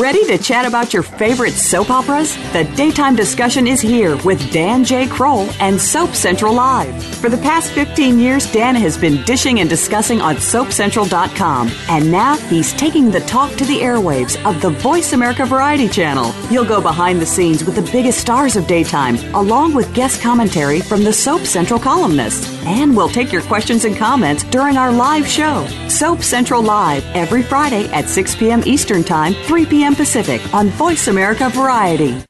Ready 0.00 0.24
to 0.24 0.38
chat 0.38 0.64
about 0.64 0.94
your 0.94 1.02
favorite 1.02 1.52
soap 1.52 1.90
operas? 1.90 2.34
The 2.54 2.64
daytime 2.76 3.14
discussion 3.14 3.66
is 3.66 3.78
here 3.78 4.16
with 4.24 4.50
Dan 4.50 4.84
J. 4.84 5.06
Kroll 5.06 5.50
and 5.60 5.78
Soap 5.78 6.14
Central 6.14 6.54
Live. 6.54 7.04
For 7.16 7.28
the 7.28 7.36
past 7.36 7.72
15 7.72 8.18
years, 8.18 8.50
Dan 8.50 8.74
has 8.74 8.96
been 8.96 9.22
dishing 9.24 9.60
and 9.60 9.68
discussing 9.68 10.22
on 10.22 10.36
SoapCentral.com. 10.36 11.70
And 11.90 12.10
now 12.10 12.38
he's 12.38 12.72
taking 12.72 13.10
the 13.10 13.20
talk 13.20 13.54
to 13.56 13.66
the 13.66 13.80
airwaves 13.80 14.42
of 14.46 14.62
the 14.62 14.70
Voice 14.70 15.12
America 15.12 15.44
Variety 15.44 15.90
Channel. 15.90 16.32
You'll 16.50 16.64
go 16.64 16.80
behind 16.80 17.20
the 17.20 17.26
scenes 17.26 17.62
with 17.62 17.74
the 17.74 17.92
biggest 17.92 18.18
stars 18.18 18.56
of 18.56 18.66
daytime, 18.66 19.16
along 19.34 19.74
with 19.74 19.92
guest 19.92 20.22
commentary 20.22 20.80
from 20.80 21.04
the 21.04 21.12
Soap 21.12 21.42
Central 21.42 21.78
columnists. 21.78 22.50
And 22.64 22.96
we'll 22.96 23.10
take 23.10 23.30
your 23.30 23.42
questions 23.42 23.84
and 23.84 23.94
comments 23.94 24.44
during 24.44 24.78
our 24.78 24.90
live 24.90 25.26
show, 25.26 25.66
Soap 25.88 26.22
Central 26.22 26.62
Live, 26.62 27.04
every 27.14 27.42
Friday 27.42 27.90
at 27.90 28.08
6 28.08 28.36
p.m. 28.36 28.62
Eastern 28.64 29.04
Time, 29.04 29.34
3 29.34 29.66
p.m. 29.66 29.81
Pacific 29.94 30.40
on 30.54 30.68
Voice 30.68 31.08
America 31.08 31.50
Variety. 31.50 32.22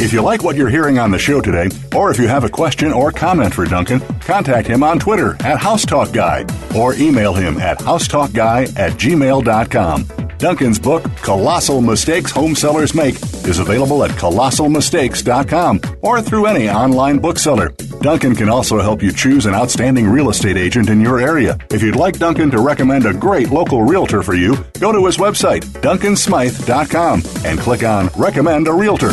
If 0.00 0.12
you 0.12 0.22
like 0.22 0.44
what 0.44 0.54
you're 0.56 0.68
hearing 0.68 0.98
on 0.98 1.10
the 1.10 1.18
show 1.18 1.40
today, 1.40 1.68
or 1.94 2.10
if 2.10 2.18
you 2.18 2.28
have 2.28 2.44
a 2.44 2.48
question 2.48 2.92
or 2.92 3.10
comment 3.10 3.54
for 3.54 3.64
Duncan, 3.64 4.00
contact 4.20 4.68
him 4.68 4.84
on 4.84 4.98
Twitter 4.98 5.32
at 5.40 5.58
HouseTalkGuy 5.58 6.74
or 6.74 6.94
email 6.94 7.34
him 7.34 7.58
at 7.58 7.78
housetalkguy 7.78 8.78
at 8.78 8.92
gmail.com. 8.92 10.27
Duncan's 10.38 10.78
book, 10.78 11.02
Colossal 11.16 11.80
Mistakes 11.80 12.30
Home 12.30 12.54
Sellers 12.54 12.94
Make, 12.94 13.16
is 13.44 13.58
available 13.58 14.04
at 14.04 14.12
colossalmistakes.com 14.12 15.80
or 16.00 16.22
through 16.22 16.46
any 16.46 16.70
online 16.70 17.18
bookseller. 17.18 17.70
Duncan 18.00 18.36
can 18.36 18.48
also 18.48 18.80
help 18.80 19.02
you 19.02 19.12
choose 19.12 19.46
an 19.46 19.54
outstanding 19.54 20.08
real 20.08 20.30
estate 20.30 20.56
agent 20.56 20.90
in 20.90 21.00
your 21.00 21.18
area. 21.18 21.58
If 21.70 21.82
you'd 21.82 21.96
like 21.96 22.18
Duncan 22.18 22.50
to 22.52 22.60
recommend 22.60 23.04
a 23.06 23.12
great 23.12 23.50
local 23.50 23.82
realtor 23.82 24.22
for 24.22 24.34
you, 24.34 24.56
go 24.78 24.92
to 24.92 25.04
his 25.06 25.16
website, 25.16 25.64
duncansmythe.com, 25.82 27.22
and 27.44 27.58
click 27.58 27.82
on 27.82 28.08
Recommend 28.16 28.68
a 28.68 28.72
Realtor. 28.72 29.12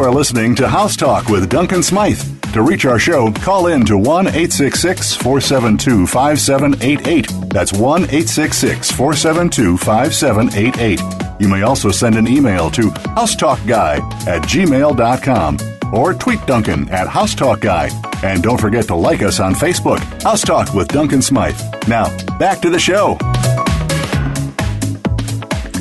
You 0.00 0.06
are 0.06 0.14
listening 0.14 0.54
to 0.54 0.66
House 0.66 0.96
Talk 0.96 1.28
with 1.28 1.50
Duncan 1.50 1.82
Smythe. 1.82 2.22
To 2.54 2.62
reach 2.62 2.86
our 2.86 2.98
show, 2.98 3.30
call 3.30 3.66
in 3.66 3.84
to 3.84 3.98
1 3.98 4.28
866 4.28 5.14
472 5.16 6.06
5788. 6.06 7.50
That's 7.50 7.74
1 7.74 8.04
866 8.04 8.92
472 8.92 9.76
5788. 9.76 11.02
You 11.38 11.48
may 11.48 11.60
also 11.60 11.90
send 11.90 12.16
an 12.16 12.26
email 12.26 12.70
to 12.70 12.84
housetalkguy 13.14 14.00
at 14.26 14.40
gmail.com 14.44 15.58
or 15.92 16.14
tweet 16.14 16.46
Duncan 16.46 16.88
at 16.88 17.06
housetalkguy. 17.06 18.24
And 18.24 18.42
don't 18.42 18.58
forget 18.58 18.86
to 18.86 18.94
like 18.94 19.20
us 19.20 19.38
on 19.38 19.54
Facebook, 19.54 20.00
House 20.22 20.40
Talk 20.40 20.72
with 20.72 20.88
Duncan 20.88 21.20
Smythe. 21.20 21.60
Now, 21.88 22.08
back 22.38 22.62
to 22.62 22.70
the 22.70 22.78
show. 22.78 23.18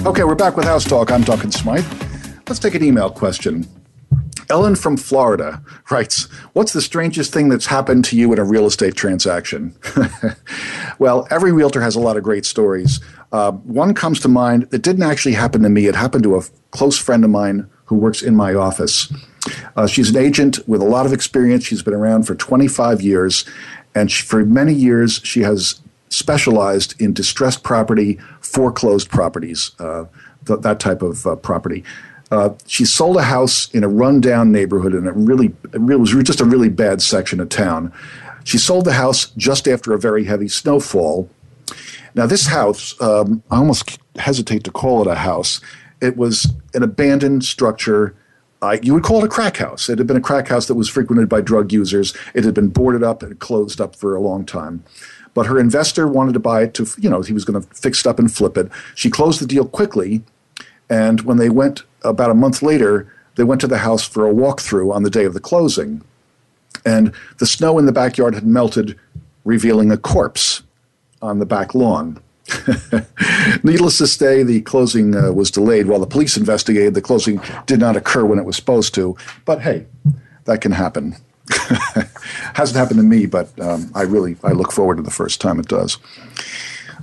Okay, 0.05 0.25
we're 0.25 0.36
back 0.36 0.58
with 0.58 0.65
House 0.65 0.84
Talk. 0.84 1.10
I'm 1.10 1.21
Duncan 1.21 1.51
Smythe. 1.53 1.88
Let's 2.49 2.60
take 2.60 2.75
an 2.75 2.84
email 2.84 3.10
question. 3.10 3.65
Ellen 4.49 4.75
from 4.75 4.97
Florida 4.97 5.62
writes, 5.91 6.23
What's 6.53 6.73
the 6.73 6.81
strangest 6.81 7.31
thing 7.31 7.49
that's 7.49 7.67
happened 7.67 8.03
to 8.05 8.17
you 8.17 8.33
in 8.33 8.39
a 8.39 8.43
real 8.43 8.65
estate 8.65 8.95
transaction? 8.95 9.75
well, 11.00 11.27
every 11.29 11.52
realtor 11.52 11.81
has 11.81 11.95
a 11.95 12.00
lot 12.00 12.17
of 12.17 12.23
great 12.23 12.45
stories. 12.45 13.00
Uh, 13.31 13.52
one 13.52 13.93
comes 13.93 14.19
to 14.21 14.27
mind 14.27 14.63
that 14.71 14.81
didn't 14.81 15.04
actually 15.04 15.33
happen 15.33 15.62
to 15.62 15.69
me. 15.69 15.85
It 15.85 15.95
happened 15.95 16.23
to 16.23 16.35
a 16.35 16.43
close 16.71 16.97
friend 16.97 17.23
of 17.23 17.29
mine 17.29 17.69
who 17.85 17.95
works 17.95 18.23
in 18.23 18.35
my 18.35 18.56
office. 18.56 19.13
Uh, 19.75 19.85
she's 19.85 20.10
an 20.10 20.17
agent 20.17 20.67
with 20.67 20.81
a 20.81 20.85
lot 20.85 21.06
of 21.06 21.13
experience. 21.13 21.65
She's 21.65 21.83
been 21.83 21.93
around 21.93 22.23
for 22.23 22.33
25 22.33 23.02
years, 23.02 23.45
and 23.93 24.12
she, 24.12 24.25
for 24.25 24.43
many 24.45 24.73
years, 24.73 25.21
she 25.23 25.41
has 25.41 25.79
specialized 26.10 27.00
in 27.00 27.13
distressed 27.13 27.63
property, 27.63 28.19
foreclosed 28.41 29.10
properties, 29.10 29.71
uh, 29.79 30.06
th- 30.45 30.62
that 30.62 30.79
type 30.79 31.04
of 31.04 31.27
uh, 31.27 31.35
property. 31.35 31.83
Uh, 32.32 32.52
she 32.67 32.86
sold 32.86 33.17
a 33.17 33.23
house 33.23 33.69
in 33.73 33.84
a 33.84 33.88
rundown 33.88 34.52
neighborhood 34.52 34.94
in 34.94 35.08
a 35.08 35.12
really, 35.12 35.56
it 35.73 35.80
was 35.80 36.12
just 36.23 36.42
a 36.42 36.46
really 36.46 36.69
bad 36.69 37.02
section 37.02 37.40
of 37.40 37.50
town. 37.50 37.92
She 38.44 38.58
sold 38.58 38.86
the 38.86 38.94
house 38.94 39.32
just 39.38 39.67
after 39.67 39.94
a 39.94 40.00
very 40.00 40.23
heavy 40.25 40.48
snowfall. 40.48 41.30
Now, 42.15 42.25
this 42.25 42.48
house, 42.48 43.00
um, 43.02 43.44
I 43.52 43.58
almost 43.58 44.00
hesitate 44.17 44.63
to 44.65 44.71
call 44.71 45.02
it 45.02 45.08
a 45.08 45.15
house. 45.15 45.62
It 46.02 46.17
was 46.17 46.54
an 46.73 46.84
abandoned 46.84 47.46
structure. 47.46 48.15
Uh, 48.62 48.77
you 48.82 48.94
would 48.94 49.04
call 49.04 49.19
it 49.19 49.25
a 49.25 49.30
crack 49.30 49.58
house. 49.58 49.90
It 49.90 49.98
had 49.98 50.08
been 50.08 50.17
a 50.17 50.21
crack 50.21 50.48
house 50.48 50.67
that 50.67 50.75
was 50.75 50.90
frequented 50.90 51.30
by 51.30 51.42
drug 51.42 51.71
users. 51.71 52.15
It 52.34 52.44
had 52.44 52.54
been 52.54 52.69
boarded 52.69 53.04
up 53.04 53.23
and 53.23 53.40
closed 53.40 53.80
up 53.82 53.96
for 53.96 54.15
a 54.15 54.21
long 54.21 54.46
time. 54.46 54.84
but 55.34 55.46
her 55.46 55.60
investor 55.60 56.08
wanted 56.08 56.34
to 56.34 56.40
buy 56.40 56.63
it 56.63 56.73
to, 56.73 56.88
you 56.98 57.10
know, 57.10 57.21
he 57.21 57.34
was 57.34 57.46
going 57.46 57.62
to 57.62 57.67
fix 57.75 58.02
it 58.02 58.08
up 58.08 58.19
and 58.19 58.32
flip 58.32 58.58
it. 58.58 58.69
She 58.96 59.10
closed 59.10 59.40
the 59.40 59.46
deal 59.46 59.65
quickly, 59.65 60.23
and 60.90 61.21
when 61.21 61.38
they 61.38 61.50
went 61.50 61.84
about 62.04 62.31
a 62.31 62.35
month 62.35 62.62
later, 62.62 63.12
they 63.35 63.43
went 63.43 63.62
to 63.62 63.67
the 63.67 63.77
house 63.79 64.06
for 64.06 64.27
a 64.27 64.33
walkthrough 64.33 64.93
on 64.93 65.04
the 65.04 65.10
day 65.10 65.25
of 65.25 65.33
the 65.33 65.39
closing. 65.39 66.02
And 66.85 67.13
the 67.37 67.45
snow 67.45 67.77
in 67.77 67.85
the 67.85 67.91
backyard 67.91 68.35
had 68.35 68.45
melted, 68.45 68.97
revealing 69.43 69.91
a 69.91 69.97
corpse 69.97 70.63
on 71.21 71.39
the 71.39 71.45
back 71.45 71.75
lawn. 71.75 72.19
Needless 73.63 73.97
to 74.00 74.08
say, 74.08 74.43
the 74.43 74.62
closing 74.62 75.15
uh, 75.15 75.31
was 75.31 75.52
delayed 75.52 75.87
while 75.87 76.00
the 76.00 76.08
police 76.08 76.37
investigated. 76.37 76.93
The 76.93 77.02
closing 77.02 77.41
did 77.65 77.79
not 77.79 77.95
occur 77.95 78.25
when 78.25 78.39
it 78.39 78.45
was 78.45 78.56
supposed 78.56 78.93
to. 78.95 79.15
But 79.45 79.62
hey, 79.62 79.85
that 80.45 80.62
can 80.62 80.71
happen. 80.71 81.15
Hasn't 82.54 82.77
happened 82.77 83.00
to 83.00 83.06
me, 83.06 83.25
but 83.25 83.58
um, 83.60 83.91
I 83.93 84.04
really 84.04 84.35
I 84.43 84.52
look 84.52 84.71
forward 84.71 84.97
to 84.97 85.04
the 85.04 85.12
first 85.12 85.41
time 85.41 85.60
it 85.60 85.67
does. 85.67 85.97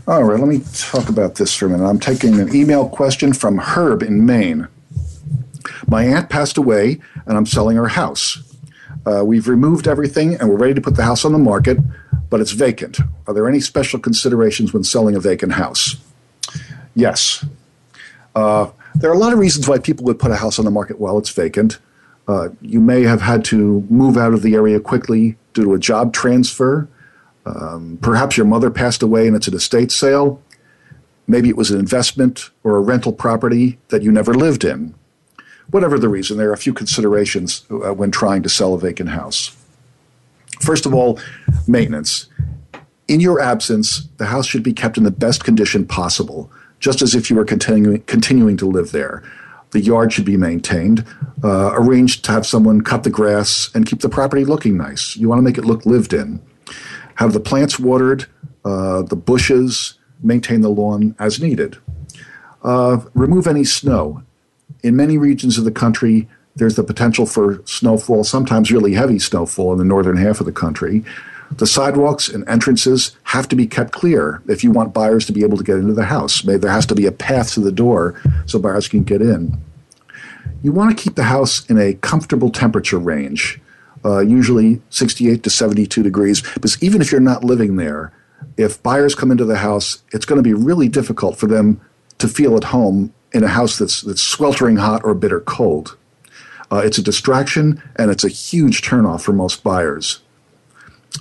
All 0.07 0.23
right, 0.23 0.39
let 0.39 0.49
me 0.49 0.61
talk 0.75 1.09
about 1.09 1.35
this 1.37 1.55
for 1.55 1.67
a 1.67 1.69
minute. 1.69 1.87
I'm 1.87 1.99
taking 1.99 2.39
an 2.39 2.55
email 2.55 2.89
question 2.89 3.33
from 3.33 3.59
Herb 3.59 4.03
in 4.03 4.25
Maine. 4.25 4.69
My 5.87 6.05
aunt 6.05 6.29
passed 6.29 6.57
away, 6.57 7.01
and 7.27 7.37
I'm 7.37 7.47
selling 7.47 7.77
her 7.77 7.89
house. 7.89 8.43
Uh, 9.07 9.25
we've 9.25 9.49
removed 9.49 9.87
everything, 9.87 10.35
and 10.35 10.49
we're 10.49 10.57
ready 10.57 10.75
to 10.75 10.81
put 10.81 10.97
the 10.97 11.05
house 11.05 11.25
on 11.25 11.33
the 11.33 11.39
market, 11.39 11.79
but 12.29 12.41
it's 12.41 12.51
vacant. 12.51 12.99
Are 13.27 13.35
there 13.35 13.49
any 13.49 13.61
special 13.61 14.01
considerations 14.01 14.73
when 14.73 14.83
selling 14.83 15.15
a 15.15 15.21
vacant 15.21 15.53
house? 15.53 15.97
Yes. 16.95 17.45
Uh, 18.35 18.71
there 18.95 19.11
are 19.11 19.15
a 19.15 19.19
lot 19.19 19.33
of 19.33 19.39
reasons 19.39 19.69
why 19.69 19.79
people 19.79 20.05
would 20.07 20.19
put 20.19 20.31
a 20.31 20.37
house 20.37 20.59
on 20.59 20.65
the 20.65 20.71
market 20.71 20.99
while 20.99 21.19
it's 21.19 21.31
vacant. 21.31 21.79
Uh, 22.27 22.49
you 22.61 22.81
may 22.81 23.03
have 23.03 23.21
had 23.21 23.45
to 23.45 23.87
move 23.89 24.17
out 24.17 24.35
of 24.35 24.43
the 24.43 24.55
area 24.55 24.81
quickly 24.81 25.37
due 25.55 25.65
to 25.65 25.75
a 25.75 25.79
job 25.79 26.13
transfer. 26.13 26.89
Um, 27.45 27.99
perhaps 28.03 28.37
your 28.37 28.47
mother 28.47 28.71
passed 28.71 29.03
away 29.03 29.29
and 29.29 29.37
it's 29.37 29.47
an 29.47 29.55
estate 29.55 29.93
sale. 29.93 30.43
Maybe 31.29 31.49
it 31.49 31.57
was 31.57 31.71
an 31.71 31.79
investment 31.79 32.51
or 32.65 32.77
a 32.77 32.81
rental 32.81 33.13
property 33.13 33.79
that 33.89 34.03
you 34.03 34.11
never 34.11 34.35
lived 34.35 34.65
in. 34.65 34.95
Whatever 35.71 35.99
the 35.99 36.09
reason, 36.09 36.39
there 36.39 36.51
are 36.51 36.55
a 36.55 36.59
few 36.59 36.73
considerations 36.73 37.65
uh, 37.71 37.93
when 37.93 38.11
trying 38.11 38.43
to 38.43 38.49
sell 38.49 38.75
a 38.75 38.79
vacant 38.79 39.11
house. 39.11 39.57
First 40.61 40.87
of 40.87 40.95
all, 40.95 41.19
maintenance. 41.67 42.29
In 43.09 43.21
your 43.21 43.41
absence, 43.41 44.09
the 44.17 44.27
house 44.27 44.47
should 44.47 44.63
be 44.63 44.73
kept 44.73 44.97
in 44.97 45.05
the 45.05 45.11
best 45.11 45.45
condition 45.45 45.87
possible, 45.87 46.51
just 46.81 47.03
as 47.03 47.15
if 47.15 47.31
you 47.31 47.37
were 47.37 47.45
continuing, 47.45 48.01
continuing 48.03 48.57
to 48.57 48.67
live 48.67 48.93
there. 48.93 49.23
The 49.71 49.81
yard 49.81 50.13
should 50.13 50.25
be 50.25 50.37
maintained, 50.37 51.05
uh, 51.45 51.73
arranged 51.75 52.25
to 52.25 52.33
have 52.33 52.47
someone 52.47 52.81
cut 52.81 53.03
the 53.03 53.11
grass 53.11 53.71
and 53.75 53.87
keep 53.87 54.01
the 54.01 54.09
property 54.09 54.45
looking 54.45 54.77
nice. 54.77 55.17
You 55.17 55.29
want 55.29 55.39
to 55.39 55.43
make 55.43 55.59
it 55.59 55.65
look 55.65 55.85
lived 55.85 56.13
in. 56.13 56.41
Have 57.17 57.33
the 57.33 57.41
plants 57.41 57.79
watered, 57.79 58.27
uh, 58.65 59.03
the 59.03 59.17
bushes, 59.17 59.95
maintain 60.23 60.61
the 60.61 60.69
lawn 60.69 61.15
as 61.19 61.41
needed. 61.41 61.79
Uh, 62.63 63.01
remove 63.15 63.47
any 63.47 63.65
snow. 63.65 64.23
In 64.83 64.97
many 64.97 65.19
regions 65.19 65.59
of 65.59 65.65
the 65.65 65.71
country, 65.71 66.29
there's 66.55 66.77
the 66.77 66.85
potential 66.85 67.27
for 67.27 67.63
snowfall, 67.67 68.25
sometimes 68.25 68.73
really 68.73 68.95
heavy 68.95 69.19
snowfall 69.19 69.73
in 69.73 69.79
the 69.79 69.85
northern 69.85 70.17
half 70.17 70.41
of 70.41 70.47
the 70.47 70.53
country. 70.53 71.05
The 71.51 71.67
sidewalks 71.67 72.29
and 72.29 72.49
entrances 72.49 73.17
have 73.25 73.47
to 73.49 73.57
be 73.57 73.67
kept 73.67 73.93
clear 73.93 74.43
if 74.49 74.65
you 74.65 74.71
want 74.71 74.95
buyers 74.95 75.27
to 75.27 75.33
be 75.33 75.45
able 75.45 75.59
to 75.59 75.65
get 75.65 75.77
into 75.77 75.93
the 75.93 76.07
house. 76.07 76.43
There 76.43 76.71
has 76.71 76.87
to 76.87 76.95
be 76.95 77.07
a 77.07 77.13
path 77.13 77.53
to 77.55 77.61
the 77.61 77.71
door 77.71 78.21
so 78.47 78.59
buyers 78.59 78.89
can 78.89 79.05
get 79.05 79.23
in. 79.23 79.57
You 80.63 80.73
want 80.73 80.97
to 80.97 81.03
keep 81.03 81.15
the 81.15 81.25
house 81.25 81.69
in 81.71 81.79
a 81.79 81.95
comfortable 81.95 82.51
temperature 82.51 82.99
range, 82.99 83.61
uh, 84.05 84.21
usually 84.21 84.83
68 84.91 85.43
to 85.45 85.51
72 85.51 86.03
degrees, 86.03 86.43
because 86.55 86.83
even 86.83 87.01
if 87.01 87.13
you're 87.13 87.21
not 87.21 87.45
living 87.45 87.77
there, 87.77 88.13
if 88.57 88.83
buyers 88.83 89.15
come 89.15 89.31
into 89.31 89.45
the 89.45 89.59
house, 89.59 90.03
it's 90.13 90.25
going 90.25 90.39
to 90.39 90.43
be 90.43 90.55
really 90.55 90.89
difficult 90.89 91.37
for 91.37 91.47
them 91.47 91.81
to 92.19 92.27
feel 92.27 92.57
at 92.57 92.65
home 92.65 93.13
in 93.37 93.45
a 93.45 93.49
house 93.49 93.79
that's, 93.79 94.01
that's 94.01 94.23
sweltering 94.23 94.77
hot 94.77 95.05
or 95.05 95.15
bitter 95.15 95.41
cold. 95.41 95.97
Uh, 96.73 96.79
it's 96.79 96.99
a 96.99 97.03
distraction 97.03 97.83
and 97.97 98.11
it's 98.11 98.25
a 98.25 98.29
huge 98.29 98.83
turnoff 98.83 99.21
for 99.21 99.33
most 99.33 99.63
buyers. 99.63 100.21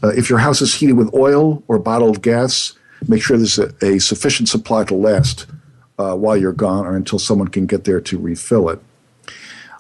Uh, 0.02 0.08
if 0.10 0.30
your 0.30 0.40
house 0.40 0.62
is 0.62 0.74
heated 0.74 0.94
with 0.94 1.14
oil 1.14 1.62
or 1.68 1.78
bottled 1.78 2.22
gas, 2.22 2.74
make 3.08 3.22
sure 3.22 3.38
there's 3.38 3.60
a, 3.60 3.74
a 3.82 4.00
sufficient 4.00 4.50
supply 4.50 4.84
to 4.86 4.96
last 4.96 5.46
uh, 6.00 6.16
while 6.16 6.38
you're 6.38 6.54
gone 6.54 6.86
or 6.86 6.96
until 6.96 7.20
someone 7.20 7.50
can 7.50 7.66
get 7.66 7.84
there 7.84 8.02
to 8.02 8.18
refill 8.18 8.70
it. 8.70 8.80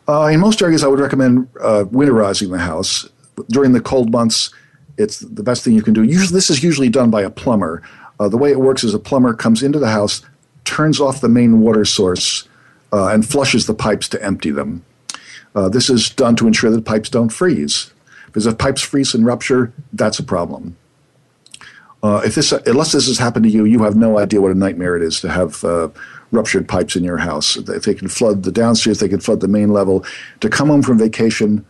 Uh, 0.08 0.30
in 0.32 0.40
most 0.40 0.62
areas, 0.62 0.84
I 0.84 0.88
would 0.88 1.00
recommend 1.00 1.48
uh, 1.62 1.86
winterizing 1.86 2.52
the 2.52 2.60
house. 2.60 3.08
During 3.50 3.72
the 3.72 3.82
cold 3.82 4.12
months, 4.12 4.54
it's 4.98 5.20
the 5.20 5.44
best 5.44 5.64
thing 5.64 5.74
you 5.74 5.82
can 5.82 5.94
do. 5.94 6.04
Usually, 6.04 6.34
this 6.34 6.50
is 6.50 6.64
usually 6.64 6.90
done 6.90 7.10
by 7.10 7.22
a 7.22 7.30
plumber. 7.30 7.82
Uh, 8.20 8.30
the 8.30 8.38
way 8.38 8.52
it 8.52 8.60
works 8.60 8.84
is 8.84 8.94
a 8.94 9.00
plumber 9.00 9.34
comes 9.34 9.64
into 9.64 9.80
the 9.80 9.90
house, 9.90 10.22
turns 10.66 10.99
off 10.99 11.22
the 11.22 11.30
main 11.30 11.61
water 11.61 11.86
source, 11.86 12.47
uh, 12.91 13.07
and 13.07 13.28
flushes 13.28 13.66
the 13.66 13.74
pipes 13.74 14.07
to 14.09 14.24
empty 14.24 14.51
them. 14.51 14.84
Uh, 15.53 15.70
this 15.70 15.89
is 15.89 16.09
done 16.09 16.36
to 16.36 16.47
ensure 16.47 16.70
that 16.70 16.86
pipes 16.86 17.09
don't 17.09 17.30
freeze. 17.30 17.91
Because 18.28 18.45
if 18.45 18.57
pipes 18.57 18.82
freeze 18.82 19.16
and 19.16 19.26
rupture, 19.26 19.72
that's 19.93 20.20
a 20.20 20.24
problem. 20.24 20.76
Uh, 22.03 22.22
if 22.26 22.36
this, 22.36 22.51
unless 22.51 22.91
this 22.91 23.07
has 23.07 23.18
happened 23.18 23.45
to 23.45 23.49
you, 23.49 23.63
you 23.66 23.82
have 23.84 23.95
no 23.95 24.20
idea 24.20 24.41
what 24.41 24.51
a 24.51 24.55
nightmare 24.55 24.95
it 24.95 25.01
is 25.01 25.22
to 25.22 25.30
have 25.30 25.63
uh, 25.63 25.89
ruptured 26.32 26.68
pipes 26.68 26.95
in 26.95 27.03
your 27.03 27.18
house. 27.18 27.55
If 27.55 27.84
they 27.84 27.93
can 27.93 28.09
flood 28.09 28.43
the 28.43 28.51
downstairs, 28.51 28.99
they 28.99 29.07
can 29.07 29.22
flood 29.22 29.39
the 29.39 29.47
main 29.47 29.70
level. 29.70 30.05
To 30.41 30.49
come 30.49 30.68
home 30.68 30.84
from 30.84 30.99
vacation 30.99 31.66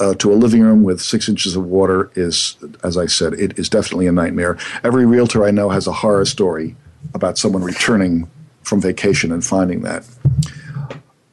uh, 0.00 0.14
to 0.14 0.32
a 0.32 0.34
living 0.34 0.62
room 0.62 0.82
with 0.82 1.00
six 1.00 1.28
inches 1.28 1.56
of 1.56 1.64
water 1.64 2.10
is, 2.14 2.56
as 2.82 2.96
I 2.96 3.06
said, 3.06 3.34
it 3.34 3.58
is 3.58 3.68
definitely 3.68 4.06
a 4.06 4.12
nightmare. 4.12 4.58
Every 4.84 5.06
realtor 5.06 5.44
I 5.44 5.50
know 5.50 5.70
has 5.70 5.86
a 5.86 5.92
horror 5.92 6.24
story 6.24 6.76
about 7.14 7.38
someone 7.38 7.62
returning 7.62 8.28
from 8.62 8.80
vacation 8.80 9.32
and 9.32 9.44
finding 9.44 9.82
that. 9.82 10.04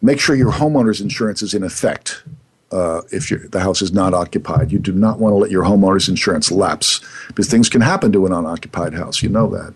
Make 0.01 0.19
sure 0.19 0.35
your 0.35 0.51
homeowner's 0.51 1.01
insurance 1.01 1.41
is 1.41 1.53
in 1.53 1.63
effect 1.63 2.23
uh, 2.71 3.01
if 3.11 3.29
the 3.51 3.59
house 3.59 3.81
is 3.81 3.93
not 3.93 4.13
occupied. 4.13 4.71
You 4.71 4.79
do 4.79 4.93
not 4.93 5.19
want 5.19 5.33
to 5.33 5.37
let 5.37 5.51
your 5.51 5.63
homeowner's 5.63 6.09
insurance 6.09 6.51
lapse 6.51 7.01
because 7.27 7.49
things 7.49 7.69
can 7.69 7.81
happen 7.81 8.11
to 8.11 8.25
an 8.25 8.33
unoccupied 8.33 8.93
house. 8.93 9.23
You 9.23 9.29
know 9.29 9.47
that. 9.49 9.73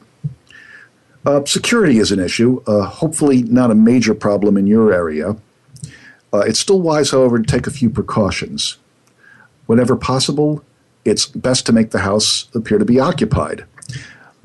Uh, 1.26 1.46
security 1.46 2.00
is 2.00 2.12
an 2.12 2.20
issue, 2.20 2.64
uh, 2.66 2.84
hopefully, 2.84 3.44
not 3.44 3.70
a 3.70 3.76
major 3.76 4.16
problem 4.16 4.58
in 4.58 4.66
your 4.66 4.92
area. 4.92 5.36
Uh, 6.34 6.40
it's 6.40 6.60
still 6.60 6.82
wise, 6.82 7.12
however, 7.12 7.40
to 7.40 7.46
take 7.46 7.68
a 7.68 7.72
few 7.72 7.90
precautions. 7.90 8.78
Whenever 9.68 9.96
possible, 9.96 10.64
it's 11.06 11.28
best 11.28 11.66
to 11.66 11.74
make 11.74 11.92
the 11.92 12.00
house 12.00 12.48
appear 12.56 12.80
to 12.80 12.86
be 12.86 13.00
occupied. 13.00 13.66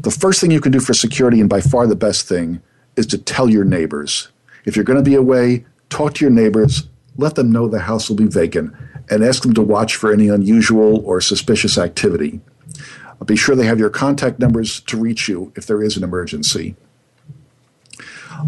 The 0.01 0.11
first 0.11 0.41
thing 0.41 0.51
you 0.51 0.61
can 0.61 0.73
do 0.73 0.81
for 0.81 0.95
security, 0.95 1.41
and 1.41 1.49
by 1.49 1.61
far 1.61 1.87
the 1.87 1.97
best 1.97 2.29
thing, 2.29 2.61
is 2.97 3.07
to 3.07 3.19
tell 3.19 3.49
your 3.49 3.65
neighbors. 3.65 4.29
If 4.65 4.77
you're 4.77 4.85
going 4.85 5.03
to 5.03 5.11
be 5.11 5.15
away, 5.15 5.65
talk 5.89 6.15
to 6.15 6.25
your 6.25 6.33
neighbors, 6.33 6.89
let 7.17 7.35
them 7.35 7.51
know 7.51 7.69
the 7.69 7.81
house 7.81 8.09
will 8.09 8.17
be 8.17 8.27
vacant, 8.27 8.75
and 9.09 9.25
ask 9.25 9.43
them 9.43 9.55
to 9.55 9.63
watch 9.63 9.97
for 9.97 10.13
any 10.13 10.29
unusual 10.29 11.05
or 11.07 11.21
suspicious 11.21 11.79
activity. 11.79 12.41
Be 13.25 13.37
sure 13.37 13.57
they 13.57 13.65
have 13.65 13.79
your 13.79 13.91
contact 13.91 14.39
numbers 14.39 14.81
to 14.81 14.97
reach 14.99 15.29
you 15.29 15.53
if 15.57 15.67
there 15.67 15.83
is 15.83 15.97
an 15.97 16.05
emergency. 16.05 16.77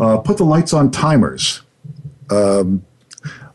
Uh, 0.01 0.19
put 0.19 0.37
the 0.37 0.45
lights 0.45 0.73
on 0.75 0.91
timers. 0.91 1.63
Um, 2.31 2.85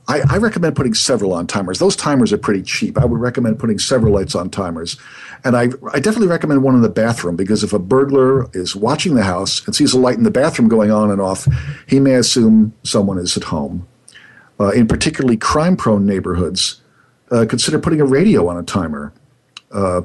I, 0.08 0.22
I, 0.28 0.38
recommend 0.38 0.76
putting 0.76 0.96
several 0.96 1.32
on 1.34 1.46
timers. 1.46 1.78
Those 1.78 1.96
timers 1.96 2.34
are 2.34 2.38
pretty 2.38 2.64
cheap. 2.64 2.98
I 2.98 3.06
would 3.06 3.22
recommend 3.22 3.60
putting 3.60 3.78
several 3.78 4.14
lights 4.14 4.34
on 4.34 4.50
timers. 4.50 4.98
And 5.46 5.58
I, 5.58 5.64
I 5.92 6.00
definitely 6.00 6.28
recommend 6.28 6.64
one 6.64 6.76
in 6.76 6.82
the 6.82 6.90
bathroom 6.90 7.36
because 7.36 7.64
if 7.64 7.74
a 7.74 7.80
burglar 7.80 8.50
is 8.54 8.76
watching 8.76 9.16
the 9.16 9.24
house 9.24 9.66
and 9.66 9.76
sees 9.76 9.94
a 9.94 10.00
light 10.00 10.18
in 10.18 10.24
the 10.24 10.32
bathroom 10.32 10.70
going 10.70 10.90
on 10.90 11.12
and 11.12 11.20
off, 11.20 11.48
he 11.88 12.00
may 12.00 12.16
assume 12.16 12.74
someone 12.84 13.18
is 13.18 13.36
at 13.36 13.44
home. 13.44 13.88
Uh, 14.60 14.70
in 14.70 14.88
particularly 14.88 15.36
crime 15.36 15.76
prone 15.76 16.06
neighborhoods, 16.06 16.82
uh, 17.32 17.46
consider 17.50 17.80
putting 17.80 18.00
a 18.00 18.06
radio 18.06 18.48
on 18.48 18.58
a 18.58 18.64
timer. 18.64 19.12
Uh, 19.72 20.02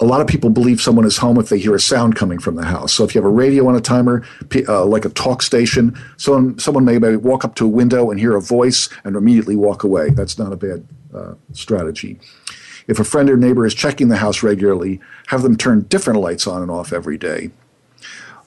a 0.00 0.04
lot 0.04 0.20
of 0.20 0.28
people 0.28 0.48
believe 0.48 0.80
someone 0.80 1.04
is 1.04 1.16
home 1.16 1.38
if 1.38 1.48
they 1.48 1.58
hear 1.58 1.74
a 1.74 1.80
sound 1.80 2.14
coming 2.14 2.38
from 2.38 2.54
the 2.54 2.64
house. 2.64 2.92
So 2.92 3.04
if 3.04 3.14
you 3.14 3.20
have 3.20 3.28
a 3.28 3.34
radio 3.34 3.66
on 3.66 3.74
a 3.74 3.80
timer, 3.80 4.24
uh, 4.68 4.84
like 4.84 5.04
a 5.04 5.08
talk 5.08 5.42
station, 5.42 5.98
someone 6.16 6.58
someone 6.58 6.84
may 6.84 6.98
walk 7.16 7.44
up 7.44 7.56
to 7.56 7.64
a 7.64 7.68
window 7.68 8.10
and 8.10 8.20
hear 8.20 8.36
a 8.36 8.40
voice 8.40 8.88
and 9.02 9.16
immediately 9.16 9.56
walk 9.56 9.82
away. 9.82 10.10
That's 10.10 10.38
not 10.38 10.52
a 10.52 10.56
bad 10.56 10.86
uh, 11.12 11.34
strategy. 11.52 12.20
If 12.88 12.98
a 12.98 13.04
friend 13.04 13.30
or 13.30 13.36
neighbor 13.36 13.64
is 13.66 13.74
checking 13.74 14.08
the 14.08 14.16
house 14.16 14.42
regularly, 14.42 15.00
have 15.28 15.42
them 15.42 15.56
turn 15.56 15.82
different 15.82 16.20
lights 16.20 16.46
on 16.46 16.62
and 16.62 16.70
off 16.70 16.92
every 16.92 17.18
day. 17.18 17.50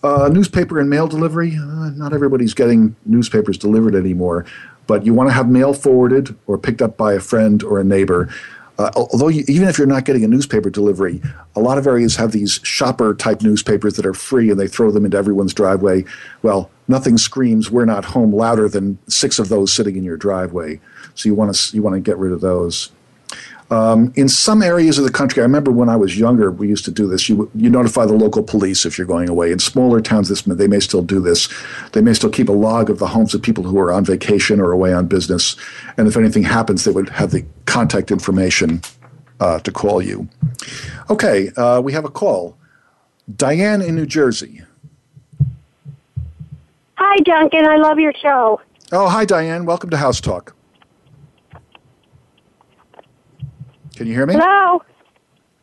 Uh, 0.03 0.29
newspaper 0.33 0.79
and 0.79 0.89
mail 0.89 1.07
delivery. 1.07 1.55
Uh, 1.55 1.91
not 1.91 2.11
everybody's 2.11 2.55
getting 2.55 2.95
newspapers 3.05 3.57
delivered 3.57 3.93
anymore, 3.93 4.45
but 4.87 5.05
you 5.05 5.13
want 5.13 5.29
to 5.29 5.33
have 5.33 5.47
mail 5.47 5.73
forwarded 5.73 6.35
or 6.47 6.57
picked 6.57 6.81
up 6.81 6.97
by 6.97 7.13
a 7.13 7.19
friend 7.19 7.61
or 7.61 7.79
a 7.79 7.83
neighbor. 7.83 8.27
Uh, 8.79 8.89
although 8.95 9.27
you, 9.27 9.43
even 9.47 9.67
if 9.67 9.77
you're 9.77 9.85
not 9.85 10.05
getting 10.05 10.23
a 10.23 10.27
newspaper 10.27 10.71
delivery, 10.71 11.21
a 11.55 11.59
lot 11.59 11.77
of 11.77 11.85
areas 11.85 12.15
have 12.15 12.31
these 12.31 12.59
shopper 12.63 13.13
type 13.13 13.43
newspapers 13.43 13.93
that 13.93 14.07
are 14.07 14.13
free 14.13 14.49
and 14.49 14.59
they 14.59 14.67
throw 14.67 14.89
them 14.89 15.05
into 15.05 15.17
everyone's 15.17 15.53
driveway. 15.53 16.03
Well, 16.41 16.71
nothing 16.87 17.19
screams 17.19 17.69
"We're 17.69 17.85
not 17.85 18.05
home" 18.05 18.33
louder 18.33 18.67
than 18.67 18.97
six 19.07 19.37
of 19.37 19.49
those 19.49 19.71
sitting 19.71 19.97
in 19.97 20.03
your 20.03 20.17
driveway. 20.17 20.79
So 21.13 21.29
you 21.29 21.35
want 21.35 21.53
to 21.53 21.75
you 21.75 21.83
want 21.83 21.93
to 21.93 21.99
get 21.99 22.17
rid 22.17 22.31
of 22.31 22.41
those. 22.41 22.91
Um, 23.71 24.11
in 24.17 24.27
some 24.27 24.61
areas 24.61 24.97
of 24.97 25.05
the 25.05 25.11
country, 25.11 25.41
I 25.41 25.45
remember 25.45 25.71
when 25.71 25.87
I 25.87 25.95
was 25.95 26.19
younger, 26.19 26.51
we 26.51 26.67
used 26.67 26.83
to 26.85 26.91
do 26.91 27.07
this. 27.07 27.29
You 27.29 27.49
you 27.55 27.69
notify 27.69 28.05
the 28.05 28.13
local 28.13 28.43
police 28.43 28.85
if 28.85 28.97
you're 28.97 29.07
going 29.07 29.29
away. 29.29 29.49
In 29.51 29.59
smaller 29.59 30.01
towns, 30.01 30.27
this 30.27 30.41
they 30.41 30.67
may 30.67 30.81
still 30.81 31.01
do 31.01 31.21
this. 31.21 31.47
They 31.93 32.01
may 32.01 32.13
still 32.13 32.29
keep 32.29 32.49
a 32.49 32.53
log 32.53 32.89
of 32.89 32.99
the 32.99 33.07
homes 33.07 33.33
of 33.33 33.41
people 33.41 33.63
who 33.63 33.79
are 33.79 33.93
on 33.93 34.03
vacation 34.03 34.59
or 34.59 34.73
away 34.73 34.91
on 34.91 35.07
business, 35.07 35.55
and 35.95 36.05
if 36.05 36.17
anything 36.17 36.43
happens, 36.43 36.83
they 36.83 36.91
would 36.91 37.07
have 37.09 37.31
the 37.31 37.45
contact 37.65 38.11
information 38.11 38.81
uh, 39.39 39.59
to 39.59 39.71
call 39.71 40.01
you. 40.01 40.27
Okay, 41.09 41.49
uh, 41.55 41.79
we 41.79 41.93
have 41.93 42.03
a 42.03 42.11
call. 42.11 42.57
Diane 43.37 43.81
in 43.81 43.95
New 43.95 44.05
Jersey. 44.05 44.63
Hi, 46.95 47.17
Duncan. 47.23 47.65
I 47.65 47.77
love 47.77 47.99
your 47.99 48.13
show. 48.21 48.59
Oh, 48.91 49.07
hi, 49.07 49.23
Diane. 49.23 49.65
Welcome 49.65 49.89
to 49.91 49.97
House 49.97 50.19
Talk. 50.19 50.55
Can 54.01 54.07
you 54.07 54.15
hear 54.15 54.25
me? 54.25 54.33
Hello. 54.33 54.81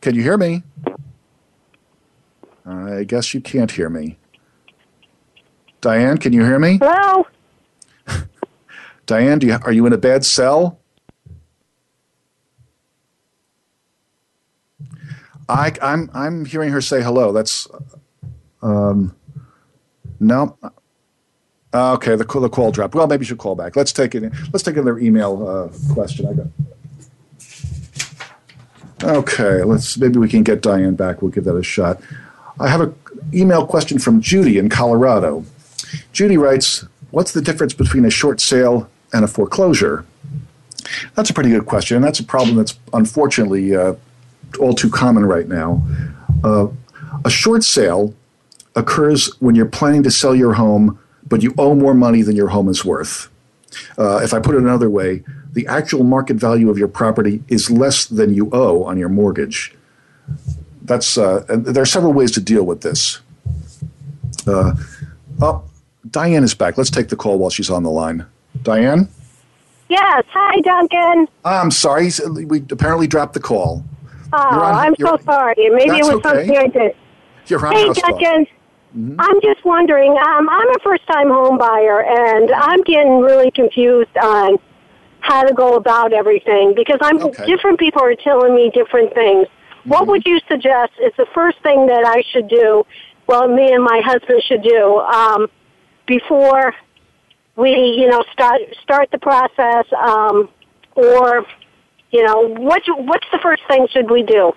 Can 0.01 0.15
you 0.15 0.23
hear 0.23 0.37
me? 0.39 0.63
I 2.65 3.03
guess 3.03 3.35
you 3.35 3.41
can't 3.41 3.69
hear 3.69 3.91
me. 3.91 4.17
Diane, 5.81 6.19
can 6.19 6.33
you 6.33 6.45
hear 6.45 6.61
me? 6.61 6.79
Hello. 6.81 7.27
Diane, 9.07 9.41
do 9.41 9.49
you, 9.49 9.59
are 9.65 9.73
you 9.73 9.85
in 9.87 9.93
a 9.93 9.99
bad 9.99 10.25
cell? 10.25 10.79
I, 15.49 15.73
I'm 15.83 16.09
I'm 16.15 16.45
hearing 16.45 16.71
her 16.71 16.81
say 16.81 17.03
hello. 17.03 17.33
That's 17.33 17.67
um, 18.63 19.17
no. 20.21 20.57
Okay, 21.75 22.15
the 22.15 22.25
the 22.25 22.49
call 22.49 22.71
dropped. 22.71 22.95
Well, 22.95 23.09
maybe 23.09 23.23
you 23.23 23.27
should 23.27 23.39
call 23.39 23.57
back. 23.57 23.75
Let's 23.75 23.93
take 23.93 24.15
it. 24.15 24.33
Let's 24.53 24.63
take 24.63 24.77
another 24.77 25.01
email 25.01 25.45
uh, 25.45 25.93
question. 25.93 26.29
I 26.29 26.35
got. 26.35 26.47
Okay, 29.03 29.63
let's 29.63 29.97
maybe 29.97 30.19
we 30.19 30.29
can 30.29 30.43
get 30.43 30.61
Diane 30.61 30.95
back. 30.95 31.23
We'll 31.23 31.31
give 31.31 31.45
that 31.45 31.57
a 31.57 31.63
shot. 31.63 32.01
I 32.59 32.69
have 32.69 32.81
an 32.81 32.95
email 33.33 33.67
question 33.67 33.99
from 33.99 34.21
Judy 34.21 34.59
in 34.59 34.69
Colorado. 34.69 35.45
Judy 36.13 36.37
writes, 36.37 36.85
"What's 37.11 37.33
the 37.33 37.41
difference 37.41 37.75
between 37.75 38.05
a 38.05 38.11
short 38.11 38.41
sale 38.41 38.89
and 39.13 39.25
a 39.25 39.29
foreclosure?" 39.29 40.05
That's 41.15 41.31
a 41.31 41.35
pretty 41.35 41.51
good 41.51 41.67
question, 41.67 41.97
and 41.97 42.05
that's 42.05 42.19
a 42.19 42.25
problem 42.25 42.57
that's 42.57 42.79
unfortunately 42.93 43.77
uh, 43.77 43.95
all 44.59 44.75
too 44.75 44.91
common 44.91 45.25
right 45.25 45.49
now. 45.49 45.83
Uh, 46.43 46.69
a 47.25 47.31
short 47.31 47.63
sale 47.63 48.15
occurs 48.75 49.31
when 49.41 49.55
you're 49.55 49.67
planning 49.67 50.03
to 50.03 50.11
sell 50.11 50.35
your 50.35 50.55
home, 50.55 50.99
but 51.27 51.43
you 51.43 51.55
owe 51.59 51.75
more 51.75 51.95
money 51.95 52.23
than 52.23 52.37
your 52.37 52.49
home 52.49 52.69
is 52.69 52.85
worth. 52.85 53.29
Uh, 53.99 54.21
if 54.23 54.33
I 54.33 54.41
put 54.41 54.55
it 54.55 54.59
another 54.59 54.89
way, 54.89 55.23
the 55.53 55.67
actual 55.67 56.05
market 56.05 56.37
value 56.37 56.71
of 56.71 56.79
your 56.79 56.89
property 56.89 57.43
is 57.49 57.71
less 57.71 58.07
than 58.07 58.35
you 58.35 58.51
owe 58.53 58.85
on 58.85 58.99
your 58.99 59.09
mortgage. 59.09 59.75
That's 60.83 61.19
uh, 61.19 61.45
and 61.49 61.65
there 61.67 61.83
are 61.83 61.87
several 61.87 62.13
ways 62.13 62.31
to 62.33 62.41
deal 62.41 62.65
with 62.65 62.83
this. 62.83 63.21
Uh, 64.47 64.75
oh, 65.41 65.65
Diane 66.11 66.45
is 66.45 66.55
back. 66.55 66.79
Let's 66.79 66.91
take 66.91 67.09
the 67.09 67.17
call 67.17 67.39
while 67.39 67.51
she's 67.51 67.71
on 67.71 67.83
the 67.83 67.91
line. 67.91 68.27
Diane. 68.63 69.09
Yes. 69.89 70.25
Hi, 70.33 70.61
Duncan. 70.61 71.29
I'm 71.45 71.71
sorry. 71.71 72.11
We 72.29 72.65
apparently 72.71 73.07
dropped 73.07 73.35
the 73.35 73.41
call. 73.41 73.85
Oh, 74.33 74.39
on, 74.39 74.75
I'm 74.75 74.95
so 74.99 75.19
sorry. 75.25 75.55
Maybe 75.71 75.99
it 75.99 76.05
was 76.05 76.25
okay. 76.25 76.29
something 76.29 76.57
I 76.57 76.67
did. 76.67 76.97
You're 77.47 77.67
on 77.67 77.73
hey. 77.73 77.93
Duncan. 77.93 78.47
I'm 79.19 79.41
just 79.43 79.65
wondering. 79.65 80.13
Um, 80.13 80.49
I'm 80.49 80.71
a 80.71 80.79
first-time 80.83 81.29
home 81.29 81.59
buyer, 81.59 82.03
and 82.03 82.51
I'm 82.53 82.83
getting 82.83 83.21
really 83.21 83.51
confused 83.51 84.17
on 84.17 84.59
how 85.29 85.43
to 85.43 85.55
go 85.55 85.77
about 85.77 86.13
everything 86.13 86.75
because 86.75 86.99
I'm 87.03 87.19
Okay. 87.19 87.47
different 87.47 87.79
people 87.79 88.03
are 88.03 88.15
telling 88.15 88.55
me 88.55 88.71
different 88.71 89.15
things. 89.15 89.47
What 89.85 90.07
would 90.09 90.23
you 90.27 90.39
suggest 90.49 90.93
is 91.01 91.13
the 91.17 91.27
first 91.35 91.59
thing 91.63 91.87
that 91.87 92.05
I 92.05 92.23
should 92.31 92.49
do? 92.49 92.85
Well, 93.27 93.47
me 93.47 93.73
and 93.73 93.85
my 93.85 94.01
husband 94.05 94.43
should 94.43 94.63
do 94.63 94.99
um, 95.01 95.49
before 96.07 96.75
we, 97.57 97.71
you 97.71 98.09
know, 98.09 98.23
start 98.33 98.61
start 98.83 99.11
the 99.11 99.19
process, 99.19 99.85
um, 99.93 100.49
or 100.95 101.45
you 102.11 102.23
know, 102.25 102.49
what 102.49 102.83
what's 103.11 103.27
the 103.33 103.39
first 103.39 103.63
thing 103.69 103.87
should 103.91 104.11
we 104.11 104.23
do? 104.23 104.53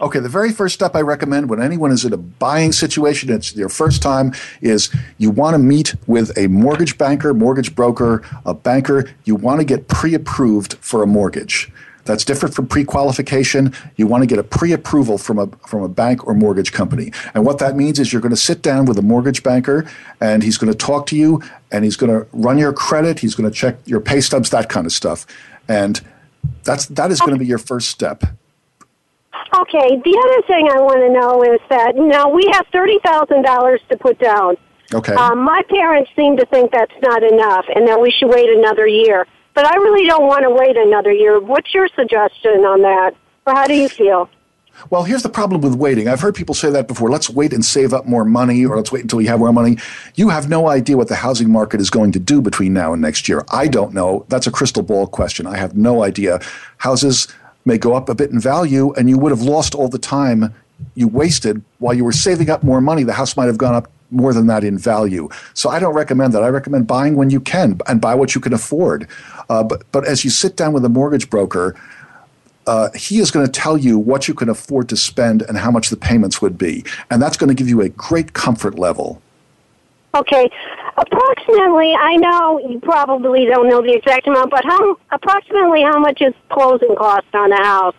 Okay, 0.00 0.18
the 0.18 0.28
very 0.28 0.52
first 0.52 0.74
step 0.74 0.96
I 0.96 1.00
recommend 1.00 1.48
when 1.48 1.62
anyone 1.62 1.92
is 1.92 2.04
in 2.04 2.12
a 2.12 2.16
buying 2.16 2.72
situation, 2.72 3.30
it's 3.30 3.52
their 3.52 3.68
first 3.68 4.02
time, 4.02 4.32
is 4.60 4.94
you 5.18 5.30
want 5.30 5.54
to 5.54 5.58
meet 5.58 5.94
with 6.06 6.36
a 6.36 6.48
mortgage 6.48 6.98
banker, 6.98 7.32
mortgage 7.32 7.74
broker, 7.74 8.22
a 8.44 8.54
banker. 8.54 9.10
You 9.24 9.36
want 9.36 9.60
to 9.60 9.64
get 9.64 9.88
pre 9.88 10.14
approved 10.14 10.74
for 10.74 11.02
a 11.02 11.06
mortgage. 11.06 11.70
That's 12.04 12.24
different 12.24 12.54
from 12.54 12.66
pre-qualification. 12.66 13.72
You 13.96 14.06
want 14.06 14.22
to 14.22 14.26
get 14.26 14.38
a 14.38 14.42
pre-approval 14.42 15.18
from 15.18 15.38
a 15.38 15.46
from 15.66 15.82
a 15.82 15.88
bank 15.88 16.26
or 16.26 16.34
mortgage 16.34 16.72
company. 16.72 17.12
And 17.32 17.46
what 17.46 17.58
that 17.58 17.76
means 17.76 17.98
is 17.98 18.12
you're 18.12 18.22
going 18.22 18.30
to 18.30 18.36
sit 18.36 18.62
down 18.62 18.84
with 18.84 18.98
a 18.98 19.02
mortgage 19.02 19.42
banker 19.42 19.86
and 20.20 20.42
he's 20.42 20.58
going 20.58 20.70
to 20.70 20.76
talk 20.76 21.06
to 21.06 21.16
you 21.16 21.42
and 21.72 21.84
he's 21.84 21.96
going 21.96 22.12
to 22.12 22.26
run 22.32 22.58
your 22.58 22.72
credit, 22.72 23.20
he's 23.20 23.34
going 23.34 23.50
to 23.50 23.56
check 23.56 23.76
your 23.86 24.00
pay 24.00 24.20
stubs, 24.20 24.50
that 24.50 24.68
kind 24.68 24.86
of 24.86 24.92
stuff. 24.92 25.26
And 25.66 26.00
that's 26.62 26.86
that 26.86 27.10
is 27.10 27.20
going 27.20 27.32
to 27.32 27.38
be 27.38 27.46
your 27.46 27.58
first 27.58 27.88
step. 27.88 28.24
Okay. 29.52 29.96
The 30.04 30.22
other 30.24 30.46
thing 30.46 30.68
I 30.70 30.80
want 30.80 31.00
to 31.00 31.10
know 31.12 31.42
is 31.42 31.60
that 31.68 31.96
now 31.96 32.28
we 32.28 32.48
have 32.52 32.66
thirty 32.72 32.98
thousand 33.04 33.42
dollars 33.42 33.80
to 33.90 33.96
put 33.96 34.18
down. 34.18 34.56
Okay. 34.92 35.14
Um, 35.14 35.42
my 35.42 35.62
parents 35.68 36.10
seem 36.14 36.36
to 36.36 36.46
think 36.46 36.70
that's 36.72 36.94
not 37.02 37.22
enough, 37.22 37.66
and 37.74 37.86
that 37.88 38.00
we 38.00 38.10
should 38.10 38.28
wait 38.28 38.48
another 38.50 38.86
year. 38.86 39.26
But 39.54 39.66
I 39.66 39.76
really 39.76 40.06
don't 40.06 40.26
want 40.26 40.42
to 40.42 40.50
wait 40.50 40.76
another 40.76 41.12
year. 41.12 41.40
What's 41.40 41.72
your 41.72 41.88
suggestion 41.94 42.64
on 42.64 42.82
that? 42.82 43.14
Or 43.46 43.54
how 43.54 43.66
do 43.66 43.74
you 43.74 43.88
feel? 43.88 44.28
Well, 44.90 45.04
here's 45.04 45.22
the 45.22 45.28
problem 45.28 45.60
with 45.60 45.74
waiting. 45.74 46.08
I've 46.08 46.20
heard 46.20 46.34
people 46.34 46.54
say 46.54 46.70
that 46.70 46.88
before. 46.88 47.08
Let's 47.08 47.30
wait 47.30 47.52
and 47.52 47.64
save 47.64 47.92
up 47.92 48.06
more 48.06 48.24
money, 48.24 48.66
or 48.66 48.76
let's 48.76 48.90
wait 48.90 49.02
until 49.02 49.18
we 49.18 49.26
have 49.26 49.38
more 49.38 49.52
money. 49.52 49.78
You 50.16 50.30
have 50.30 50.48
no 50.48 50.68
idea 50.68 50.96
what 50.96 51.06
the 51.06 51.14
housing 51.14 51.50
market 51.50 51.80
is 51.80 51.90
going 51.90 52.10
to 52.12 52.18
do 52.18 52.42
between 52.42 52.72
now 52.72 52.92
and 52.92 53.00
next 53.00 53.28
year. 53.28 53.44
I 53.50 53.68
don't 53.68 53.94
know. 53.94 54.26
That's 54.28 54.48
a 54.48 54.50
crystal 54.50 54.82
ball 54.82 55.06
question. 55.06 55.46
I 55.46 55.56
have 55.56 55.76
no 55.76 56.02
idea. 56.02 56.40
Houses 56.78 57.28
may 57.64 57.78
go 57.78 57.94
up 57.94 58.08
a 58.08 58.14
bit 58.14 58.30
in 58.30 58.40
value, 58.40 58.92
and 58.94 59.08
you 59.08 59.18
would 59.18 59.30
have 59.30 59.42
lost 59.42 59.74
all 59.74 59.88
the 59.88 59.98
time 59.98 60.54
you 60.94 61.08
wasted 61.08 61.62
while 61.78 61.94
you 61.94 62.04
were 62.04 62.12
saving 62.12 62.50
up 62.50 62.62
more 62.62 62.80
money. 62.80 63.02
The 63.02 63.12
house 63.12 63.36
might 63.36 63.46
have 63.46 63.58
gone 63.58 63.74
up 63.74 63.90
more 64.10 64.32
than 64.32 64.46
that 64.46 64.64
in 64.64 64.78
value. 64.78 65.28
So 65.54 65.70
I 65.70 65.78
don't 65.78 65.94
recommend 65.94 66.32
that. 66.34 66.42
I 66.42 66.48
recommend 66.48 66.86
buying 66.86 67.16
when 67.16 67.30
you 67.30 67.40
can 67.40 67.80
and 67.86 68.00
buy 68.00 68.14
what 68.14 68.34
you 68.34 68.40
can 68.40 68.52
afford. 68.52 69.08
Uh, 69.48 69.62
but 69.62 69.90
but 69.92 70.06
as 70.06 70.24
you 70.24 70.30
sit 70.30 70.56
down 70.56 70.72
with 70.72 70.84
a 70.84 70.88
mortgage 70.88 71.30
broker, 71.30 71.74
uh, 72.66 72.90
he 72.94 73.18
is 73.18 73.30
going 73.30 73.44
to 73.46 73.52
tell 73.52 73.76
you 73.76 73.98
what 73.98 74.28
you 74.28 74.34
can 74.34 74.48
afford 74.48 74.88
to 74.88 74.96
spend 74.96 75.42
and 75.42 75.58
how 75.58 75.70
much 75.70 75.90
the 75.90 75.96
payments 75.96 76.40
would 76.40 76.56
be, 76.56 76.84
and 77.10 77.20
that's 77.20 77.36
going 77.36 77.48
to 77.48 77.54
give 77.54 77.68
you 77.68 77.80
a 77.80 77.88
great 77.90 78.32
comfort 78.32 78.78
level. 78.78 79.20
Okay. 80.14 80.48
Approximately, 80.96 81.94
I 81.94 82.16
know 82.16 82.60
you 82.68 82.78
probably 82.80 83.46
don't 83.46 83.68
know 83.68 83.82
the 83.82 83.94
exact 83.94 84.26
amount, 84.28 84.50
but 84.50 84.64
how 84.64 84.96
approximately 85.10 85.82
how 85.82 85.98
much 85.98 86.22
is 86.22 86.34
closing 86.50 86.94
cost 86.96 87.26
on 87.34 87.52
a 87.52 87.62
house? 87.62 87.96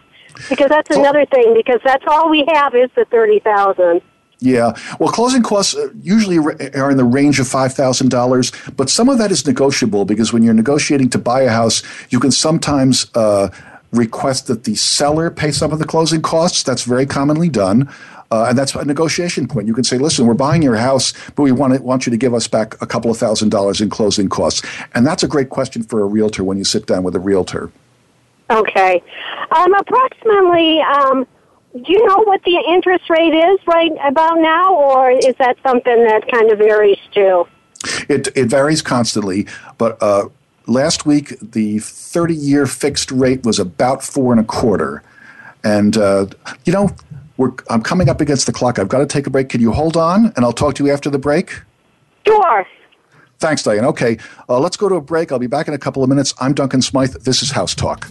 Because 0.50 0.70
that's 0.70 0.96
another 0.96 1.26
thing. 1.26 1.54
Because 1.54 1.82
that's 1.84 2.04
all 2.08 2.30
we 2.30 2.46
have 2.54 2.74
is 2.74 2.90
the 2.96 3.06
thirty 3.06 3.40
thousand. 3.40 4.02
Yeah. 4.40 4.74
Well, 5.00 5.12
closing 5.12 5.44
costs 5.44 5.76
uh, 5.76 5.90
usually 6.02 6.38
are 6.38 6.92
in 6.92 6.98
the 6.98 7.06
range 7.06 7.40
of 7.40 7.48
$5,000, 7.48 8.76
but 8.76 8.90
some 8.90 9.08
of 9.08 9.18
that 9.18 9.32
is 9.32 9.48
negotiable 9.48 10.04
because 10.04 10.34
when 10.34 10.44
you're 10.44 10.54
negotiating 10.54 11.10
to 11.12 11.18
buy 11.18 11.44
a 11.44 11.50
house, 11.50 11.84
you 12.10 12.20
can 12.20 12.32
sometimes 12.32 13.10
uh, 13.16 13.50
request 13.92 14.48
that 14.48 14.66
the 14.66 14.76
seller 14.76 15.32
pay 15.32 15.52
some 15.52 15.72
of 15.72 15.80
the 15.80 15.86
closing 15.86 16.22
costs. 16.22 16.64
That's 16.64 16.84
very 16.84 17.06
commonly 17.06 17.50
done. 17.50 17.90
Uh, 18.32 18.48
and 18.50 18.58
that's 18.58 18.74
a 18.76 18.84
negotiation 18.84 19.48
point. 19.48 19.68
You 19.68 19.74
can 19.74 19.84
say, 19.84 19.98
listen, 19.98 20.26
we're 20.26 20.34
buying 20.34 20.62
your 20.62 20.76
house, 20.76 21.14
but 21.36 21.44
we 21.44 21.52
want, 21.52 21.74
it, 21.74 21.84
want 21.84 22.06
you 22.06 22.12
to 22.12 22.18
give 22.18 22.34
us 22.34 22.48
back 22.48 22.82
a 22.82 22.88
couple 22.88 23.12
of 23.12 23.18
thousand 23.18 23.50
dollars 23.50 23.82
in 23.82 23.90
closing 23.90 24.30
costs. 24.30 24.62
And 24.94 25.06
that's 25.06 25.24
a 25.24 25.28
great 25.28 25.50
question 25.50 25.84
for 25.84 26.02
a 26.02 26.06
realtor 26.06 26.44
when 26.44 26.58
you 26.58 26.64
sit 26.64 26.86
down 26.88 27.04
with 27.04 27.16
a 27.16 27.20
realtor. 27.20 27.72
Okay. 28.50 29.02
Um, 29.52 29.74
approximately, 29.74 30.82
um, 30.82 31.28
do 31.74 31.92
you 31.92 32.06
know 32.08 32.24
what 32.24 32.42
the 32.44 32.64
interest 32.70 33.10
rate 33.10 33.34
is 33.34 33.60
right 33.68 33.92
about 34.04 34.40
now, 34.40 34.74
or 34.74 35.12
is 35.12 35.36
that 35.40 35.58
something 35.62 36.06
that 36.06 36.30
kind 36.32 36.52
of 36.52 36.60
varies 36.60 37.00
too? 37.14 37.46
It, 38.08 38.30
it 38.36 38.48
varies 38.48 38.82
constantly, 38.82 39.48
but 39.78 40.02
uh, 40.02 40.30
last 40.68 41.06
week 41.06 41.38
the 41.42 41.80
30 41.80 42.34
year 42.34 42.66
fixed 42.66 43.12
rate 43.12 43.44
was 43.44 43.60
about 43.60 44.04
four 44.04 44.32
and 44.32 44.42
a 44.42 44.44
quarter. 44.44 45.04
And, 45.64 45.98
uh, 45.98 46.28
you 46.64 46.74
know, 46.74 46.92
we're, 47.38 47.52
I'm 47.70 47.82
coming 47.82 48.10
up 48.10 48.22
against 48.22 48.46
the 48.46 48.54
clock. 48.54 48.80
I've 48.80 48.88
got 48.88 49.00
to 49.00 49.06
take 49.06 49.28
a 49.28 49.30
break. 49.30 49.50
Can 49.50 49.62
you 49.62 49.72
hold 49.72 49.98
on 49.98 50.34
and 50.36 50.46
I'll 50.46 50.54
talk 50.54 50.76
to 50.76 50.86
you 50.86 50.92
after 50.92 51.10
the 51.10 51.20
break? 51.20 51.62
Sure. 52.26 52.66
Thanks, 53.40 53.64
Diane. 53.64 53.86
Okay, 53.86 54.18
uh, 54.48 54.60
let's 54.60 54.78
go 54.78 54.88
to 54.88 54.96
a 54.96 55.02
break. 55.02 55.32
I'll 55.32 55.40
be 55.40 55.48
back 55.48 55.68
in 55.68 55.74
a 55.74 55.78
couple 55.78 56.04
of 56.04 56.10
minutes. 56.10 56.34
I'm 56.40 56.54
Duncan 56.54 56.82
Smythe. 56.82 57.16
This 57.24 57.42
is 57.44 57.52
House 57.52 57.76
Talk. 57.76 58.10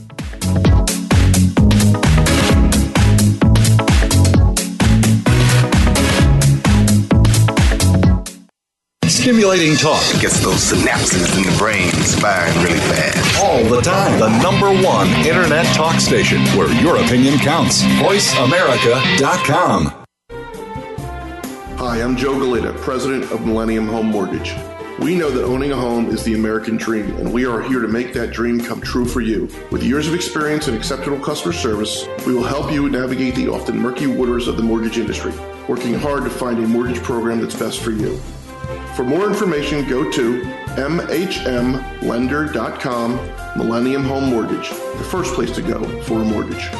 Stimulating 9.25 9.75
talk 9.75 10.03
it 10.15 10.21
gets 10.21 10.39
those 10.41 10.71
synapses 10.71 11.35
in 11.39 11.45
the 11.51 11.57
brain 11.57 11.91
firing 12.21 12.53
really 12.63 12.79
fast. 12.81 13.43
all 13.43 13.65
the 13.65 13.81
time. 13.81 14.21
The 14.21 14.29
number 14.43 14.69
one 14.87 15.09
Internet 15.27 15.65
talk 15.75 15.99
station 15.99 16.43
where 16.49 16.71
your 16.83 16.99
opinion 16.99 17.39
counts. 17.39 17.83
VoiceAmerica.com. 17.85 19.87
Hi, 21.79 22.03
I'm 22.03 22.19
Joe 22.19 22.39
Galita, 22.39 22.75
president 22.75 23.33
of 23.33 23.47
Millennium 23.47 23.89
Home 23.89 24.09
Mortgage. 24.09 24.55
We 25.01 25.15
know 25.15 25.31
that 25.31 25.45
owning 25.45 25.73
a 25.73 25.77
home 25.77 26.11
is 26.11 26.23
the 26.23 26.35
American 26.35 26.77
dream, 26.77 27.17
and 27.17 27.33
we 27.33 27.47
are 27.47 27.63
here 27.63 27.81
to 27.81 27.89
make 27.89 28.13
that 28.13 28.31
dream 28.31 28.61
come 28.61 28.83
true 28.83 29.07
for 29.07 29.23
you. 29.23 29.49
With 29.71 29.83
years 29.83 30.07
of 30.07 30.15
experience 30.15 30.69
and 30.69 30.77
exceptional 30.77 31.19
customer 31.19 31.55
service, 31.55 32.07
we 32.27 32.35
will 32.35 32.45
help 32.45 32.71
you 32.71 32.91
navigate 32.91 33.37
the 33.37 33.49
often 33.49 33.79
murky 33.79 34.07
waters 34.07 34.49
of 34.49 34.59
the 34.59 34.63
mortgage 34.63 34.99
industry, 34.99 35.33
working 35.67 35.95
hard 35.95 36.25
to 36.25 36.31
find 36.31 36.59
a 36.59 36.69
mortgage 36.69 37.03
program 37.03 37.41
that's 37.41 37.59
best 37.59 37.81
for 37.81 37.91
you. 37.91 38.21
For 38.95 39.05
more 39.05 39.27
information, 39.27 39.89
go 39.89 40.11
to 40.11 40.43
mhmlender.com, 40.77 41.71
Millennium 43.57 44.05
Home 44.05 44.25
Mortgage, 44.25 44.71
the 44.71 45.07
first 45.11 45.35
place 45.35 45.51
to 45.53 45.63
go 45.63 45.85
for 46.03 46.21
a 46.21 46.25
mortgage. 46.25 46.71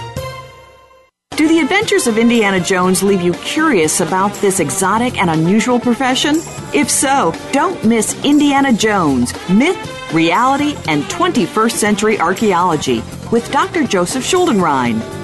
Do 1.37 1.49
the 1.49 1.59
adventures 1.59 2.07
of 2.07 2.17
Indiana 2.17 2.61
Jones 2.61 3.03
leave 3.03 3.21
you 3.21 3.33
curious 3.33 4.01
about 4.01 4.33
this 4.35 4.61
exotic 4.61 5.19
and 5.19 5.29
unusual 5.29 5.81
profession? 5.81 6.37
If 6.73 6.89
so, 6.89 7.35
don't 7.51 7.85
miss 7.85 8.15
Indiana 8.25 8.73
Jones 8.73 9.35
Myth, 9.49 9.77
Reality, 10.15 10.77
and 10.87 11.03
21st 11.05 11.73
Century 11.73 12.21
Archaeology 12.21 13.03
with 13.33 13.51
Dr. 13.51 13.85
Joseph 13.85 14.23
Schuldenrein. 14.23 15.24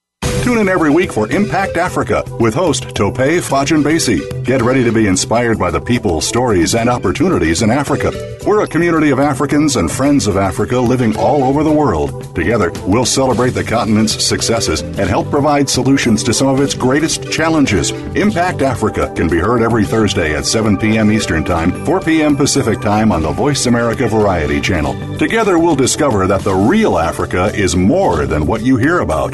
Tune 0.51 0.59
in 0.59 0.67
every 0.67 0.89
week 0.89 1.13
for 1.13 1.31
Impact 1.31 1.77
Africa 1.77 2.25
with 2.37 2.53
host 2.53 2.93
Tope 2.93 3.15
Fajanbasi. 3.15 4.43
Get 4.43 4.61
ready 4.61 4.83
to 4.83 4.91
be 4.91 5.07
inspired 5.07 5.57
by 5.57 5.71
the 5.71 5.79
people, 5.79 6.19
stories, 6.19 6.75
and 6.75 6.89
opportunities 6.89 7.61
in 7.61 7.71
Africa. 7.71 8.11
We're 8.45 8.65
a 8.65 8.67
community 8.67 9.11
of 9.11 9.19
Africans 9.19 9.77
and 9.77 9.89
friends 9.89 10.27
of 10.27 10.35
Africa 10.35 10.77
living 10.77 11.15
all 11.15 11.45
over 11.45 11.63
the 11.63 11.71
world. 11.71 12.35
Together, 12.35 12.69
we'll 12.85 13.05
celebrate 13.05 13.51
the 13.51 13.63
continent's 13.63 14.21
successes 14.21 14.81
and 14.81 15.07
help 15.07 15.29
provide 15.29 15.69
solutions 15.69 16.21
to 16.23 16.33
some 16.33 16.47
of 16.47 16.59
its 16.59 16.73
greatest 16.73 17.31
challenges. 17.31 17.91
Impact 18.17 18.61
Africa 18.61 19.09
can 19.15 19.29
be 19.29 19.37
heard 19.37 19.61
every 19.61 19.85
Thursday 19.85 20.35
at 20.35 20.45
7 20.45 20.77
p.m. 20.77 21.13
Eastern 21.13 21.45
Time, 21.45 21.85
4 21.85 22.01
p.m. 22.01 22.35
Pacific 22.35 22.81
Time 22.81 23.13
on 23.13 23.21
the 23.21 23.31
Voice 23.31 23.67
America 23.67 24.05
Variety 24.05 24.59
Channel. 24.59 25.17
Together, 25.17 25.57
we'll 25.57 25.77
discover 25.77 26.27
that 26.27 26.41
the 26.41 26.53
real 26.53 26.97
Africa 26.97 27.53
is 27.55 27.77
more 27.77 28.25
than 28.25 28.45
what 28.45 28.63
you 28.63 28.75
hear 28.75 28.99
about. 28.99 29.33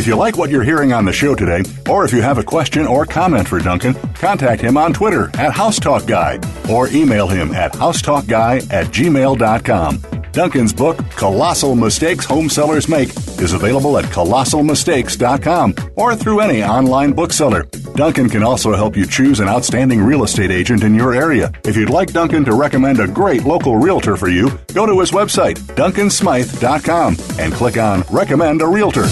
If 0.00 0.06
you 0.06 0.16
like 0.16 0.38
what 0.38 0.48
you're 0.48 0.64
hearing 0.64 0.94
on 0.94 1.04
the 1.04 1.12
show 1.12 1.34
today, 1.34 1.62
or 1.86 2.06
if 2.06 2.12
you 2.14 2.22
have 2.22 2.38
a 2.38 2.42
question 2.42 2.86
or 2.86 3.04
comment 3.04 3.46
for 3.46 3.58
Duncan, 3.58 3.92
contact 4.14 4.62
him 4.62 4.78
on 4.78 4.94
Twitter 4.94 5.24
at 5.34 5.52
HouseTalkGuy 5.52 6.70
or 6.70 6.88
email 6.88 7.28
him 7.28 7.52
at 7.52 7.74
housetalkguy 7.74 8.72
at 8.72 8.86
gmail.com. 8.86 10.02
Duncan's 10.32 10.72
book, 10.72 10.96
Colossal 11.10 11.74
Mistakes 11.74 12.24
Home 12.24 12.48
Sellers 12.48 12.88
Make, 12.88 13.10
is 13.40 13.52
available 13.52 13.98
at 13.98 14.06
colossalmistakes.com 14.06 15.74
or 15.96 16.16
through 16.16 16.40
any 16.40 16.64
online 16.64 17.12
bookseller. 17.12 17.64
Duncan 17.94 18.30
can 18.30 18.42
also 18.42 18.74
help 18.74 18.96
you 18.96 19.04
choose 19.04 19.40
an 19.40 19.48
outstanding 19.48 20.00
real 20.00 20.24
estate 20.24 20.50
agent 20.50 20.82
in 20.82 20.94
your 20.94 21.12
area. 21.12 21.52
If 21.64 21.76
you'd 21.76 21.90
like 21.90 22.14
Duncan 22.14 22.46
to 22.46 22.54
recommend 22.54 23.00
a 23.00 23.06
great 23.06 23.44
local 23.44 23.76
realtor 23.76 24.16
for 24.16 24.28
you, 24.28 24.48
go 24.72 24.86
to 24.86 24.98
his 24.98 25.10
website, 25.10 25.58
duncansmythe.com, 25.76 27.16
and 27.38 27.52
click 27.52 27.76
on 27.76 28.02
Recommend 28.10 28.62
a 28.62 28.66
Realtor. 28.66 29.04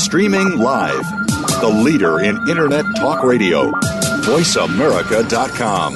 Streaming 0.00 0.56
live, 0.56 1.04
the 1.60 1.68
leader 1.68 2.20
in 2.20 2.36
Internet 2.48 2.86
talk 2.96 3.22
radio, 3.22 3.70
voiceamerica.com. 4.24 5.94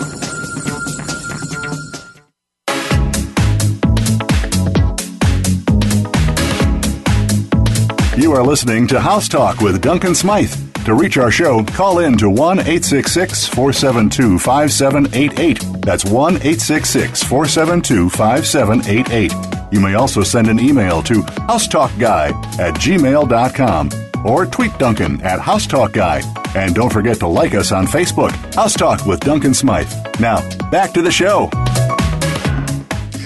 You 8.21 8.33
are 8.33 8.43
listening 8.45 8.87
to 8.89 9.01
House 9.01 9.27
Talk 9.27 9.61
with 9.61 9.81
Duncan 9.81 10.15
Smythe. 10.15 10.53
To 10.85 10.95
reach 10.95 11.17
our 11.17 11.31
show, 11.31 11.65
call 11.65 12.01
in 12.01 12.19
to 12.19 12.29
1 12.29 12.59
866 12.59 13.47
472 13.49 14.39
5788. 14.39 15.81
That's 15.81 16.05
1 16.05 16.35
866 16.35 17.23
472 17.23 18.11
5788. 18.11 19.64
You 19.75 19.81
may 19.81 19.95
also 19.95 20.23
send 20.23 20.47
an 20.47 20.61
email 20.61 21.03
to 21.03 21.15
housetalkguy 21.15 22.61
at 22.61 22.75
gmail.com 22.75 23.91
or 24.25 24.47
tweet 24.47 24.79
Duncan 24.79 25.21
at 25.23 25.41
housetalkguy. 25.41 26.55
And 26.55 26.77
don't 26.77 26.93
forget 26.93 27.19
to 27.19 27.27
like 27.27 27.55
us 27.57 27.73
on 27.73 27.89
Facebook, 27.89 28.31
House 28.55 28.75
Talk 28.75 29.05
with 29.05 29.19
Duncan 29.19 29.53
Smythe. 29.53 29.93
Now, 30.21 30.49
back 30.71 30.93
to 30.93 31.03
the 31.03 31.11
show. 31.11 31.51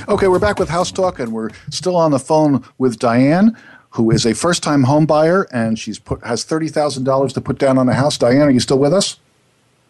Okay, 0.09 0.27
we're 0.27 0.39
back 0.39 0.59
with 0.59 0.71
House 0.71 0.91
Talk, 0.91 1.19
and 1.19 1.35
we're 1.35 1.51
still 1.69 1.97
on 1.97 2.13
the 2.13 2.19
phone 2.19 2.65
with 2.79 2.99
Diane, 2.99 3.55
who 3.91 4.11
is 4.11 4.25
a 4.25 4.35
first-time 4.35 4.85
home 4.85 5.05
buyer, 5.05 5.47
and 5.53 5.79
she's 5.79 5.99
put 5.99 6.25
has 6.25 6.45
thirty 6.45 6.69
thousand 6.69 7.05
dollars 7.05 7.35
to 7.35 7.43
put 7.43 7.59
down 7.59 7.77
on 7.77 7.91
a 7.91 7.95
house. 7.95 8.17
Diane, 8.17 8.41
are 8.41 8.51
you 8.51 8.61
still 8.61 8.79
with 8.79 8.95
us? 8.95 9.19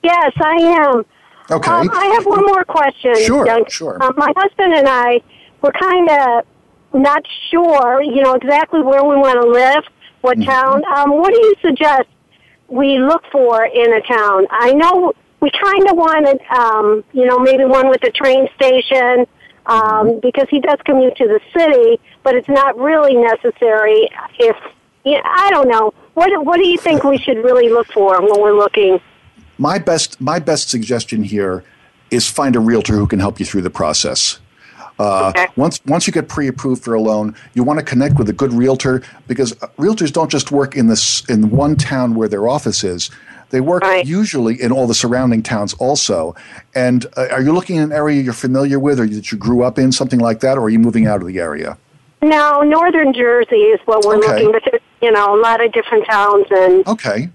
Yes, 0.02 0.32
I 0.40 0.56
am. 0.56 1.04
Okay. 1.52 1.70
Um, 1.70 1.88
I 1.92 2.06
have 2.06 2.26
one 2.26 2.44
more 2.44 2.64
question. 2.64 3.14
Sure, 3.24 3.44
Duncan. 3.44 3.70
sure. 3.70 4.02
Um, 4.02 4.14
my 4.16 4.32
husband 4.36 4.74
and 4.74 4.88
I 4.88 5.20
were 5.62 5.72
kind 5.72 6.08
of 6.08 6.44
not 6.92 7.22
sure, 7.50 8.02
you 8.02 8.22
know, 8.22 8.34
exactly 8.34 8.82
where 8.82 9.04
we 9.04 9.16
want 9.16 9.40
to 9.40 9.48
live, 9.48 9.84
what 10.20 10.38
Mm-hmm. 10.38 10.50
town. 10.50 10.82
Um, 10.96 11.10
what 11.18 11.32
do 11.32 11.38
you 11.40 11.54
suggest 11.62 12.08
we 12.68 12.98
look 12.98 13.22
for 13.30 13.64
in 13.64 13.92
a 13.92 14.00
town? 14.02 14.46
I 14.50 14.72
know 14.72 15.12
we 15.40 15.50
kind 15.50 15.88
of 15.88 15.96
wanted, 15.96 16.40
um, 16.50 17.04
you 17.12 17.24
know, 17.24 17.38
maybe 17.38 17.64
one 17.64 17.88
with 17.88 18.02
a 18.04 18.10
train 18.10 18.48
station, 18.56 19.26
Mm-hmm. 19.66 20.08
um, 20.08 20.20
because 20.20 20.46
he 20.48 20.60
does 20.60 20.78
commute 20.86 21.14
to 21.16 21.26
the 21.28 21.40
city, 21.54 22.00
but 22.22 22.34
it's 22.34 22.48
not 22.48 22.78
really 22.78 23.14
necessary 23.14 24.08
if, 24.38 24.56
yeah, 25.04 25.20
I 25.22 25.50
don't 25.50 25.68
know. 25.68 25.92
What, 26.14 26.44
what 26.46 26.56
do 26.56 26.66
you 26.66 26.78
think 26.78 27.04
we 27.04 27.18
should 27.18 27.36
really 27.44 27.68
look 27.68 27.86
for 27.92 28.18
when 28.20 28.40
we're 28.40 28.56
looking? 28.56 28.98
My 29.58 29.78
best 29.78 30.20
my 30.20 30.38
best 30.38 30.70
suggestion 30.70 31.22
here 31.22 31.64
is 32.10 32.30
find 32.30 32.56
a 32.56 32.60
realtor 32.60 32.94
who 32.94 33.06
can 33.06 33.18
help 33.18 33.38
you 33.38 33.44
through 33.44 33.62
the 33.62 33.70
process. 33.70 34.40
Uh, 34.98 35.32
Once 35.56 35.80
once 35.86 36.06
you 36.06 36.12
get 36.12 36.28
pre-approved 36.28 36.82
for 36.82 36.94
a 36.94 37.00
loan, 37.00 37.34
you 37.54 37.62
want 37.62 37.78
to 37.78 37.84
connect 37.84 38.18
with 38.18 38.28
a 38.28 38.32
good 38.32 38.52
realtor 38.52 39.02
because 39.28 39.52
uh, 39.62 39.68
realtors 39.78 40.12
don't 40.12 40.30
just 40.30 40.50
work 40.50 40.76
in 40.76 40.88
this 40.88 41.24
in 41.28 41.50
one 41.50 41.76
town 41.76 42.14
where 42.14 42.28
their 42.28 42.48
office 42.48 42.82
is. 42.82 43.10
They 43.50 43.60
work 43.60 43.82
usually 44.04 44.60
in 44.60 44.72
all 44.72 44.86
the 44.86 44.94
surrounding 44.94 45.42
towns 45.42 45.72
also. 45.74 46.34
And 46.74 47.06
uh, 47.16 47.28
are 47.30 47.40
you 47.40 47.52
looking 47.52 47.76
in 47.76 47.82
an 47.84 47.92
area 47.92 48.20
you're 48.20 48.32
familiar 48.34 48.78
with, 48.78 49.00
or 49.00 49.06
that 49.06 49.32
you 49.32 49.38
grew 49.38 49.62
up 49.62 49.78
in, 49.78 49.90
something 49.92 50.18
like 50.18 50.40
that, 50.40 50.58
or 50.58 50.64
are 50.64 50.68
you 50.68 50.78
moving 50.78 51.06
out 51.06 51.22
of 51.22 51.28
the 51.28 51.38
area? 51.38 51.78
No, 52.20 52.62
Northern 52.62 53.14
Jersey 53.14 53.56
is 53.56 53.80
what 53.86 54.04
we're 54.04 54.16
Okay. 54.18 54.44
looking, 54.44 54.52
but 54.52 54.82
you 55.00 55.12
know, 55.12 55.34
a 55.34 55.40
lot 55.40 55.64
of 55.64 55.72
different 55.72 56.04
towns 56.06 56.46
and 56.50 56.86
Okay. 56.88 57.30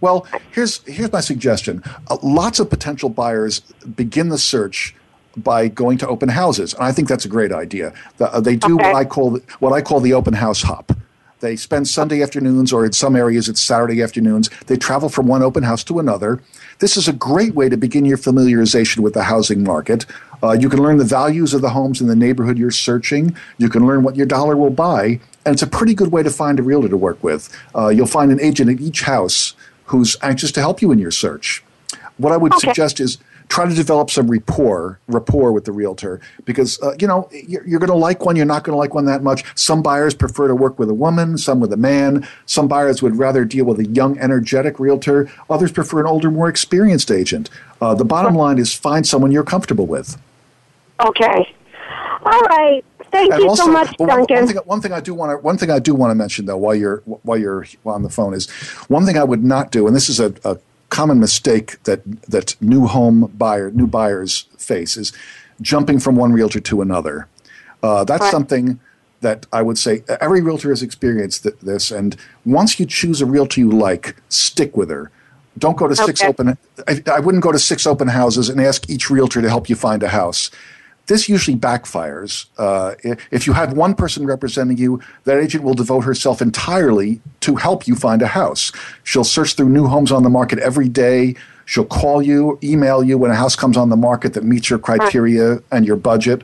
Well, 0.00 0.26
here's 0.50 0.82
here's 0.86 1.12
my 1.12 1.20
suggestion. 1.20 1.82
Uh, 2.10 2.18
lots 2.22 2.58
of 2.58 2.68
potential 2.68 3.08
buyers 3.08 3.60
begin 3.94 4.28
the 4.28 4.38
search 4.38 4.94
by 5.36 5.68
going 5.68 5.98
to 5.98 6.08
open 6.08 6.28
houses, 6.28 6.74
and 6.74 6.84
I 6.84 6.92
think 6.92 7.08
that's 7.08 7.24
a 7.24 7.28
great 7.28 7.52
idea. 7.52 7.92
The- 8.18 8.32
uh, 8.32 8.40
they 8.40 8.56
do 8.56 8.76
what 8.76 8.94
I 8.94 9.04
call 9.04 9.30
the, 9.32 9.42
what 9.60 9.72
I 9.72 9.80
call 9.82 10.00
the 10.00 10.12
open 10.14 10.34
house 10.34 10.62
hop. 10.62 10.92
They 11.40 11.56
spend 11.56 11.88
Sunday 11.88 12.22
afternoons, 12.22 12.72
or 12.72 12.86
in 12.86 12.92
some 12.92 13.14
areas 13.16 13.48
it's 13.50 13.60
Saturday 13.60 14.02
afternoons. 14.02 14.48
They 14.66 14.76
travel 14.76 15.08
from 15.10 15.26
one 15.26 15.42
open 15.42 15.62
house 15.62 15.84
to 15.84 15.98
another. 15.98 16.40
This 16.78 16.96
is 16.96 17.06
a 17.06 17.12
great 17.12 17.54
way 17.54 17.68
to 17.68 17.76
begin 17.76 18.06
your 18.06 18.16
familiarization 18.16 18.98
with 19.00 19.12
the 19.12 19.24
housing 19.24 19.62
market. 19.62 20.06
Uh, 20.42 20.52
you 20.52 20.68
can 20.70 20.82
learn 20.82 20.96
the 20.96 21.04
values 21.04 21.52
of 21.52 21.60
the 21.60 21.70
homes 21.70 22.00
in 22.00 22.06
the 22.06 22.16
neighborhood 22.16 22.56
you're 22.56 22.70
searching. 22.70 23.36
You 23.58 23.68
can 23.68 23.86
learn 23.86 24.02
what 24.04 24.16
your 24.16 24.26
dollar 24.26 24.56
will 24.56 24.70
buy, 24.70 25.20
and 25.44 25.52
it's 25.52 25.62
a 25.62 25.66
pretty 25.66 25.94
good 25.94 26.10
way 26.12 26.22
to 26.22 26.30
find 26.30 26.58
a 26.58 26.62
realtor 26.62 26.88
to 26.88 26.96
work 26.96 27.22
with. 27.22 27.54
Uh, 27.74 27.88
you'll 27.88 28.06
find 28.06 28.30
an 28.32 28.40
agent 28.40 28.70
at 28.70 28.80
each 28.80 29.02
house 29.02 29.54
who's 29.86 30.16
anxious 30.22 30.50
to 30.52 30.60
help 30.60 30.80
you 30.80 30.92
in 30.92 30.98
your 30.98 31.10
search. 31.10 31.62
What 32.16 32.32
I 32.32 32.36
would 32.38 32.52
suggest 32.60 33.00
is 33.00 33.18
try 33.54 33.68
to 33.68 33.74
develop 33.74 34.10
some 34.10 34.28
rapport 34.28 34.98
rapport 35.06 35.52
with 35.52 35.64
the 35.64 35.70
realtor 35.70 36.20
because 36.44 36.82
uh, 36.82 36.92
you 37.00 37.06
know 37.06 37.28
you're, 37.46 37.64
you're 37.68 37.78
going 37.78 37.88
to 37.88 37.94
like 37.96 38.24
one 38.24 38.34
you're 38.34 38.44
not 38.44 38.64
going 38.64 38.74
to 38.74 38.76
like 38.76 38.94
one 38.94 39.04
that 39.04 39.22
much 39.22 39.44
some 39.54 39.80
buyers 39.80 40.12
prefer 40.12 40.48
to 40.48 40.56
work 40.56 40.76
with 40.76 40.90
a 40.90 40.94
woman 40.94 41.38
some 41.38 41.60
with 41.60 41.72
a 41.72 41.76
man 41.76 42.26
some 42.46 42.66
buyers 42.66 43.00
would 43.00 43.16
rather 43.16 43.44
deal 43.44 43.64
with 43.64 43.78
a 43.78 43.86
young 43.86 44.18
energetic 44.18 44.80
realtor 44.80 45.30
others 45.48 45.70
prefer 45.70 46.00
an 46.00 46.06
older 46.06 46.32
more 46.32 46.48
experienced 46.48 47.12
agent 47.12 47.48
uh, 47.80 47.94
the 47.94 48.04
bottom 48.04 48.34
line 48.34 48.58
is 48.58 48.74
find 48.74 49.06
someone 49.06 49.30
you're 49.30 49.44
comfortable 49.44 49.86
with 49.86 50.18
okay. 51.00 51.54
All 52.26 52.40
right. 52.40 52.82
Thank 53.12 53.32
And 53.32 53.42
you 53.42 53.48
also- 53.50 53.66
so 53.66 53.70
much, 53.70 53.94
one, 53.98 54.08
Duncan. 54.08 54.36
one 54.36 54.46
thing, 54.48 54.56
one 54.64 54.80
thing 54.80 54.92
I 54.92 54.98
do 55.00 55.14
want 55.14 55.30
to 55.30 55.36
one 55.44 55.58
thing 55.58 55.70
I 55.70 55.78
do 55.78 55.94
want 55.94 56.10
to 56.10 56.14
mention 56.16 56.46
though 56.46 56.56
while 56.56 56.74
you're 56.74 57.02
while 57.04 57.38
you're 57.38 57.66
on 57.86 58.02
the 58.02 58.08
phone 58.10 58.34
is 58.34 58.50
one 58.88 59.04
thing 59.06 59.16
I 59.16 59.22
would 59.22 59.44
not 59.44 59.70
do, 59.70 59.86
and 59.86 59.94
this 59.94 60.08
is 60.08 60.18
a, 60.18 60.34
a 60.44 60.56
common 60.90 61.18
mistake 61.18 61.82
that 61.84 62.00
that 62.30 62.56
new 62.60 62.86
home 62.86 63.32
buyer 63.36 63.70
new 63.70 63.86
buyers 63.86 64.46
face 64.58 64.96
is 64.96 65.12
jumping 65.60 65.98
from 65.98 66.16
one 66.16 66.32
realtor 66.32 66.60
to 66.60 66.82
another. 66.82 67.28
Uh, 67.82 68.04
that's 68.04 68.22
Right. 68.22 68.30
something 68.30 68.78
that 69.20 69.46
I 69.52 69.62
would 69.62 69.78
say 69.78 70.02
every 70.20 70.40
realtor 70.42 70.68
has 70.70 70.82
experienced 70.82 71.44
th- 71.44 71.54
this, 71.62 71.90
and 71.90 72.16
once 72.44 72.78
you 72.78 72.86
choose 72.86 73.22
a 73.22 73.26
realtor 73.26 73.60
you 73.60 73.70
like, 73.70 74.16
stick 74.28 74.76
with 74.76 74.90
her. 74.90 75.10
Don't 75.56 75.76
go 75.76 75.86
to 75.86 75.94
six 75.94 76.20
open. 76.22 76.58
I, 76.88 77.00
I 77.10 77.20
wouldn't 77.20 77.42
go 77.44 77.52
to 77.52 77.58
six 77.60 77.86
open 77.86 78.08
houses 78.08 78.48
and 78.48 78.60
ask 78.60 78.90
each 78.90 79.08
realtor 79.08 79.40
to 79.40 79.48
help 79.48 79.68
you 79.68 79.76
find 79.76 80.02
a 80.02 80.08
house. 80.08 80.50
This 81.06 81.28
usually 81.28 81.56
backfires. 81.56 82.46
Uh, 82.56 82.94
if 83.30 83.46
you 83.46 83.52
have 83.52 83.74
one 83.74 83.94
person 83.94 84.26
representing 84.26 84.78
you, 84.78 85.00
that 85.24 85.38
agent 85.38 85.62
will 85.62 85.74
devote 85.74 86.00
herself 86.02 86.40
entirely 86.40 87.20
to 87.40 87.56
help 87.56 87.86
you 87.86 87.94
find 87.94 88.22
a 88.22 88.26
house. 88.26 88.72
She'll 89.02 89.24
search 89.24 89.54
through 89.54 89.68
new 89.68 89.86
homes 89.86 90.10
on 90.10 90.22
the 90.22 90.30
market 90.30 90.58
every 90.60 90.88
day. 90.88 91.34
She'll 91.66 91.84
call 91.84 92.22
you, 92.22 92.58
email 92.62 93.02
you 93.04 93.18
when 93.18 93.30
a 93.30 93.34
house 93.34 93.54
comes 93.56 93.76
on 93.76 93.90
the 93.90 93.96
market 93.96 94.32
that 94.34 94.44
meets 94.44 94.70
your 94.70 94.78
criteria 94.78 95.58
and 95.70 95.86
your 95.86 95.96
budget. 95.96 96.42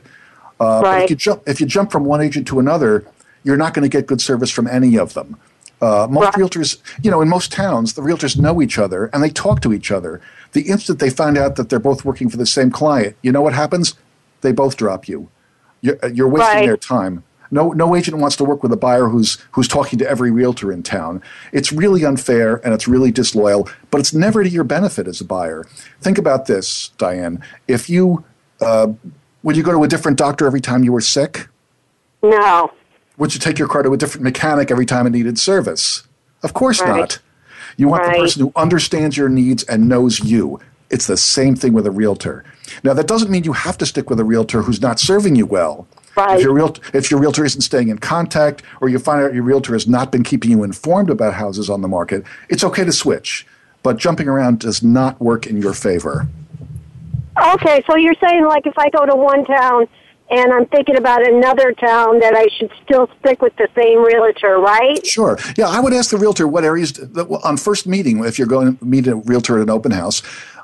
Uh, 0.59 0.81
but 0.81 0.87
Right. 0.87 1.03
if 1.05 1.09
you 1.09 1.15
jump 1.15 1.41
if 1.47 1.59
you 1.59 1.65
jump 1.65 1.91
from 1.91 2.05
one 2.05 2.21
agent 2.21 2.47
to 2.47 2.59
another, 2.59 3.03
you're 3.43 3.57
not 3.57 3.73
going 3.73 3.83
to 3.83 3.89
get 3.89 4.05
good 4.05 4.21
service 4.21 4.51
from 4.51 4.67
any 4.67 4.95
of 4.97 5.15
them. 5.15 5.37
Uh, 5.81 6.05
most 6.07 6.33
realtors, 6.33 6.77
you 7.01 7.09
know, 7.09 7.21
in 7.21 7.27
most 7.27 7.51
towns, 7.51 7.93
the 7.93 8.03
realtors 8.03 8.37
know 8.37 8.61
each 8.61 8.77
other 8.77 9.09
and 9.11 9.23
they 9.23 9.29
talk 9.31 9.61
to 9.61 9.73
each 9.73 9.89
other. 9.91 10.21
The 10.51 10.61
instant 10.69 10.99
they 10.99 11.09
find 11.09 11.35
out 11.39 11.55
that 11.55 11.69
they're 11.69 11.79
both 11.79 12.05
working 12.05 12.29
for 12.29 12.37
the 12.37 12.45
same 12.45 12.69
client, 12.69 13.15
you 13.23 13.31
know 13.31 13.41
what 13.41 13.53
happens? 13.53 13.95
They 14.41 14.51
both 14.51 14.77
drop 14.77 15.07
you. 15.07 15.29
You're, 15.81 15.97
uh, 16.03 16.07
you're 16.07 16.27
wasting 16.27 16.57
Right. 16.59 16.65
their 16.65 16.77
time. 16.77 17.23
No, 17.53 17.71
no 17.71 17.95
agent 17.95 18.17
wants 18.17 18.37
to 18.37 18.45
work 18.45 18.63
with 18.63 18.71
a 18.71 18.77
buyer 18.77 19.07
who's 19.09 19.37
who's 19.51 19.67
talking 19.67 19.99
to 19.99 20.09
every 20.09 20.31
realtor 20.31 20.71
in 20.71 20.83
town. 20.83 21.21
It's 21.51 21.73
really 21.73 22.05
unfair 22.05 22.61
and 22.63 22.73
it's 22.73 22.87
really 22.87 23.11
disloyal, 23.11 23.67
but 23.89 23.99
it's 23.99 24.13
never 24.13 24.41
to 24.43 24.49
your 24.49 24.63
benefit 24.63 25.05
as 25.07 25.19
a 25.19 25.25
buyer. 25.25 25.65
Think 25.99 26.17
about 26.17 26.45
this, 26.45 26.91
Diane. 26.97 27.43
If 27.67 27.89
you 27.89 28.23
uh, 28.61 28.93
would 29.43 29.57
you 29.57 29.63
go 29.63 29.71
to 29.73 29.83
a 29.83 29.87
different 29.87 30.17
doctor 30.17 30.45
every 30.45 30.61
time 30.61 30.83
you 30.83 30.93
were 30.93 31.01
sick? 31.01 31.47
No. 32.23 32.71
Would 33.17 33.33
you 33.33 33.39
take 33.39 33.59
your 33.59 33.67
car 33.67 33.83
to 33.83 33.91
a 33.91 33.97
different 33.97 34.23
mechanic 34.23 34.71
every 34.71 34.85
time 34.85 35.05
it 35.05 35.09
needed 35.09 35.37
service? 35.37 36.03
Of 36.43 36.53
course 36.53 36.79
Right. 36.81 36.99
not. 36.99 37.19
You 37.75 37.87
want 37.89 38.03
Right. 38.03 38.15
the 38.15 38.19
person 38.21 38.41
who 38.43 38.51
understands 38.55 39.17
your 39.17 39.29
needs 39.29 39.63
and 39.63 39.89
knows 39.89 40.19
you. 40.21 40.59
It's 40.91 41.07
the 41.07 41.17
same 41.17 41.55
thing 41.55 41.73
with 41.73 41.87
a 41.87 41.91
realtor. 41.91 42.43
Now, 42.83 42.93
that 42.93 43.07
doesn't 43.07 43.31
mean 43.31 43.43
you 43.43 43.53
have 43.53 43.77
to 43.79 43.85
stick 43.85 44.09
with 44.09 44.19
a 44.19 44.23
realtor 44.23 44.61
who's 44.61 44.81
not 44.81 44.99
serving 44.99 45.35
you 45.35 45.45
well. 45.45 45.87
Right. 46.15 46.37
If 46.37 46.43
your, 46.43 46.53
real, 46.53 46.75
if 46.93 47.09
your 47.09 47.19
realtor 47.19 47.45
isn't 47.45 47.61
staying 47.61 47.87
in 47.87 47.97
contact 47.97 48.63
or 48.81 48.89
you 48.89 48.99
find 48.99 49.23
out 49.23 49.33
your 49.33 49.43
realtor 49.43 49.73
has 49.73 49.87
not 49.87 50.11
been 50.11 50.23
keeping 50.23 50.51
you 50.51 50.63
informed 50.63 51.09
about 51.09 51.33
houses 51.33 51.69
on 51.69 51.81
the 51.81 51.87
market, 51.87 52.25
it's 52.49 52.63
okay 52.63 52.83
to 52.83 52.91
switch. 52.91 53.47
But 53.83 53.97
jumping 53.97 54.27
around 54.27 54.59
does 54.59 54.83
not 54.83 55.19
work 55.21 55.47
in 55.47 55.61
your 55.61 55.73
favor. 55.73 56.27
Okay, 57.53 57.81
so 57.89 57.95
you're 57.95 58.15
saying 58.21 58.45
like 58.45 58.67
if 58.67 58.77
I 58.77 58.89
go 58.89 59.05
to 59.05 59.15
one 59.15 59.45
town 59.45 59.87
and 60.29 60.53
I'm 60.53 60.65
thinking 60.67 60.97
about 60.97 61.27
another 61.27 61.73
town 61.73 62.19
that 62.19 62.33
I 62.35 62.47
should 62.57 62.71
still 62.83 63.09
stick 63.19 63.41
with 63.41 63.55
the 63.57 63.67
same 63.75 64.03
realtor, 64.03 64.59
right? 64.59 65.05
Sure. 65.05 65.37
Yeah, 65.57 65.67
I 65.67 65.79
would 65.79 65.93
ask 65.93 66.11
the 66.11 66.17
realtor 66.17 66.47
what 66.47 66.63
areas 66.63 66.97
on 67.43 67.57
first 67.57 67.87
meeting 67.87 68.23
if 68.23 68.37
you're 68.37 68.47
going 68.47 68.77
to 68.77 68.85
meet 68.85 69.07
a 69.07 69.15
realtor 69.15 69.57
at 69.57 69.63
an 69.63 69.69
open 69.69 69.91
house. 69.91 70.21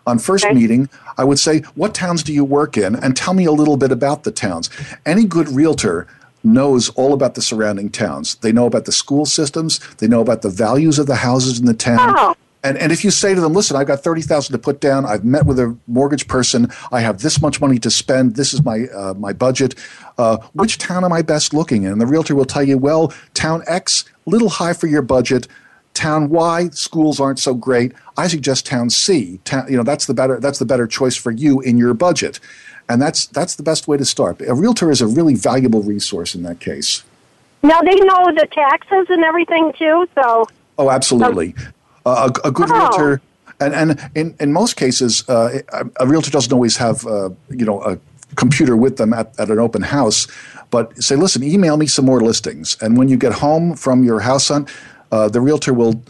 On 0.08 0.18
first 0.18 0.46
Okay. 0.46 0.56
meeting, 0.56 0.90
I 1.18 1.24
would 1.24 1.38
say, 1.38 1.62
"What 1.76 1.94
towns 1.94 2.24
do 2.24 2.34
you 2.34 2.44
work 2.44 2.78
in?" 2.78 2.96
and 2.96 3.16
tell 3.16 3.34
me 3.34 3.46
a 3.46 3.52
little 3.52 3.78
bit 3.78 3.92
about 3.92 4.24
the 4.24 4.32
towns. 4.32 4.70
Any 5.06 5.26
good 5.26 5.50
realtor 5.50 6.08
knows 6.44 6.90
all 6.96 7.14
about 7.14 7.36
the 7.36 7.42
surrounding 7.42 7.90
towns. 7.90 8.38
They 8.42 8.52
know 8.52 8.66
about 8.66 8.86
the 8.86 8.92
school 8.92 9.26
systems. 9.26 9.80
They 9.98 10.08
know 10.08 10.22
about 10.22 10.42
the 10.42 10.50
values 10.50 10.98
of 10.98 11.06
the 11.08 11.16
houses 11.16 11.60
in 11.60 11.66
the 11.66 11.74
town. 11.74 12.16
Oh. 12.18 12.36
And, 12.64 12.78
and 12.78 12.92
if 12.92 13.04
you 13.04 13.12
say 13.12 13.36
to 13.36 13.40
them, 13.40 13.54
listen, 13.54 13.78
I've 13.78 13.88
got 13.88 14.04
30000 14.04 14.52
to 14.52 14.58
put 14.58 14.82
down, 14.82 15.06
I've 15.06 15.24
met 15.24 15.46
with 15.46 15.60
a 15.60 15.76
mortgage 15.88 16.28
person, 16.28 16.70
I 16.92 17.02
have 17.02 17.22
this 17.22 17.40
much 17.42 17.62
money 17.62 17.78
to 17.80 17.90
spend, 17.92 18.36
this 18.36 18.54
is 18.54 18.64
my, 18.66 18.88
uh, 18.88 19.14
my 19.14 19.32
budget, 19.32 19.76
uh, 20.18 20.38
which 20.54 20.78
town 20.78 21.06
am 21.06 21.14
I 21.14 21.22
best 21.22 21.54
looking 21.54 21.84
in? 21.84 21.92
And 21.92 22.02
the 22.02 22.08
realtor 22.08 22.36
will 22.36 22.46
tell 22.46 22.64
you, 22.64 22.78
well, 22.78 23.14
town 23.36 23.64
X, 23.68 24.06
little 24.26 24.50
high 24.50 24.74
for 24.74 24.88
your 24.88 25.04
budget. 25.04 25.48
Town 25.98 26.30
Y, 26.30 26.70
schools 26.70 27.20
aren't 27.20 27.40
so 27.40 27.54
great. 27.56 27.92
I 28.18 28.28
suggest 28.28 28.66
town 28.68 28.90
C. 28.92 29.40
Town, 29.46 29.66
you 29.70 29.76
know, 29.78 29.84
that's 29.84 30.06
the 30.06 30.14
better 30.14 30.40
that's 30.40 30.60
the 30.60 30.66
better 30.66 30.86
choice 30.86 31.16
for 31.16 31.32
you 31.32 31.60
in 31.62 31.78
your 31.78 31.94
budget. 31.96 32.40
And 32.88 33.02
that's 33.02 33.26
that's 33.26 33.56
the 33.56 33.64
best 33.64 33.88
way 33.88 33.98
to 33.98 34.06
start. 34.06 34.40
A 34.42 34.54
realtor 34.54 34.92
is 34.92 35.02
a 35.02 35.08
really 35.08 35.34
valuable 35.36 35.82
resource 35.82 36.36
in 36.36 36.44
that 36.44 36.60
case. 36.60 37.04
Now 37.64 37.82
they 37.82 37.96
know 37.96 38.32
the 38.34 38.48
taxes 38.52 39.08
and 39.10 39.24
everything 39.24 39.74
too, 39.78 40.08
so 40.16 40.48
Oh, 40.78 40.92
absolutely. 40.92 41.56
Uh, 42.06 42.30
a, 42.44 42.48
a 42.48 42.52
good 42.52 42.70
Oh. 42.70 42.74
realtor, 42.76 43.22
and, 43.60 43.74
and 43.74 44.10
in, 44.14 44.36
in 44.40 44.54
most 44.54 44.76
cases, 44.78 45.28
uh, 45.28 45.60
a, 45.74 45.86
a 46.04 46.08
realtor 46.08 46.30
doesn't 46.30 46.54
always 46.54 46.78
have 46.78 47.06
uh, 47.08 47.30
you 47.50 47.66
know 47.66 47.82
a 47.82 47.98
computer 48.36 48.78
with 48.78 48.98
them 48.98 49.12
at, 49.14 49.34
at 49.40 49.50
an 49.50 49.58
open 49.58 49.82
house, 49.82 50.28
but 50.70 50.86
say, 51.02 51.16
listen, 51.16 51.44
email 51.44 51.76
me 51.78 51.88
some 51.88 52.06
more 52.06 52.22
listings, 52.22 52.78
and 52.82 52.96
when 52.98 53.10
you 53.10 53.18
get 53.18 53.34
home 53.34 53.76
from 53.76 54.04
your 54.04 54.20
house 54.20 54.50
hunt, 54.50 54.70
uh, 55.12 55.30
the 55.30 55.42
realtor 55.42 55.74
will 55.74 56.02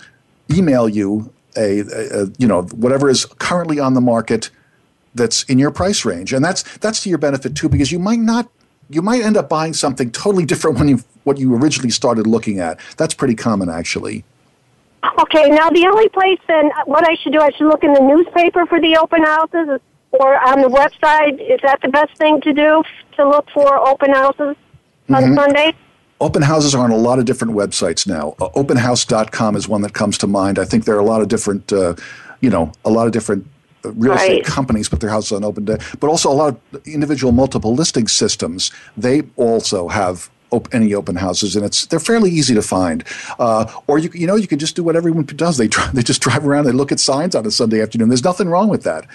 email 0.51 0.87
you 0.87 1.31
a, 1.55 1.79
a, 1.79 2.23
a 2.23 2.27
you 2.37 2.47
know 2.47 2.63
whatever 2.63 3.09
is 3.09 3.25
currently 3.25 3.79
on 3.79 3.93
the 3.93 4.01
market 4.01 4.49
that's 5.15 5.43
in 5.43 5.57
your 5.59 5.71
price 5.71 6.05
range, 6.05 6.33
and 6.33 6.43
that's 6.43 6.63
that's 6.77 7.01
to 7.03 7.09
your 7.09 7.17
benefit 7.17 7.55
too, 7.55 7.69
because 7.69 7.91
you 7.91 7.99
might 7.99 8.19
not 8.19 8.49
you 8.89 9.01
might 9.01 9.21
end 9.21 9.35
up 9.35 9.49
buying 9.49 9.73
something 9.73 10.11
totally 10.11 10.45
different 10.45 10.77
when 10.77 10.87
you 10.87 10.99
what 11.23 11.37
you 11.37 11.53
originally 11.55 11.89
started 11.89 12.25
looking 12.27 12.59
at. 12.59 12.79
That's 12.97 13.13
pretty 13.13 13.35
common, 13.35 13.69
actually. 13.69 14.23
Okay, 15.19 15.49
now 15.49 15.69
the 15.69 15.85
only 15.87 16.09
place 16.09 16.39
then 16.47 16.71
what 16.85 17.07
I 17.07 17.15
should 17.15 17.33
do, 17.33 17.39
I 17.41 17.51
should 17.51 17.67
look 17.67 17.83
in 17.83 17.93
the 17.93 18.01
newspaper 18.01 18.65
for 18.65 18.79
the 18.79 18.97
open 18.97 19.23
houses 19.23 19.79
or 20.11 20.37
on 20.47 20.61
the 20.61 20.69
website. 20.69 21.39
Is 21.39 21.59
that 21.63 21.81
the 21.81 21.89
best 21.89 22.15
thing 22.17 22.41
to 22.41 22.53
do 22.53 22.83
to 23.15 23.27
look 23.27 23.49
for 23.51 23.75
open 23.87 24.11
houses 24.11 24.55
on 25.09 25.23
Mhm. 25.23 25.35
Sunday? 25.35 25.73
Open 26.19 26.41
houses 26.41 26.73
are 26.73 26.83
on 26.83 26.91
a 26.91 26.97
lot 26.97 27.19
of 27.19 27.25
different 27.25 27.53
websites 27.53 28.07
now. 28.07 28.35
Uh, 28.39 28.49
openhouse.com 28.49 29.55
is 29.55 29.67
one 29.67 29.81
that 29.81 29.93
comes 29.93 30.17
to 30.19 30.27
mind. 30.27 30.57
I 30.57 30.65
think 30.65 30.85
there 30.85 30.95
are 30.95 30.99
a 30.99 31.05
lot 31.05 31.21
of 31.21 31.27
different, 31.27 31.71
uh, 31.71 31.95
you 32.41 32.49
know, 32.49 32.71
a 32.85 32.89
lot 32.89 33.05
of 33.05 33.13
different 33.13 33.45
uh, 33.85 33.91
real 33.91 34.13
estate 34.13 34.45
companies 34.45 34.89
put 34.89 34.99
their 34.99 35.11
houses 35.11 35.31
on 35.31 35.43
open 35.43 35.65
day, 35.65 35.77
but 35.99 36.07
also 36.07 36.31
a 36.31 36.33
lot 36.33 36.59
of 36.73 36.87
individual 36.87 37.31
multiple 37.31 37.75
listing 37.75 38.07
systems. 38.07 38.71
They 38.95 39.23
also 39.35 39.87
have 39.89 40.29
op- 40.51 40.73
any 40.73 40.93
open 40.93 41.15
houses, 41.15 41.55
and 41.55 41.65
it's 41.65 41.85
they're 41.87 41.99
fairly 41.99 42.31
easy 42.31 42.53
to 42.53 42.61
find. 42.61 43.03
Uh, 43.39 43.65
or 43.87 43.97
you 43.97 44.09
you 44.13 44.27
know 44.27 44.35
you 44.35 44.47
can 44.47 44.59
just 44.59 44.75
do 44.75 44.83
what 44.83 44.95
everyone 44.95 45.25
does. 45.25 45.57
They 45.57 45.67
try, 45.67 45.89
they 45.93 46.03
just 46.03 46.21
drive 46.21 46.45
around 46.45 46.65
they 46.65 46.71
look 46.71 46.91
at 46.91 46.99
signs 46.99 47.35
on 47.35 47.45
a 47.45 47.51
Sunday 47.51 47.81
afternoon. 47.81 48.09
There's 48.09 48.23
nothing 48.23 48.49
wrong 48.49 48.69
with 48.69 48.83
that. 48.83 49.05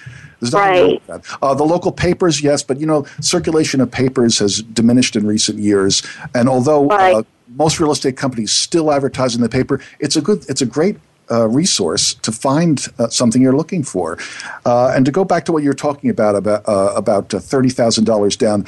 There's 0.40 0.52
nothing 0.52 0.82
wrong 0.82 0.92
with 0.92 1.06
that. 1.06 1.38
Uh, 1.42 1.54
the 1.54 1.64
local 1.64 1.92
papers, 1.92 2.42
yes, 2.42 2.62
but 2.62 2.80
you 2.80 2.86
know, 2.86 3.06
circulation 3.20 3.80
of 3.80 3.90
papers 3.90 4.38
has 4.38 4.62
diminished 4.62 5.16
in 5.16 5.26
recent 5.26 5.58
years. 5.58 6.02
And 6.34 6.48
although 6.48 6.88
uh, 6.88 7.22
most 7.56 7.80
real 7.80 7.92
estate 7.92 8.16
companies 8.16 8.52
still 8.52 8.92
advertise 8.92 9.34
in 9.34 9.40
the 9.40 9.48
paper, 9.48 9.80
it's 10.00 10.16
a 10.16 10.20
good, 10.20 10.44
it's 10.48 10.62
a 10.62 10.66
great 10.66 10.96
uh, 11.30 11.48
resource 11.48 12.14
to 12.14 12.32
find 12.32 12.88
uh, 12.98 13.08
something 13.08 13.40
you're 13.40 13.56
looking 13.56 13.82
for. 13.82 14.18
Uh, 14.66 14.92
and 14.94 15.06
to 15.06 15.12
go 15.12 15.24
back 15.24 15.44
to 15.46 15.52
what 15.52 15.62
you're 15.62 15.72
talking 15.72 16.10
about 16.10 16.34
about 16.34 16.68
uh, 16.68 16.92
about 16.94 17.32
uh, 17.32 17.38
thirty 17.38 17.70
thousand 17.70 18.04
dollars 18.04 18.36
down, 18.36 18.66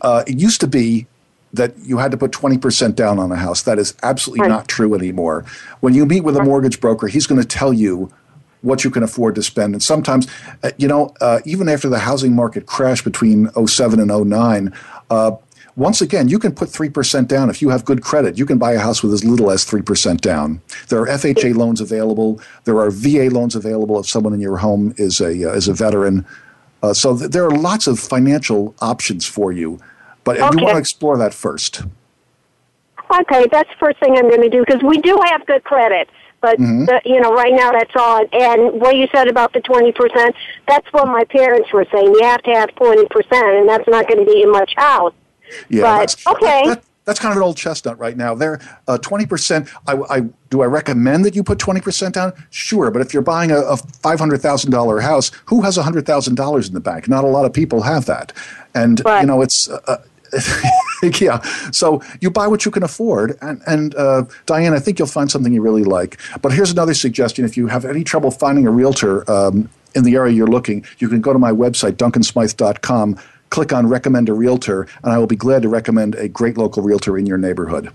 uh, 0.00 0.24
it 0.26 0.38
used 0.38 0.60
to 0.60 0.66
be 0.66 1.06
that 1.52 1.76
you 1.78 1.98
had 1.98 2.10
to 2.12 2.16
put 2.16 2.30
20% 2.30 2.94
down 2.94 3.18
on 3.18 3.32
a 3.32 3.36
house. 3.36 3.62
That 3.62 3.78
is 3.78 3.94
absolutely 4.02 4.48
not 4.48 4.68
true 4.68 4.94
anymore. 4.94 5.44
When 5.80 5.94
you 5.94 6.06
meet 6.06 6.22
with 6.22 6.36
a 6.36 6.44
mortgage 6.44 6.80
broker, 6.80 7.08
he's 7.08 7.26
going 7.26 7.40
to 7.40 7.46
tell 7.46 7.72
you 7.72 8.12
what 8.62 8.84
you 8.84 8.90
can 8.90 9.02
afford 9.02 9.34
to 9.34 9.42
spend. 9.42 9.74
And 9.74 9.82
sometimes, 9.82 10.26
uh, 10.62 10.70
you 10.76 10.86
know, 10.86 11.14
uh, 11.20 11.40
even 11.44 11.68
after 11.68 11.88
the 11.88 11.98
housing 11.98 12.34
market 12.34 12.66
crashed 12.66 13.04
between 13.04 13.50
07 13.66 13.98
and 13.98 14.30
09, 14.30 14.72
uh, 15.08 15.32
once 15.76 16.00
again, 16.00 16.28
you 16.28 16.38
can 16.38 16.52
put 16.52 16.68
3% 16.68 17.26
down. 17.26 17.48
If 17.48 17.62
you 17.62 17.70
have 17.70 17.84
good 17.84 18.02
credit, 18.02 18.36
you 18.36 18.44
can 18.44 18.58
buy 18.58 18.72
a 18.72 18.78
house 18.78 19.02
with 19.02 19.12
as 19.12 19.24
little 19.24 19.50
as 19.50 19.64
3% 19.64 20.20
down. 20.20 20.60
There 20.88 21.00
are 21.00 21.06
FHA 21.06 21.54
loans 21.56 21.80
available. 21.80 22.40
There 22.64 22.78
are 22.78 22.90
VA 22.90 23.30
loans 23.30 23.54
available 23.54 23.98
if 23.98 24.06
someone 24.06 24.34
in 24.34 24.40
your 24.40 24.58
home 24.58 24.94
is 24.98 25.20
a, 25.20 25.50
uh, 25.50 25.54
is 25.54 25.68
a 25.68 25.72
veteran. 25.72 26.26
Uh, 26.82 26.92
so 26.92 27.16
th- 27.16 27.30
there 27.30 27.44
are 27.44 27.50
lots 27.50 27.86
of 27.86 27.98
financial 27.98 28.74
options 28.80 29.24
for 29.24 29.52
you. 29.52 29.78
But 30.24 30.38
you 30.38 30.44
Okay. 30.44 30.62
want 30.62 30.74
to 30.74 30.78
explore 30.78 31.16
that 31.18 31.34
first. 31.34 31.82
Okay, 33.20 33.46
that's 33.50 33.68
the 33.68 33.76
first 33.78 33.98
thing 33.98 34.16
I'm 34.16 34.28
going 34.28 34.42
to 34.42 34.48
do 34.48 34.64
because 34.64 34.82
we 34.82 34.98
do 34.98 35.20
have 35.26 35.44
good 35.46 35.64
credit. 35.64 36.08
But 36.40 36.58
Mhm. 36.58 36.86
the, 36.86 37.00
you 37.04 37.20
know, 37.20 37.34
right 37.34 37.52
now 37.52 37.70
that's 37.72 37.90
all. 37.96 38.24
And 38.32 38.80
what 38.80 38.96
you 38.96 39.08
said 39.12 39.28
about 39.28 39.52
the 39.52 39.60
twenty 39.60 39.92
percent, 39.92 40.34
that's 40.66 40.86
what 40.92 41.06
my 41.06 41.24
parents 41.24 41.70
were 41.72 41.84
saying. 41.92 42.06
You 42.06 42.20
have 42.22 42.42
to 42.44 42.50
have 42.52 42.74
twenty 42.76 43.04
percent, 43.10 43.44
and 43.56 43.68
that's 43.68 43.86
not 43.88 44.08
going 44.08 44.24
to 44.24 44.32
be 44.32 44.42
in 44.42 44.50
much 44.50 44.72
house. 44.76 45.12
Yeah, 45.68 45.82
But, 45.82 45.98
that's, 45.98 46.26
okay. 46.26 46.62
that- 46.68 46.82
that's 47.04 47.18
kind 47.18 47.32
of 47.32 47.38
an 47.38 47.42
old 47.42 47.56
chestnut 47.56 47.98
right 47.98 48.16
now. 48.16 48.34
There, 48.34 48.60
uh, 48.86 48.96
twenty 48.98 49.26
percent. 49.26 49.68
I, 49.86 49.98
I 50.08 50.20
do 50.48 50.62
I 50.62 50.66
recommend 50.66 51.24
that 51.24 51.34
you 51.34 51.42
put 51.42 51.58
twenty 51.58 51.80
percent 51.80 52.14
down? 52.14 52.32
Sure, 52.50 52.90
but 52.90 53.02
if 53.02 53.12
you're 53.12 53.22
buying 53.22 53.50
a, 53.50 53.58
a 53.58 53.76
five 53.76 54.18
hundred 54.20 54.40
thousand 54.40 54.70
dollar 54.70 55.00
house, 55.00 55.32
who 55.46 55.60
has 55.62 55.76
hundred 55.76 56.06
thousand 56.06 56.36
dollars 56.36 56.68
in 56.68 56.74
the 56.74 56.80
bank? 56.80 57.08
Not 57.08 57.24
a 57.24 57.26
lot 57.26 57.44
of 57.44 57.52
people 57.52 57.82
have 57.82 58.06
that, 58.06 58.32
and 58.74 59.02
you 59.20 59.26
know 59.26 59.42
it's. 59.42 59.68
Uh, 59.68 59.98
yeah. 61.20 61.40
So 61.70 62.02
you 62.20 62.30
buy 62.30 62.46
what 62.46 62.64
you 62.64 62.70
can 62.70 62.82
afford. 62.82 63.38
And, 63.40 63.62
and 63.66 63.94
uh, 63.94 64.24
Diane, 64.46 64.74
I 64.74 64.78
think 64.78 64.98
you'll 64.98 65.08
find 65.08 65.30
something 65.30 65.52
you 65.52 65.62
really 65.62 65.84
like. 65.84 66.18
But 66.42 66.52
here's 66.52 66.70
another 66.70 66.94
suggestion. 66.94 67.44
If 67.44 67.56
you 67.56 67.66
have 67.66 67.84
any 67.84 68.04
trouble 68.04 68.30
finding 68.30 68.66
a 68.66 68.70
realtor 68.70 69.30
um, 69.30 69.68
in 69.94 70.04
the 70.04 70.14
area 70.14 70.32
you're 70.34 70.46
looking, 70.46 70.84
you 70.98 71.08
can 71.08 71.20
go 71.20 71.32
to 71.32 71.38
my 71.38 71.52
website, 71.52 71.92
duncansmythe.com, 71.92 73.18
click 73.50 73.72
on 73.72 73.86
recommend 73.86 74.28
a 74.28 74.32
realtor, 74.32 74.86
and 75.02 75.12
I 75.12 75.18
will 75.18 75.26
be 75.26 75.36
glad 75.36 75.62
to 75.62 75.68
recommend 75.68 76.14
a 76.14 76.28
great 76.28 76.56
local 76.56 76.82
realtor 76.82 77.18
in 77.18 77.26
your 77.26 77.38
neighborhood. 77.38 77.92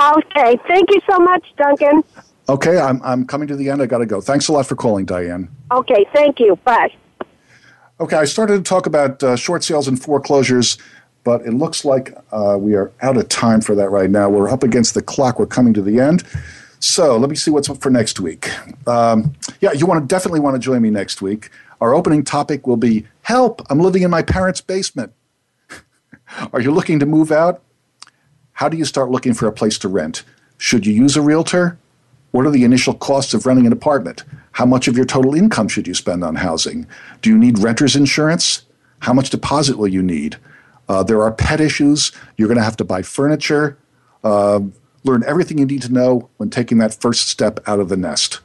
Okay. 0.00 0.58
Thank 0.66 0.90
you 0.90 1.00
so 1.08 1.18
much, 1.18 1.46
Duncan. 1.56 2.02
Okay, 2.48 2.78
I'm, 2.78 3.00
I'm 3.04 3.24
coming 3.24 3.46
to 3.48 3.56
the 3.56 3.70
end. 3.70 3.80
I 3.80 3.86
got 3.86 3.98
to 3.98 4.06
go. 4.06 4.20
Thanks 4.20 4.48
a 4.48 4.52
lot 4.52 4.66
for 4.66 4.74
calling, 4.74 5.04
Diane. 5.04 5.48
Okay. 5.70 6.04
Thank 6.12 6.40
you. 6.40 6.56
Bye. 6.64 6.92
Okay, 8.00 8.16
I 8.16 8.24
started 8.24 8.56
to 8.56 8.62
talk 8.62 8.86
about 8.86 9.22
uh, 9.22 9.36
short 9.36 9.62
sales 9.62 9.86
and 9.86 10.00
foreclosures, 10.00 10.76
but 11.24 11.42
it 11.42 11.52
looks 11.52 11.84
like 11.84 12.16
uh, 12.32 12.56
we 12.58 12.74
are 12.74 12.92
out 13.00 13.16
of 13.16 13.28
time 13.28 13.60
for 13.60 13.74
that 13.74 13.90
right 13.90 14.10
now. 14.10 14.28
We're 14.28 14.48
up 14.48 14.62
against 14.62 14.94
the 14.94 15.02
clock. 15.02 15.38
We're 15.38 15.46
coming 15.46 15.74
to 15.74 15.82
the 15.82 16.00
end. 16.00 16.24
So 16.80 17.16
let 17.16 17.30
me 17.30 17.36
see 17.36 17.50
what's 17.50 17.70
up 17.70 17.80
for 17.80 17.90
next 17.90 18.18
week. 18.18 18.50
Um, 18.88 19.34
yeah, 19.60 19.72
you 19.72 19.86
want 19.86 20.02
to 20.02 20.06
definitely 20.06 20.40
want 20.40 20.56
to 20.56 20.58
join 20.58 20.82
me 20.82 20.90
next 20.90 21.22
week. 21.22 21.50
Our 21.80 21.94
opening 21.94 22.24
topic 22.24 22.66
will 22.66 22.76
be 22.76 23.06
Help! 23.22 23.62
I'm 23.70 23.78
living 23.78 24.02
in 24.02 24.10
my 24.10 24.22
parents' 24.22 24.60
basement. 24.60 25.12
are 26.52 26.60
you 26.60 26.72
looking 26.72 26.98
to 26.98 27.06
move 27.06 27.30
out? 27.30 27.62
How 28.54 28.68
do 28.68 28.76
you 28.76 28.84
start 28.84 29.10
looking 29.10 29.32
for 29.32 29.46
a 29.46 29.52
place 29.52 29.78
to 29.78 29.88
rent? 29.88 30.24
Should 30.58 30.86
you 30.86 30.92
use 30.92 31.16
a 31.16 31.22
realtor? 31.22 31.78
What 32.32 32.46
are 32.46 32.50
the 32.50 32.64
initial 32.64 32.94
costs 32.94 33.32
of 33.34 33.46
renting 33.46 33.66
an 33.66 33.72
apartment? 33.72 34.24
How 34.52 34.66
much 34.66 34.88
of 34.88 34.96
your 34.96 35.06
total 35.06 35.34
income 35.34 35.68
should 35.68 35.86
you 35.86 35.94
spend 35.94 36.24
on 36.24 36.34
housing? 36.34 36.86
Do 37.20 37.30
you 37.30 37.38
need 37.38 37.58
renter's 37.58 37.94
insurance? 37.94 38.62
How 39.00 39.12
much 39.12 39.30
deposit 39.30 39.78
will 39.78 39.88
you 39.88 40.02
need? 40.02 40.36
Uh, 40.92 41.02
there 41.02 41.22
are 41.22 41.32
pet 41.32 41.58
issues. 41.58 42.12
You're 42.36 42.48
going 42.48 42.58
to 42.58 42.64
have 42.64 42.76
to 42.76 42.84
buy 42.84 43.00
furniture. 43.00 43.78
Uh, 44.22 44.60
learn 45.04 45.24
everything 45.26 45.56
you 45.56 45.64
need 45.64 45.80
to 45.80 45.90
know 45.90 46.28
when 46.36 46.50
taking 46.50 46.76
that 46.78 46.92
first 46.92 47.28
step 47.28 47.60
out 47.66 47.80
of 47.80 47.88
the 47.88 47.96
nest. 47.96 48.40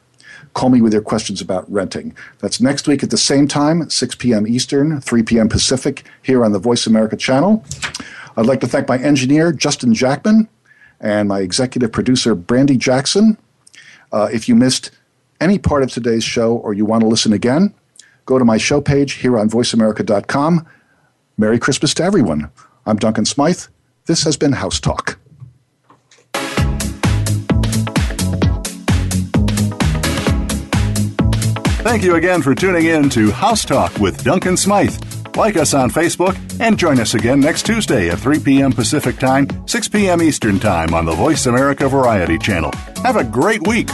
Call 0.54 0.70
me 0.70 0.80
with 0.80 0.94
your 0.94 1.02
questions 1.02 1.42
about 1.42 1.70
renting. 1.70 2.16
That's 2.40 2.62
next 2.62 2.88
week 2.88 3.04
at 3.04 3.10
the 3.10 3.18
same 3.18 3.50
time, 3.50 3.90
6 3.90 4.16
p.m. 4.16 4.48
Eastern, 4.48 5.02
3 5.02 5.24
p.m. 5.24 5.50
Pacific, 5.50 6.06
here 6.24 6.46
on 6.46 6.54
the 6.54 6.58
Voice 6.58 6.88
America 6.88 7.18
channel. 7.18 7.66
I'd 8.38 8.46
like 8.46 8.62
to 8.62 8.68
thank 8.68 8.88
my 8.88 8.98
engineer, 8.98 9.52
Justin 9.52 9.94
Jackman, 9.94 10.48
and 11.02 11.28
my 11.28 11.42
executive 11.42 11.92
producer, 11.92 12.34
Brandy 12.34 12.78
Jackson. 12.78 13.38
Uh, 14.14 14.30
if 14.32 14.48
you 14.48 14.56
missed 14.56 14.92
any 15.42 15.60
part 15.60 15.84
of 15.84 15.92
today's 15.92 16.24
show 16.24 16.56
or 16.56 16.74
you 16.74 16.86
want 16.86 17.02
to 17.02 17.08
listen 17.08 17.34
again, 17.34 17.74
go 18.26 18.40
to 18.40 18.46
my 18.46 18.56
show 18.56 18.80
page 18.80 19.16
here 19.16 19.38
on 19.38 19.50
voiceamerica.com. 19.50 20.66
Merry 21.40 21.60
Christmas 21.60 21.94
to 21.94 22.04
everyone. 22.04 22.50
I'm 22.88 22.98
Duncan 22.98 23.26
Smythe. 23.26 23.62
This 24.08 24.24
has 24.24 24.38
been 24.38 24.54
House 24.54 24.80
Talk. 24.80 25.20
Thank 31.84 32.04
you 32.04 32.16
again 32.16 32.42
for 32.42 32.56
tuning 32.56 32.88
in 32.88 33.08
to 33.12 33.30
House 33.30 33.64
Talk 33.64 33.96
with 34.00 34.24
Duncan 34.24 34.58
Smythe. 34.58 34.96
Like 35.36 35.58
us 35.58 35.76
on 35.76 35.92
Facebook 35.92 36.36
and 36.60 36.76
join 36.80 37.00
us 37.00 37.14
again 37.14 37.40
next 37.40 37.68
Tuesday 37.68 38.10
at 38.10 38.18
3 38.18 38.40
p.m. 38.40 38.72
Pacific 38.72 39.20
Time, 39.20 39.48
6 39.68 39.88
p.m. 39.90 40.24
Eastern 40.24 40.60
Time 40.60 40.96
on 40.96 41.06
the 41.06 41.14
Voice 41.14 41.46
America 41.46 41.88
Variety 41.88 42.40
Channel. 42.40 42.72
Have 43.04 43.16
a 43.16 43.24
great 43.24 43.66
week. 43.68 43.90